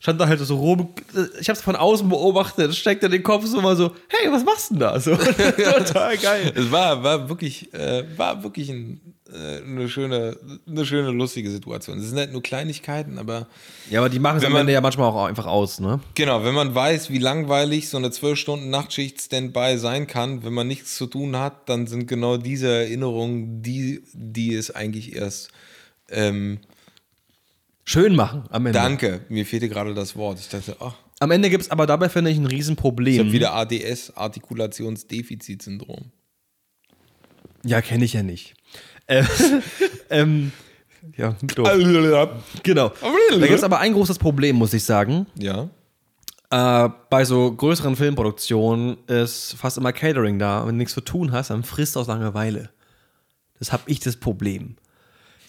Stand 0.03 0.19
da 0.19 0.27
halt 0.27 0.41
so 0.41 0.57
rum. 0.57 0.95
Ich 1.41 1.51
hab's 1.51 1.61
von 1.61 1.77
außen 1.77 2.09
beobachtet, 2.09 2.75
steckte 2.75 3.11
den 3.11 3.23
Kopf 3.23 3.45
so 3.45 3.61
mal 3.61 3.77
so, 3.77 3.93
hey, 4.09 4.33
was 4.33 4.43
machst 4.45 4.71
du 4.71 4.75
denn 4.75 4.81
da? 4.81 4.99
So, 4.99 5.15
total 5.77 6.17
geil. 6.17 6.53
Es 6.57 6.71
war, 6.73 7.03
war 7.03 7.29
wirklich, 7.29 7.73
äh, 7.75 8.05
war 8.17 8.43
wirklich 8.43 8.71
ein, 8.71 9.01
äh, 9.31 9.63
eine, 9.63 9.91
schöne, 9.91 10.39
eine 10.67 10.87
schöne, 10.87 11.11
lustige 11.11 11.51
Situation. 11.51 11.99
Es 11.99 12.07
sind 12.09 12.17
halt 12.19 12.33
nur 12.33 12.43
Kleinigkeiten, 12.43 13.19
aber 13.19 13.47
Ja, 13.91 14.01
aber 14.01 14.09
die 14.09 14.19
machen 14.21 14.39
es 14.39 14.45
am 14.47 14.53
man- 14.53 14.63
Ende 14.63 14.73
ja 14.73 14.81
manchmal 14.81 15.11
auch 15.11 15.27
einfach 15.27 15.45
aus, 15.47 15.81
ne? 15.81 16.01
genau, 16.15 16.45
wenn 16.47 16.55
man 16.55 16.75
weiß, 16.75 17.11
wie 17.11 17.19
langweilig 17.19 17.91
so 17.91 17.99
eine 17.99 18.09
12-Stunden-Nachtschicht 18.09 19.21
Standby 19.21 19.77
sein 19.77 20.07
kann, 20.07 20.43
wenn 20.45 20.55
man 20.55 20.67
nichts 20.67 20.97
zu 20.97 21.09
tun 21.09 21.37
hat, 21.37 21.69
dann 21.69 21.87
sind 21.87 22.07
genau 22.07 22.39
diese 22.39 22.69
Erinnerungen 22.71 23.61
die, 23.63 24.03
die 24.15 24.55
es 24.55 24.75
eigentlich 24.75 25.15
erst 25.15 25.51
ähm, 26.11 26.59
Schön 27.91 28.15
machen 28.15 28.45
am 28.51 28.67
Ende. 28.67 28.79
Danke, 28.79 29.23
mir 29.29 29.45
fehlte 29.45 29.69
gerade 29.69 29.95
das 29.95 30.15
Wort. 30.15 30.39
Ich 30.39 30.49
dachte, 30.49 30.77
ach, 30.79 30.95
Am 31.19 31.33
Ende 31.33 31.51
gibt 31.51 31.65
es 31.65 31.73
aber 31.73 31.89
dabei, 31.89 32.09
finde 32.09 32.31
ich, 32.31 32.39
ein 32.39 32.47
ich 32.47 32.53
Riesenproblem. 32.53 33.19
habe 33.19 33.33
wieder 33.33 33.53
ADS, 33.53 34.13
Artikulationsdefizitsyndrom. 34.17 36.13
Ja, 37.65 37.83
kenne 37.83 38.05
ich 38.05 38.13
ja 38.13 38.23
nicht. 38.23 38.55
Äh, 39.09 39.25
ähm, 40.11 40.53
ja, 41.17 41.35
doof. 41.43 41.69
Genau. 42.63 42.93
Da 43.31 43.39
gibt 43.39 43.59
es 43.59 43.65
aber 43.65 43.81
ein 43.81 43.93
großes 43.93 44.21
Problem, 44.21 44.55
muss 44.55 44.73
ich 44.73 44.85
sagen. 44.85 45.27
Ja. 45.37 45.69
Äh, 46.51 46.91
bei 47.11 47.25
so 47.25 47.51
größeren 47.51 47.97
Filmproduktionen 47.97 48.99
ist 49.09 49.57
fast 49.59 49.79
immer 49.79 49.93
Catering 49.93 50.39
da. 50.39 50.61
Wenn 50.61 50.75
du 50.75 50.79
nichts 50.79 50.95
zu 50.95 51.01
tun 51.01 51.33
hast, 51.33 51.51
dann 51.51 51.65
frisst 51.65 51.97
aus 51.97 52.07
Langeweile. 52.07 52.71
Das 53.59 53.73
habe 53.73 53.83
ich 53.87 53.99
das 53.99 54.15
Problem. 54.15 54.77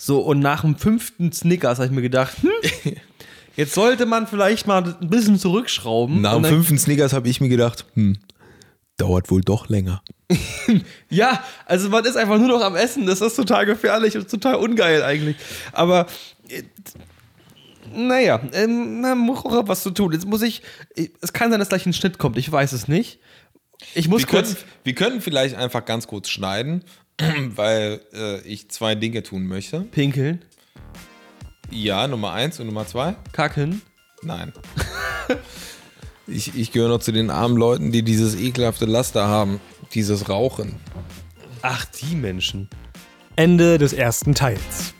So, 0.03 0.19
und 0.21 0.39
nach 0.39 0.61
dem 0.61 0.75
fünften 0.77 1.31
Snickers 1.31 1.77
habe 1.77 1.85
ich 1.85 1.91
mir 1.91 2.01
gedacht, 2.01 2.35
hm, 2.41 2.95
jetzt 3.55 3.75
sollte 3.75 4.07
man 4.07 4.25
vielleicht 4.25 4.65
mal 4.65 4.95
ein 4.99 5.09
bisschen 5.11 5.37
zurückschrauben. 5.37 6.21
Nach 6.21 6.33
dem 6.33 6.45
fünften 6.45 6.79
Snickers 6.79 7.13
habe 7.13 7.29
ich 7.29 7.39
mir 7.39 7.49
gedacht, 7.49 7.85
hm, 7.93 8.17
dauert 8.97 9.29
wohl 9.29 9.41
doch 9.41 9.69
länger. 9.69 10.01
Ja, 11.09 11.43
also 11.65 11.89
man 11.89 12.05
ist 12.05 12.15
einfach 12.15 12.37
nur 12.39 12.47
noch 12.47 12.61
am 12.61 12.75
Essen. 12.77 13.05
Das 13.05 13.19
ist 13.19 13.35
total 13.35 13.65
gefährlich 13.65 14.15
und 14.17 14.31
total 14.31 14.55
ungeil 14.55 15.03
eigentlich. 15.03 15.35
Aber 15.73 16.07
äh, 16.47 16.63
naja, 17.93 18.39
ähm, 18.53 19.01
man 19.01 19.17
muss 19.17 19.43
auch 19.45 19.67
was 19.67 19.83
zu 19.83 19.91
tun. 19.91 20.13
Jetzt 20.13 20.25
muss 20.25 20.41
ich. 20.41 20.61
ich- 20.95 21.11
Es 21.21 21.33
kann 21.33 21.51
sein, 21.51 21.59
dass 21.59 21.67
gleich 21.69 21.85
ein 21.85 21.91
Schnitt 21.93 22.17
kommt. 22.17 22.37
Ich 22.37 22.49
weiß 22.49 22.71
es 22.71 22.87
nicht. 22.87 23.19
Ich 23.93 24.07
muss 24.07 24.21
Wir 24.21 24.27
kurz. 24.27 24.53
können, 24.55 24.65
wir 24.85 24.95
können 24.95 25.21
vielleicht 25.21 25.55
einfach 25.55 25.83
ganz 25.83 26.07
kurz 26.07 26.29
schneiden, 26.29 26.85
weil 27.55 28.01
äh, 28.13 28.41
ich 28.41 28.69
zwei 28.69 28.95
Dinge 28.95 29.23
tun 29.23 29.47
möchte. 29.47 29.81
Pinkeln, 29.81 30.43
Ja, 31.69 32.07
Nummer 32.07 32.31
eins 32.33 32.59
und 32.59 32.67
Nummer 32.67 32.85
zwei? 32.87 33.15
kacken. 33.31 33.81
Nein. 34.23 34.53
ich, 36.27 36.55
ich 36.55 36.71
gehöre 36.71 36.89
noch 36.89 36.99
zu 36.99 37.11
den 37.11 37.29
armen 37.29 37.57
Leuten, 37.57 37.91
die 37.91 38.03
dieses 38.03 38.35
ekelhafte 38.35 38.85
Laster 38.85 39.27
haben. 39.27 39.59
Dieses 39.93 40.29
Rauchen. 40.29 40.75
Ach, 41.63 41.85
die 41.85 42.15
Menschen. 42.15 42.69
Ende 43.35 43.77
des 43.77 43.93
ersten 43.93 44.35
Teils. 44.35 44.93